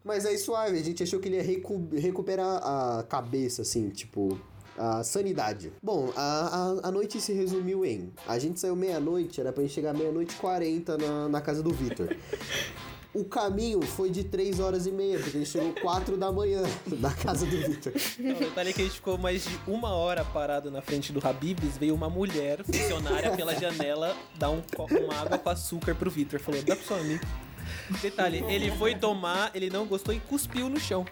[0.04, 4.38] Mas aí suave, a gente achou que ele ia recu- recuperar a cabeça, assim, tipo,
[4.78, 5.72] a sanidade.
[5.82, 8.12] Bom, a, a, a noite se resumiu em.
[8.26, 12.08] A gente saiu meia-noite, era pra gente chegar meia-noite 40 na, na casa do Vitor.
[13.16, 16.62] O caminho foi de 3 horas e meia, porque a gente chegou 4 da manhã
[17.00, 17.92] na casa do Vitor.
[18.18, 21.78] Não, detalhe que a gente ficou mais de uma hora parado na frente do Habibs,
[21.78, 24.62] veio uma mulher, funcionária, pela janela, dar um,
[25.02, 26.40] uma água com açúcar pro Victor.
[26.40, 27.24] Falou, dá pro seu amigo.
[28.02, 31.06] Detalhe, ele foi tomar, ele não gostou e cuspiu no chão.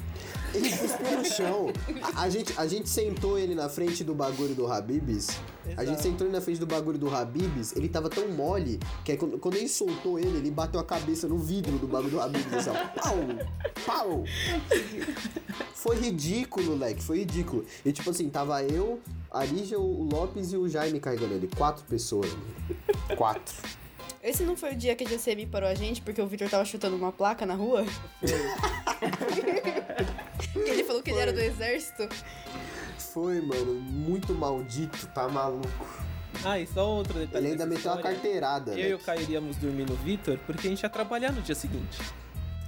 [0.54, 1.72] Ele cuspiu no chão.
[2.02, 5.40] A, a gente, a gente sentou ele na frente do bagulho do Habibs.
[5.76, 6.02] A gente Exato.
[6.02, 7.74] sentou ele na frente do bagulho do Habibs.
[7.74, 11.26] Ele tava tão mole que aí quando, quando ele soltou ele, ele bateu a cabeça
[11.26, 12.52] no vidro do bagulho do Habibs.
[12.52, 13.00] Assim, ó.
[13.00, 13.16] Pau!
[13.84, 14.24] Pau!
[15.74, 17.02] Foi ridículo, moleque.
[17.02, 17.64] Foi ridículo.
[17.84, 19.00] E tipo assim, tava eu,
[19.30, 21.48] a Lígia, o Lopes e o Jaime carregando ele.
[21.56, 22.30] Quatro pessoas.
[23.16, 23.54] Quatro.
[24.22, 26.64] Esse não foi o dia que a GCM parou a gente porque o Victor tava
[26.64, 27.84] chutando uma placa na rua?
[30.62, 32.08] que ele falou que ele era do exército.
[32.98, 33.74] Foi, mano.
[33.74, 35.06] Muito maldito.
[35.08, 35.68] Tá maluco.
[36.44, 37.44] Ah, e só outro detalhe.
[37.46, 38.16] Ele ainda meteu a história.
[38.16, 38.94] carteirada, Eu e né?
[38.94, 41.98] o Caio iríamos dormir no Victor porque a gente ia trabalhar no dia seguinte.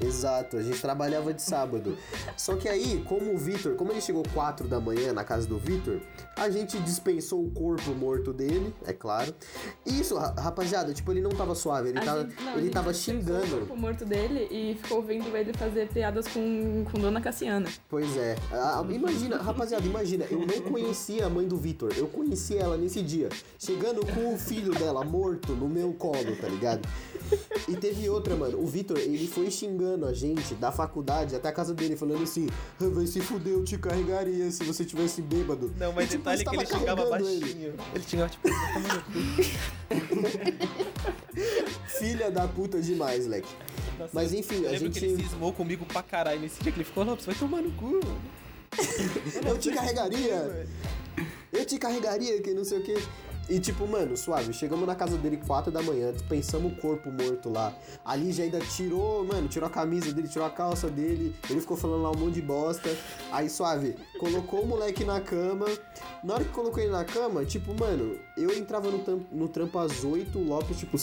[0.01, 1.97] Exato, a gente trabalhava de sábado.
[2.36, 5.59] Só que aí, como o Vitor, como ele chegou 4 da manhã na casa do
[5.59, 6.01] Vitor,
[6.36, 9.34] a gente dispensou o corpo morto dele, é claro.
[9.86, 12.62] Isso, ra- rapaziada, tipo, ele não tava suave, ele A tava, gente- não, a ele
[12.64, 13.57] gente tava dispensou O xingando.
[13.66, 17.68] corpo morto dele e ficou vendo ele fazer piadas com, com Dona Cassiana.
[17.88, 18.36] Pois é.
[18.53, 23.01] Ah, imagina, rapaziada, imagina, eu não conhecia a mãe do Vitor, eu conheci ela nesse
[23.03, 23.28] dia,
[23.59, 26.86] chegando com o filho dela morto no meu colo, tá ligado?
[27.68, 28.61] E teve outra, mano.
[28.62, 32.47] O Vitor, ele foi xingando a gente da faculdade até a casa dele, falando assim:
[32.81, 35.72] "Ah, vai se fuder, eu te carregaria se você tivesse bêbado.
[35.79, 37.74] Não, mas E, tipo, detalhe que ele tava xingava baixinho.
[37.95, 38.49] Ele, xingava tipo.
[41.99, 43.49] Filha da puta demais, leque.
[43.99, 46.70] Nossa, Mas enfim, eu a lembro que gente- ele cismou comigo pra caralho nesse dia
[46.72, 48.01] que ele ficou, Lopes, vai tomar no cu.
[49.47, 50.66] Eu te carregaria.
[51.53, 52.95] Eu te carregaria, que não sei o que.
[53.49, 57.49] E tipo, mano, suave, chegamos na casa dele 4 da manhã, pensamos o corpo morto
[57.49, 57.72] lá.
[58.05, 61.76] Ali já ainda tirou, mano, tirou a camisa dele, tirou a calça dele, ele ficou
[61.76, 62.88] falando lá um monte de bosta.
[63.30, 65.66] Aí, suave, colocou o moleque na cama.
[66.24, 69.78] Na hora que colocou ele na cama, tipo, mano, eu entrava no, tam- no trampo
[69.78, 70.97] às 8, o Lopes, tipo,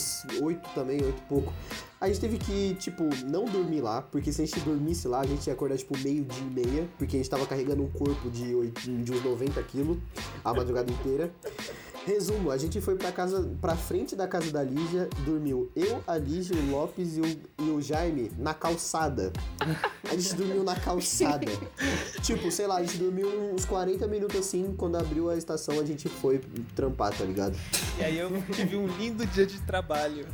[0.44, 1.50] 8 também, 8 e pouco.
[1.98, 5.26] A gente teve que, tipo, não dormir lá, porque se a gente dormisse lá, a
[5.26, 8.54] gente ia acordar, tipo, meio-dia e meia, porque a gente tava carregando um corpo de,
[8.54, 9.96] oit- de uns 90 quilos
[10.44, 11.32] a madrugada inteira.
[12.06, 16.18] Resumo, a gente foi pra casa, pra frente da casa da Lígia, dormiu eu, a
[16.18, 19.32] Lígia, o Lopes e o, e o Jaime na calçada.
[20.10, 21.50] A gente dormiu na calçada.
[22.22, 25.84] tipo, sei lá, a gente dormiu uns 40 minutos assim, quando abriu a estação a
[25.84, 26.40] gente foi
[26.76, 27.56] trampar, tá ligado?
[27.98, 30.26] E aí eu tive um lindo dia de trabalho.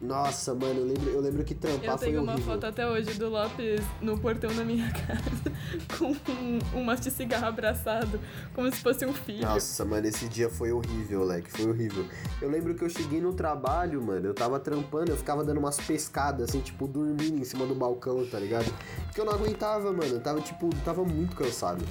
[0.00, 2.54] Nossa, mano, eu lembro, eu lembro que trampar Eu foi tenho uma horrível.
[2.54, 5.52] foto até hoje do Lopes no portão da minha casa
[5.98, 8.20] com um, um maço de cigarro abraçado,
[8.54, 9.42] como se fosse um filho.
[9.42, 12.04] Nossa, mano, esse dia foi horrível, leque, foi horrível.
[12.40, 15.78] Eu lembro que eu cheguei no trabalho, mano, eu tava trampando, eu ficava dando umas
[15.78, 18.72] pescadas, assim, tipo, dormindo em cima do balcão, tá ligado?
[19.06, 21.84] Porque eu não aguentava, mano, eu tava, tipo, tava muito cansado.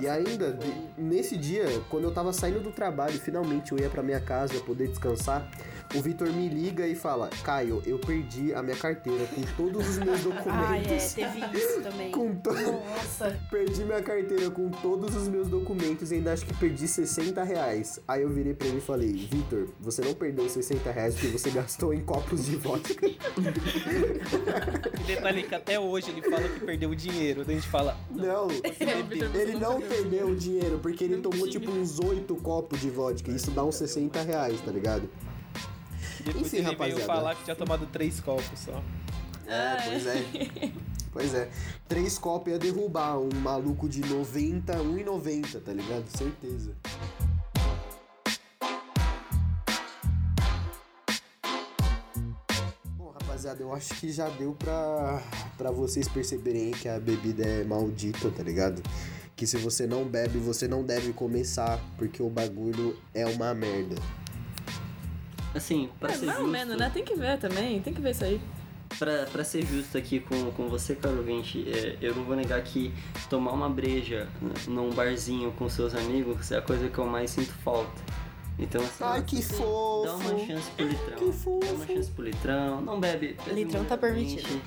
[0.00, 4.02] E ainda, de- nesse dia, quando eu tava saindo do trabalho, finalmente eu ia pra
[4.02, 5.48] minha casa poder descansar,
[5.94, 9.98] o Vitor me liga e fala, Caio, eu perdi a minha carteira com todos os
[9.98, 10.52] meus documentos.
[10.54, 10.98] Ah, é,
[11.30, 12.10] teve isso também.
[12.10, 12.52] Com to...
[12.52, 13.38] Nossa.
[13.50, 18.00] Perdi minha carteira com todos os meus documentos e ainda acho que perdi 60 reais.
[18.08, 21.50] Aí eu virei pra ele e falei, Vitor, você não perdeu 60 reais porque você
[21.50, 23.06] gastou em copos de vodka.
[25.06, 27.44] Detalhe que até hoje ele fala que perdeu o dinheiro.
[27.44, 30.02] Daí a gente fala, Não, você ele não perdeu.
[30.02, 33.30] perdeu o dinheiro porque ele Não tomou tipo uns 8 copos de vodka.
[33.30, 35.08] Isso dá uns 60 reais, tá ligado?
[36.24, 36.94] depois Enfim, ele rapaziada.
[36.94, 38.82] veio falar que tinha tomado três copos só.
[39.46, 40.72] É, pois é.
[41.12, 41.48] Pois é.
[41.88, 46.04] Três copos ia derrubar um maluco de 90, 1,90, tá ligado?
[46.14, 46.72] Certeza.
[52.96, 55.22] Bom, rapaziada, eu acho que já deu pra,
[55.56, 58.82] pra vocês perceberem que a bebida é maldita, tá ligado?
[59.36, 63.96] Que se você não bebe, você não deve começar, porque o bagulho é uma merda.
[65.54, 66.90] Assim, pra É, ser mais ou justo, menos, né?
[66.92, 68.40] Tem que ver também, tem que ver isso aí.
[68.98, 72.62] Pra, pra ser justo aqui com, com você, caro ouvinte, é, eu não vou negar
[72.62, 72.94] que
[73.28, 74.28] tomar uma breja
[74.68, 78.00] num barzinho com seus amigos é a coisa que eu mais sinto falta.
[78.58, 80.06] Então, assim, Ai, que você fofo.
[80.06, 81.18] Dá uma chance pro litrão.
[81.18, 81.60] Que fofo.
[81.60, 82.80] Dá uma chance pro litrão.
[82.80, 83.36] Não bebe.
[83.44, 84.62] bebe Litrão tá moderadamente, permitido.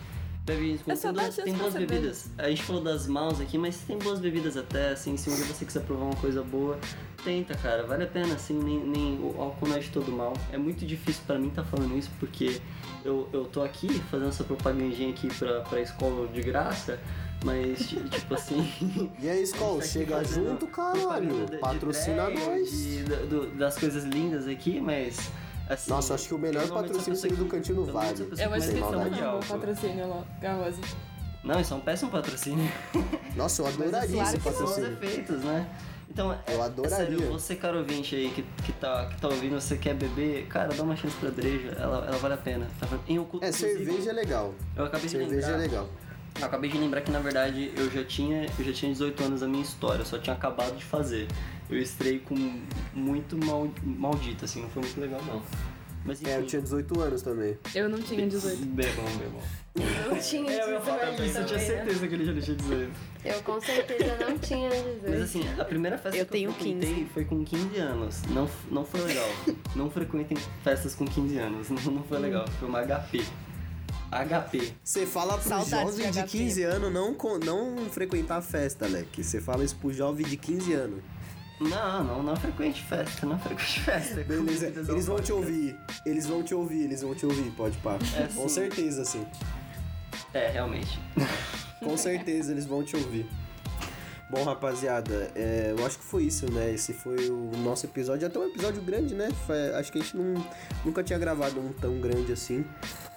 [0.50, 2.30] Bebe com só tem duas, tem boas bebidas.
[2.38, 5.46] A gente falou das maus aqui, mas tem boas bebidas até, assim, se um dia
[5.46, 6.80] você quiser provar uma coisa boa,
[7.24, 10.34] tenta, cara, vale a pena, assim, nem, nem o álcool não é de todo mal.
[10.52, 12.60] É muito difícil pra mim estar falando isso, porque
[13.06, 17.00] eu, eu tô aqui fazendo essa propagandinha aqui pra, pra escola de graça,
[17.44, 19.12] mas, ti- tipo assim...
[19.22, 21.48] E aí, Skol, a gente tá chega junto, caralho.
[21.60, 22.70] Patrocina nós.
[23.58, 25.30] das coisas lindas aqui, mas...
[25.70, 28.08] Assim, Nossa, acho que o melhor patrocínio seria do Cantinho Vale.
[28.10, 28.78] Eu acho que esse
[29.22, 30.82] é um patrocínio lá, Garrosa.
[31.44, 32.70] Não, isso é um péssimo patrocínio.
[33.36, 34.94] Nossa, eu adoraria claro esse que São os patrocínio.
[34.94, 35.70] efeitos, né?
[36.10, 36.98] Então, é, Eu é adoraria.
[36.98, 40.74] sério, você, caro ouvinte aí, que, que, tá, que tá ouvindo, você quer beber, cara,
[40.74, 42.68] dá uma chance pra breja, ela, ela vale a pena.
[42.80, 42.88] Tá?
[43.08, 44.54] Em, É, inclusive, cerveja é legal.
[44.76, 45.88] Eu acabei de Cerveja é legal.
[46.40, 49.42] Eu acabei de lembrar que, na verdade, eu já tinha, eu já tinha 18 anos
[49.42, 51.28] da minha história, eu só tinha acabado de fazer.
[51.70, 52.36] Eu estrei com
[52.94, 55.42] muito mal, maldito, assim, não foi muito legal, não.
[56.06, 57.58] Mas enfim, É, eu tinha 18 anos também.
[57.76, 58.66] Eu não tinha 18.
[58.68, 59.42] Bebam, bebam.
[59.76, 61.84] Eu não tinha É, eu ia falar 18 isso, eu tinha também, né?
[61.84, 62.92] certeza que ele já tinha 18.
[63.26, 65.10] Eu com certeza não tinha 18.
[65.10, 68.22] Mas assim, a primeira festa Eu que tenho eu frequentei foi com 15 anos.
[68.30, 69.30] Não, não foi legal.
[69.76, 71.70] não frequentem festas com 15 anos.
[71.70, 72.48] Não, não foi legal.
[72.60, 73.24] Foi uma HP.
[74.12, 74.74] HP.
[74.84, 76.30] Você fala pro Saudades jovem de de HP.
[76.30, 79.24] 15 anos não, não frequentar a festa, Leque.
[79.24, 81.04] Você fala isso pro jovem de 15 anos.
[81.60, 83.26] Não, não, não frequente festa.
[83.26, 84.24] Não frequente festa.
[84.24, 85.78] Beleza, eles vão te ouvir.
[86.06, 87.98] Eles vão te ouvir, eles vão te ouvir, pode pá.
[88.18, 88.56] É, Com sim.
[88.56, 89.26] certeza, sim.
[90.34, 91.00] É, realmente.
[91.80, 93.28] Com certeza eles vão te ouvir.
[94.30, 96.72] Bom, rapaziada, é, eu acho que foi isso, né?
[96.72, 98.28] Esse foi o nosso episódio.
[98.28, 99.28] Até um episódio grande, né?
[99.48, 100.36] Foi- acho que a gente não,
[100.86, 102.64] nunca tinha gravado um tão grande assim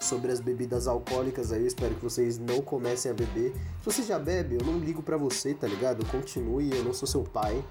[0.01, 1.61] sobre as bebidas alcoólicas aí.
[1.61, 3.53] Eu espero que vocês não comecem a beber.
[3.81, 6.03] Se você já bebe, eu não ligo pra você, tá ligado?
[6.07, 7.63] Continue, eu não sou seu pai.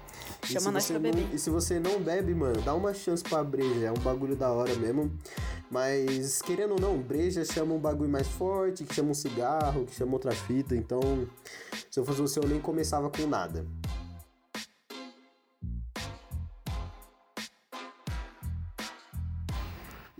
[0.44, 1.26] Chama nós pra não- beber.
[1.34, 3.86] E se você não bebe, mano, dá uma chance pra breja.
[3.86, 5.10] É um bagulho da hora mesmo.
[5.68, 9.94] Mas, querendo ou não, breja chama um bagulho mais forte, que chama um cigarro, que
[9.96, 10.76] chama outra fita.
[10.76, 11.00] Então,
[11.90, 13.66] se eu fosse você, eu nem começava com nada.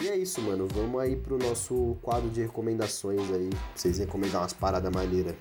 [0.00, 0.66] E é isso, mano.
[0.66, 3.50] Vamos aí pro nosso quadro de recomendações aí.
[3.50, 5.36] Pra vocês recomendar umas paradas maneiras.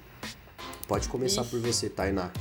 [0.88, 1.50] Pode começar Ixi.
[1.50, 2.32] por você, Tainá.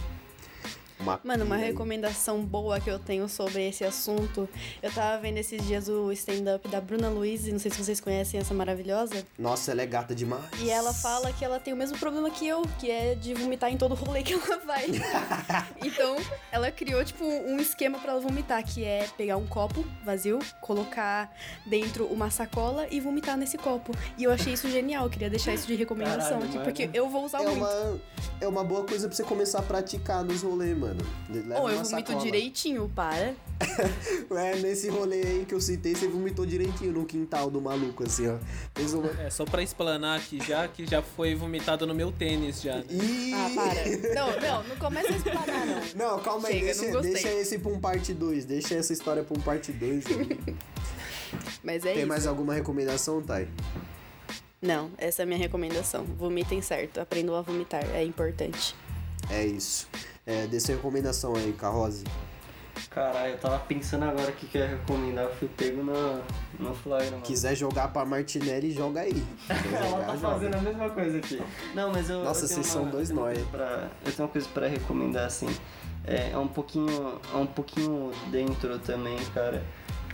[1.00, 4.48] Uma Mano, uma recomendação boa que eu tenho sobre esse assunto.
[4.82, 8.38] Eu tava vendo esses dias o stand-up da Bruna Luiz, não sei se vocês conhecem
[8.38, 9.24] essa maravilhosa.
[9.38, 10.44] Nossa, ela é gata demais.
[10.60, 13.70] E ela fala que ela tem o mesmo problema que eu, que é de vomitar
[13.72, 14.86] em todo rolê que ela vai.
[15.84, 16.16] então,
[16.52, 21.34] ela criou, tipo, um esquema pra ela vomitar, que é pegar um copo vazio, colocar
[21.66, 23.92] dentro uma sacola e vomitar nesse copo.
[24.18, 26.64] E eu achei isso genial, eu queria deixar isso de recomendação Caralho, aqui, mano.
[26.64, 27.58] porque eu vou usar É muito.
[27.58, 28.00] uma,
[28.40, 30.89] é uma boa coisa pra você começar a praticar nos rolês, mano.
[31.28, 32.20] Leva Ou eu vomito sacola.
[32.24, 33.34] direitinho, para.
[34.30, 38.26] É, nesse rolê aí que eu citei, você vomitou direitinho no quintal do maluco, assim,
[38.28, 38.38] ó.
[38.74, 39.08] Fez uma...
[39.20, 42.76] É, só pra explanar aqui já, que já foi vomitado no meu tênis já.
[42.76, 42.84] né?
[42.88, 43.32] Ih!
[43.34, 44.14] Ah, para.
[44.14, 45.80] Não, não, não começa a explanar, não.
[45.96, 48.44] Não, calma aí, Chega, deixa, não deixa esse pra um parte 2.
[48.46, 50.04] Deixa essa história pra um parte 2.
[51.62, 52.08] Mas é Tem isso.
[52.08, 53.46] mais alguma recomendação, Thay?
[54.62, 56.04] Não, essa é a minha recomendação.
[56.04, 58.74] Vomitem certo, aprendam a vomitar, é importante.
[59.30, 59.88] É isso.
[60.26, 62.04] É, dê sua recomendação aí, Carrose.
[62.90, 65.24] Caralho, eu tava pensando agora o que, que eu ia recomendar.
[65.24, 66.22] Eu fui pego no,
[66.58, 67.22] no flagra, mano.
[67.22, 69.12] Quiser jogar pra Martinelli, joga aí.
[69.46, 70.34] Quer Ela jogar, tá joga.
[70.34, 71.42] fazendo a mesma coisa aqui.
[71.74, 72.24] Não, mas eu.
[72.24, 75.48] Nossa, eu vocês são dois eu coisa pra- Eu tenho uma coisa pra recomendar, assim.
[76.04, 77.20] É, é um pouquinho.
[77.32, 79.62] É um pouquinho dentro também, cara.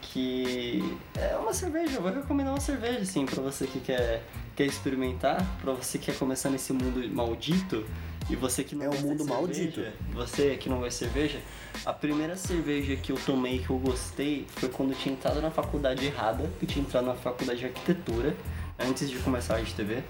[0.02, 0.98] Que.
[1.14, 1.96] É uma cerveja.
[1.96, 4.22] Eu vou recomendar uma cerveja, assim, pra você que quer,
[4.54, 5.44] quer experimentar.
[5.62, 7.86] Pra você que quer começar nesse mundo maldito.
[8.28, 9.76] E você que não É um mundo maldito.
[9.76, 11.40] cerveja, Você que não gosta de cerveja.
[11.84, 15.50] A primeira cerveja que eu tomei que eu gostei foi quando eu tinha entrado na
[15.50, 16.50] faculdade errada.
[16.60, 18.34] Eu tinha entrado na faculdade de arquitetura.
[18.78, 20.02] Antes de começar a TV.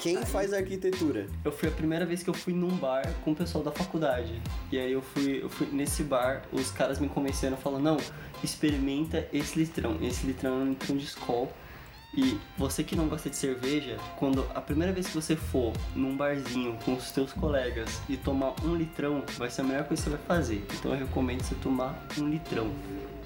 [0.00, 1.26] Quem faz arquitetura?
[1.44, 4.40] Eu fui a primeira vez que eu fui num bar com o pessoal da faculdade.
[4.70, 7.96] E aí eu fui, eu fui nesse bar, os caras me convenceram, falando, não,
[8.44, 9.98] experimenta esse litrão.
[10.00, 11.52] Esse litrão é um litrão de Skol.
[12.16, 16.16] E você que não gosta de cerveja, quando a primeira vez que você for num
[16.16, 20.08] barzinho com os seus colegas e tomar um litrão, vai ser a melhor coisa que
[20.10, 20.66] você vai fazer.
[20.78, 22.70] Então eu recomendo você tomar um litrão.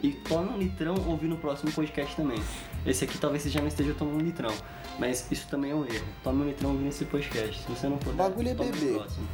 [0.03, 2.43] E tome um litrão ouvindo o próximo podcast também.
[2.85, 4.53] Esse aqui talvez você já não esteja tomando um litrão.
[4.99, 6.07] Mas isso também é um erro.
[6.25, 7.63] Tome um litrão ouvindo esse podcast.
[7.63, 8.95] Se você não puder, Bagulho é beber.
[8.95, 9.29] próximo.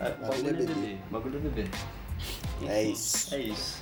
[0.00, 0.74] É, Bagulho bagulho é é beber.
[0.74, 0.98] beber.
[1.10, 1.68] Bagulho é beber.
[2.66, 3.34] É isso.
[3.34, 3.80] É isso.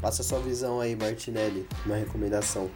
[0.00, 1.66] Passa sua visão aí, Martinelli.
[1.86, 2.68] Uma recomendação.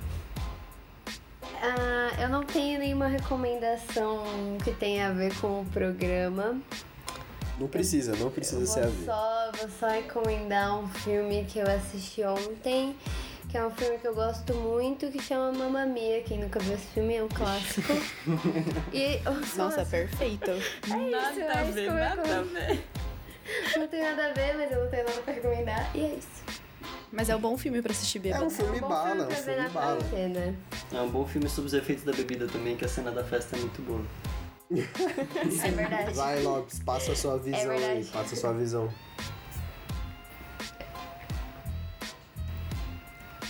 [1.63, 4.25] Ah, eu não tenho nenhuma recomendação
[4.63, 6.61] que tenha a ver com o programa.
[7.59, 9.05] Não precisa, não precisa eu ser a vou ver.
[9.07, 12.95] só, vou só recomendar um filme que eu assisti ontem,
[13.49, 16.21] que é um filme que eu gosto muito, que chama Mamma Mia.
[16.23, 17.93] Quem nunca viu esse filme é um clássico.
[18.93, 19.21] e
[19.57, 20.51] Nossa, perfeito.
[20.87, 22.85] Nada é a isso ver, que eu nada a ver.
[23.79, 25.91] não tem nada a ver, mas eu não tenho nada pra recomendar.
[25.97, 26.66] E é isso.
[27.13, 28.45] Mas é um bom filme pra assistir É bêbado.
[28.47, 29.97] um filme é um bala, filme é um filme bala.
[29.97, 30.55] quarentena.
[30.93, 33.57] É um bom filme sobre os efeitos da bebida também, que a cena da festa
[33.57, 34.05] é muito boa.
[35.65, 36.13] É verdade.
[36.15, 37.79] Vai, Lopes, passa a sua visão aí.
[37.79, 38.07] verdade.
[38.09, 38.93] Passa a sua visão.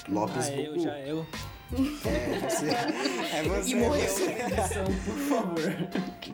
[0.09, 1.27] Lopes Ah, eu, já eu.
[1.73, 2.67] É, você.
[3.37, 3.71] É você.
[3.71, 4.05] E morreu.
[4.05, 5.89] Edição, por favor.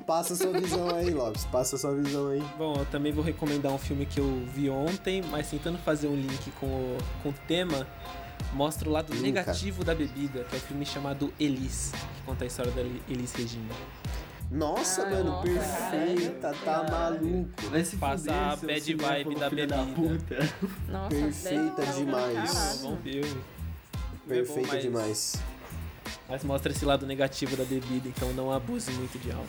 [0.07, 1.45] Passa a sua visão aí, Lopes.
[1.47, 2.43] Passa a sua visão aí.
[2.59, 6.15] Bom, eu também vou recomendar um filme que eu vi ontem, mas tentando fazer um
[6.17, 7.87] link com o, com o tema,
[8.53, 9.23] mostra o lado Nunca.
[9.23, 13.33] negativo da bebida, que é o filme chamado Elis, que conta a história da Elis
[13.33, 13.73] Regina.
[14.51, 16.55] Nossa, Ah, mano, nossa, perfeita.
[16.63, 17.49] Tá maluco.
[17.71, 19.79] Vai se Passa a bad vibe da bebida.
[19.95, 20.37] puta.
[20.91, 22.81] Nossa, Perfeita demais.
[22.83, 23.41] Bom filme.
[24.27, 25.37] Perfeita mas- demais.
[26.29, 29.47] Mas mostra esse lado negativo da bebida, então não abuse muito de álcool.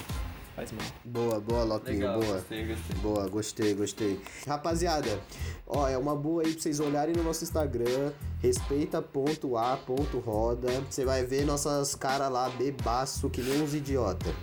[0.55, 0.85] Faz mal.
[1.03, 2.33] Boa, boa, Lopinho, Legal, boa.
[2.35, 2.95] gostei, gostei.
[3.01, 4.21] Boa, gostei, gostei.
[4.45, 5.19] Rapaziada,
[5.65, 10.67] ó, é uma boa aí pra vocês olharem no nosso Instagram, respeita.a.roda.
[10.89, 14.33] Você vai ver nossas caras lá, bebaço, que nem uns idiota.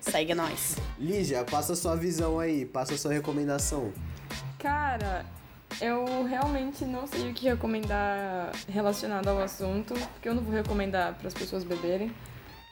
[0.00, 0.76] Segue nós.
[0.98, 3.92] Lígia, passa sua visão aí, passa sua recomendação.
[4.58, 5.24] Cara,
[5.80, 11.14] eu realmente não sei o que recomendar relacionado ao assunto, porque eu não vou recomendar
[11.14, 12.12] para as pessoas beberem.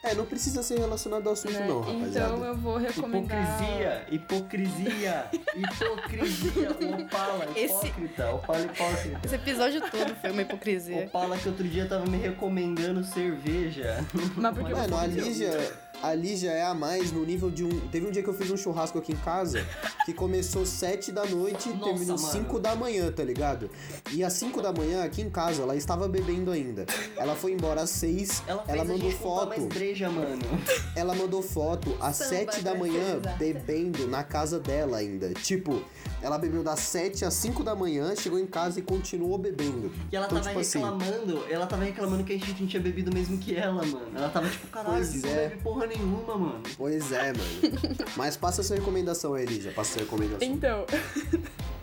[0.03, 1.67] É, não precisa ser relacionado ao assunto, né?
[1.67, 2.33] não, rapaziada.
[2.35, 3.41] Então eu vou recomendar.
[3.49, 5.25] Hipocrisia, hipocrisia,
[5.55, 9.19] hipocrisia, o Opala, Esse- hipócrita, Opala hipócrita.
[9.25, 11.05] Esse episódio todo foi uma hipocrisia.
[11.05, 14.05] Opala que outro dia tava me recomendando cerveja.
[14.35, 17.69] Mas porque Mano, a Lígia, a Lígia é a mais no nível de um.
[17.89, 19.65] Teve um dia que eu fiz um churrasco aqui em casa
[20.05, 22.31] que começou 7 da noite e terminou mano.
[22.31, 23.69] 5 da manhã, tá ligado?
[24.11, 26.85] E às 5 da manhã, aqui em casa, ela estava bebendo ainda.
[27.17, 29.61] Ela foi embora às 6, Ela ela, mandou foto.
[29.67, 30.41] breja, mano.
[30.95, 35.33] Ela mandou foto às Samba 7 da manhã bebendo na casa dela ainda.
[35.33, 35.81] Tipo,
[36.21, 39.91] ela bebeu das 7 às 5 da manhã, chegou em casa e continuou bebendo.
[40.11, 42.81] E ela Então, tava tipo assim, reclamando, ela tava reclamando que a gente não tinha
[42.81, 44.07] bebido mesmo que ela, mano.
[44.15, 45.49] Ela tava tipo, caralho, Pois você não é.
[45.49, 46.63] bebe porra nenhuma, mano.
[46.77, 47.77] Pois é, mano.
[48.15, 49.71] Mas passa essa recomendação aí, Lígia.
[49.71, 50.47] Passa essa recomendação.
[50.47, 50.85] Então,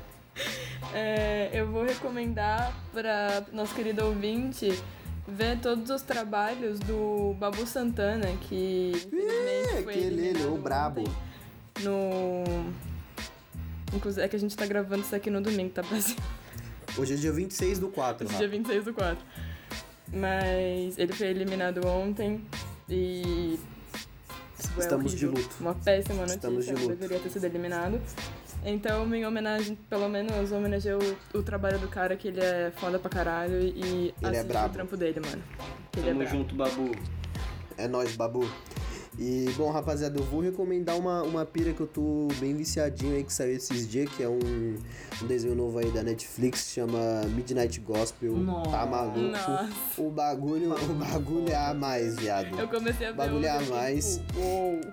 [0.95, 4.79] é, eu vou recomendar para nosso querido ouvinte
[5.27, 11.05] ver todos os trabalhos do Babu Santana, que É, foi aquele, ele, o brabo.
[11.81, 12.45] No...
[13.95, 16.17] Inclusive, é que a gente tá gravando isso aqui no domingo, tá, Brasil?
[16.97, 19.19] Hoje é dia 26 do 4, Esse dia 26 do 4.
[20.13, 22.41] Mas ele foi eliminado ontem
[22.89, 23.59] e.
[24.71, 25.43] isso é Estamos de horrível.
[25.45, 25.57] luto.
[25.61, 26.35] Uma péssima notícia.
[26.37, 26.89] Estamos de luto.
[26.89, 28.01] Deveria ter sido eliminado.
[28.65, 32.99] Então, minha homenagem, pelo menos, homenageei o, o trabalho do cara, que ele é foda
[32.99, 34.69] pra caralho e é assiste brabo.
[34.69, 35.43] o trampo dele, mano.
[35.97, 36.37] Ele é Tamo brabo.
[36.37, 36.91] junto, Babu.
[37.77, 38.49] É nóis, babu.
[39.19, 43.23] E, bom, rapaziada, eu vou recomendar uma, uma pira que eu tô bem viciadinho aí,
[43.23, 44.39] que saiu esses dias, que é um,
[45.23, 46.99] um desenho novo aí da Netflix, chama
[47.35, 48.37] Midnight Gospel.
[48.37, 48.71] Nossa.
[48.71, 49.19] Tá maluco?
[49.21, 49.71] Nossa.
[49.99, 52.59] O bagulho, o bagulho é a mais, viado.
[52.59, 54.17] Eu comecei a ver Bagulho ontem, a mais.
[54.17, 54.41] tipo.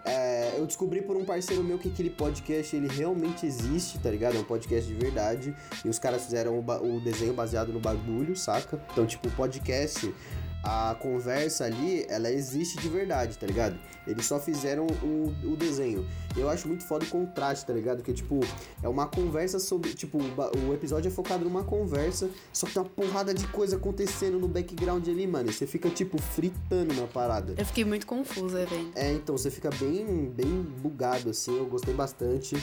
[0.05, 4.37] É, eu descobri por um parceiro meu que aquele podcast ele realmente existe, tá ligado?
[4.37, 5.55] É um podcast de verdade.
[5.83, 8.79] E os caras fizeram o, o desenho baseado no bagulho, saca?
[8.91, 10.13] Então, tipo, o podcast,
[10.63, 13.79] a conversa ali, ela existe de verdade, tá ligado?
[14.05, 16.05] Eles só fizeram o, o desenho.
[16.37, 18.03] Eu acho muito foda o contraste, tá ligado?
[18.03, 18.39] Que, tipo,
[18.81, 19.93] é uma conversa sobre.
[19.93, 24.39] Tipo, o, episódio é focado numa conversa, só que tem uma porrada de coisa acontecendo
[24.39, 25.49] no background ali, mano.
[25.49, 27.55] E você fica, tipo, fritando na parada.
[27.57, 28.91] Eu fiquei muito confusa, velho.
[28.95, 32.55] É, então, você fica bem, bem bugado, assim, eu gostei bastante.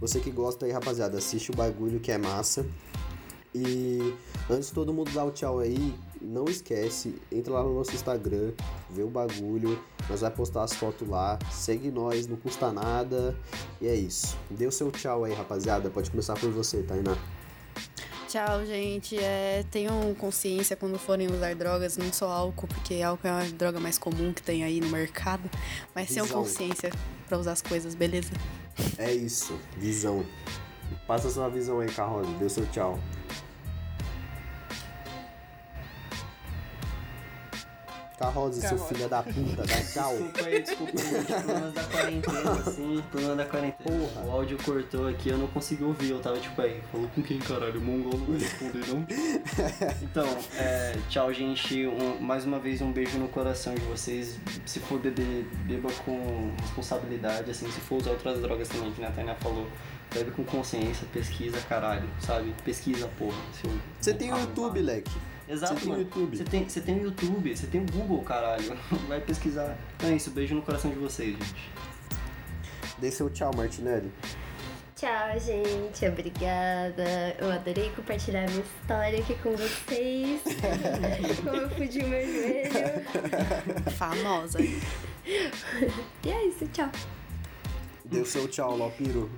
[0.00, 2.66] Você que gosta aí, rapaziada, assiste o bagulho que é massa.
[3.54, 4.14] E
[4.48, 8.52] antes de todo mundo dar o tchau aí, não esquece, entra lá no nosso Instagram,
[8.90, 13.36] vê o bagulho, nós vai postar as fotos lá, segue nós, não custa nada.
[13.80, 14.36] E é isso.
[14.50, 15.90] Dê o seu tchau aí, rapaziada.
[15.90, 17.16] Pode começar por você, Tainá.
[18.28, 19.16] Tchau, gente.
[19.16, 23.80] É, tenham consciência quando forem usar drogas, não só álcool, porque álcool é a droga
[23.80, 25.48] mais comum que tem aí no mercado.
[25.94, 26.42] Mas tenham Visão.
[26.42, 26.90] consciência
[27.26, 28.30] pra usar as coisas, beleza?
[28.98, 30.24] É isso, visão.
[31.06, 32.30] Passa sua visão aí, Carrosa.
[32.38, 32.98] Dê seu tchau.
[38.18, 38.94] Carrosa, seu Carroza.
[38.94, 40.12] filho da puta, dá tchau.
[40.12, 41.24] Desculpa aí, desculpa aí.
[41.24, 43.98] Problemas da quarentena, assim, problema da quarentena.
[43.98, 44.26] Porra.
[44.26, 47.38] O áudio cortou aqui, eu não consegui ouvir, eu tava tipo aí, falou com quem
[47.38, 47.78] caralho?
[47.80, 49.06] O mongol não vai responder não.
[50.02, 50.26] Então,
[50.56, 54.38] é, tchau gente, Um- mais uma vez um beijo no coração de vocês.
[54.66, 59.10] Se for beber, beba com responsabilidade, assim, se for usar outras drogas também, que a
[59.10, 59.66] Tainá falou.
[60.12, 62.54] Bebe com consciência, pesquisa, caralho, sabe?
[62.64, 63.36] Pesquisa, porra.
[64.00, 64.38] Você tem o.
[64.38, 65.10] YouTube, leque.
[65.48, 66.02] Exato, Você tem mano.
[66.02, 66.36] YouTube.
[66.36, 68.76] Você tem, você tem o YouTube, você tem o Google, caralho.
[69.08, 69.76] Vai pesquisar.
[69.96, 71.70] Então é isso, beijo no coração de vocês, gente.
[72.98, 74.12] Dê seu tchau, Martinelli.
[74.96, 76.06] Tchau, gente.
[76.06, 77.36] Obrigada.
[77.38, 80.40] Eu adorei compartilhar minha história aqui com vocês.
[81.44, 83.90] Como eu fudi o meu joelho.
[83.92, 84.58] Famosa.
[86.24, 86.90] E é isso, tchau.
[88.10, 89.30] O seu tchau, Lopiro.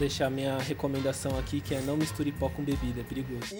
[0.00, 3.54] Deixar minha recomendação aqui, que é não misture pó com bebida, é perigoso.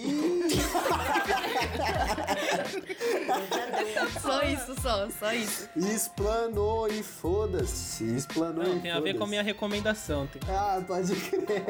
[4.19, 5.69] Só isso, só, só isso.
[5.75, 8.05] Explanou e foda-se.
[8.15, 10.25] Explanou Não, e tem a ver com a minha recomendação.
[10.25, 10.41] Tem...
[10.49, 11.63] Ah, pode crer.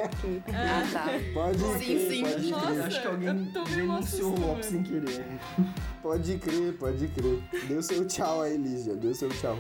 [0.54, 1.06] Ah, tá.
[1.34, 2.22] Pode Sim, crer, sim.
[2.24, 2.82] pode Nossa, crer.
[2.84, 4.40] Acho que alguém denunciou o.
[4.40, 5.26] Lopes sem querer.
[6.02, 7.40] Pode crer, pode crer.
[7.68, 8.94] Dê o seu tchau aí, Lígia.
[8.94, 9.60] O seu tchau.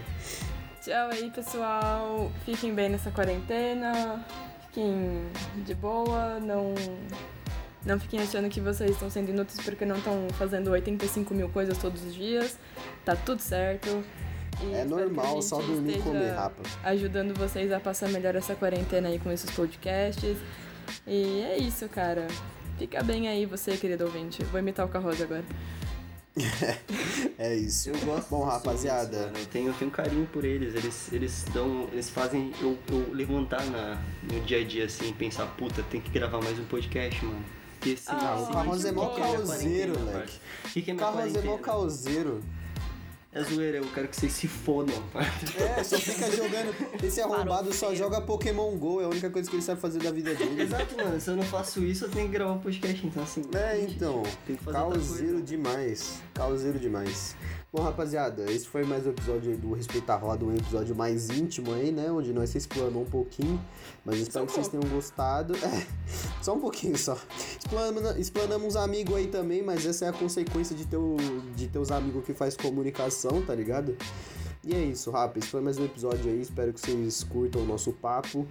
[0.82, 2.32] Tchau aí, pessoal.
[2.46, 4.26] Fiquem bem nessa quarentena.
[4.72, 5.28] Fiquem
[5.66, 6.40] de boa.
[6.40, 6.74] Não,
[7.86, 11.78] não fiquem achando que vocês estão sendo inúteis porque não estão fazendo 85 mil coisas
[11.78, 12.58] todos os dias.
[13.04, 14.02] Tá tudo certo.
[14.64, 16.62] E É normal, só dormir e comer, rapa.
[16.84, 20.38] Ajudando vocês a passar melhor essa quarentena aí com esses podcasts.
[21.06, 22.28] E é isso, cara.
[22.78, 24.42] Fica bem aí, você, querido ouvinte.
[24.46, 25.44] Vou imitar o Carroza agora.
[27.38, 27.90] É isso.
[27.90, 29.26] Eu gosto Bom, rapaziada.
[29.28, 29.38] mano.
[29.40, 30.76] Eu tenho, eu tenho carinho por eles.
[30.76, 31.88] Eles, eles dão.
[31.92, 34.02] Eles fazem eu, eu levantar na,
[34.32, 37.44] no dia a dia assim e pensar, puta, tem que gravar mais um podcast, mano.
[37.80, 40.40] Porque se, Ah, o Sim, Carlos é mó que que é minha causeiro, moleque.
[40.66, 42.44] O que, que é O Carlos é mó causeiro.
[43.34, 44.94] É zoeira, eu quero que vocês se fodam.
[45.78, 46.76] É, só fica jogando.
[47.02, 50.12] Esse arrombado só joga Pokémon GO, é a única coisa que ele sabe fazer da
[50.12, 50.62] vida dele.
[50.62, 51.20] Exato, mano.
[51.20, 53.08] Se eu não faço isso, eu tenho que gravar um podcast.
[53.08, 53.42] Então, assim.
[53.54, 54.24] É, então.
[54.46, 55.44] Tem que fazer Causeiro coisa.
[55.46, 56.22] demais.
[56.34, 57.36] Causeiro demais.
[57.74, 61.30] Bom, rapaziada, esse foi mais um episódio aí do Respeita a Roda, um episódio mais
[61.30, 62.12] íntimo aí, né?
[62.12, 63.58] Onde nós se explanou um pouquinho.
[64.04, 65.56] Mas espero que vocês tenham gostado.
[65.56, 65.88] É,
[66.44, 67.18] só um pouquinho só.
[67.58, 71.16] Explana- Explanamos uns amigos aí também, mas essa é a consequência de ter, o,
[71.56, 73.96] de ter os amigos que faz comunicação, tá ligado?
[74.66, 75.40] E é isso, rapa.
[75.40, 76.42] Esse foi mais um episódio aí.
[76.42, 78.46] Espero que vocês curtam o nosso papo.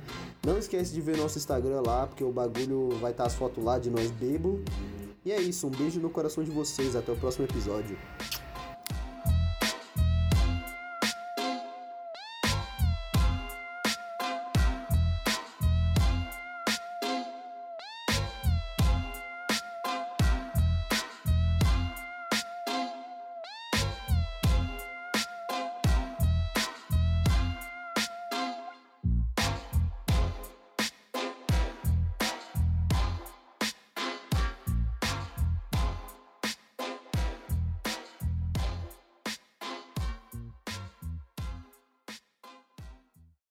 [0.47, 3.79] Não esquece de ver nosso Instagram lá, porque o bagulho vai estar as fotos lá
[3.79, 4.63] de nós bebo.
[5.27, 6.97] E é isso, um beijo no coração de vocês.
[6.97, 7.99] Até o próximo episódio.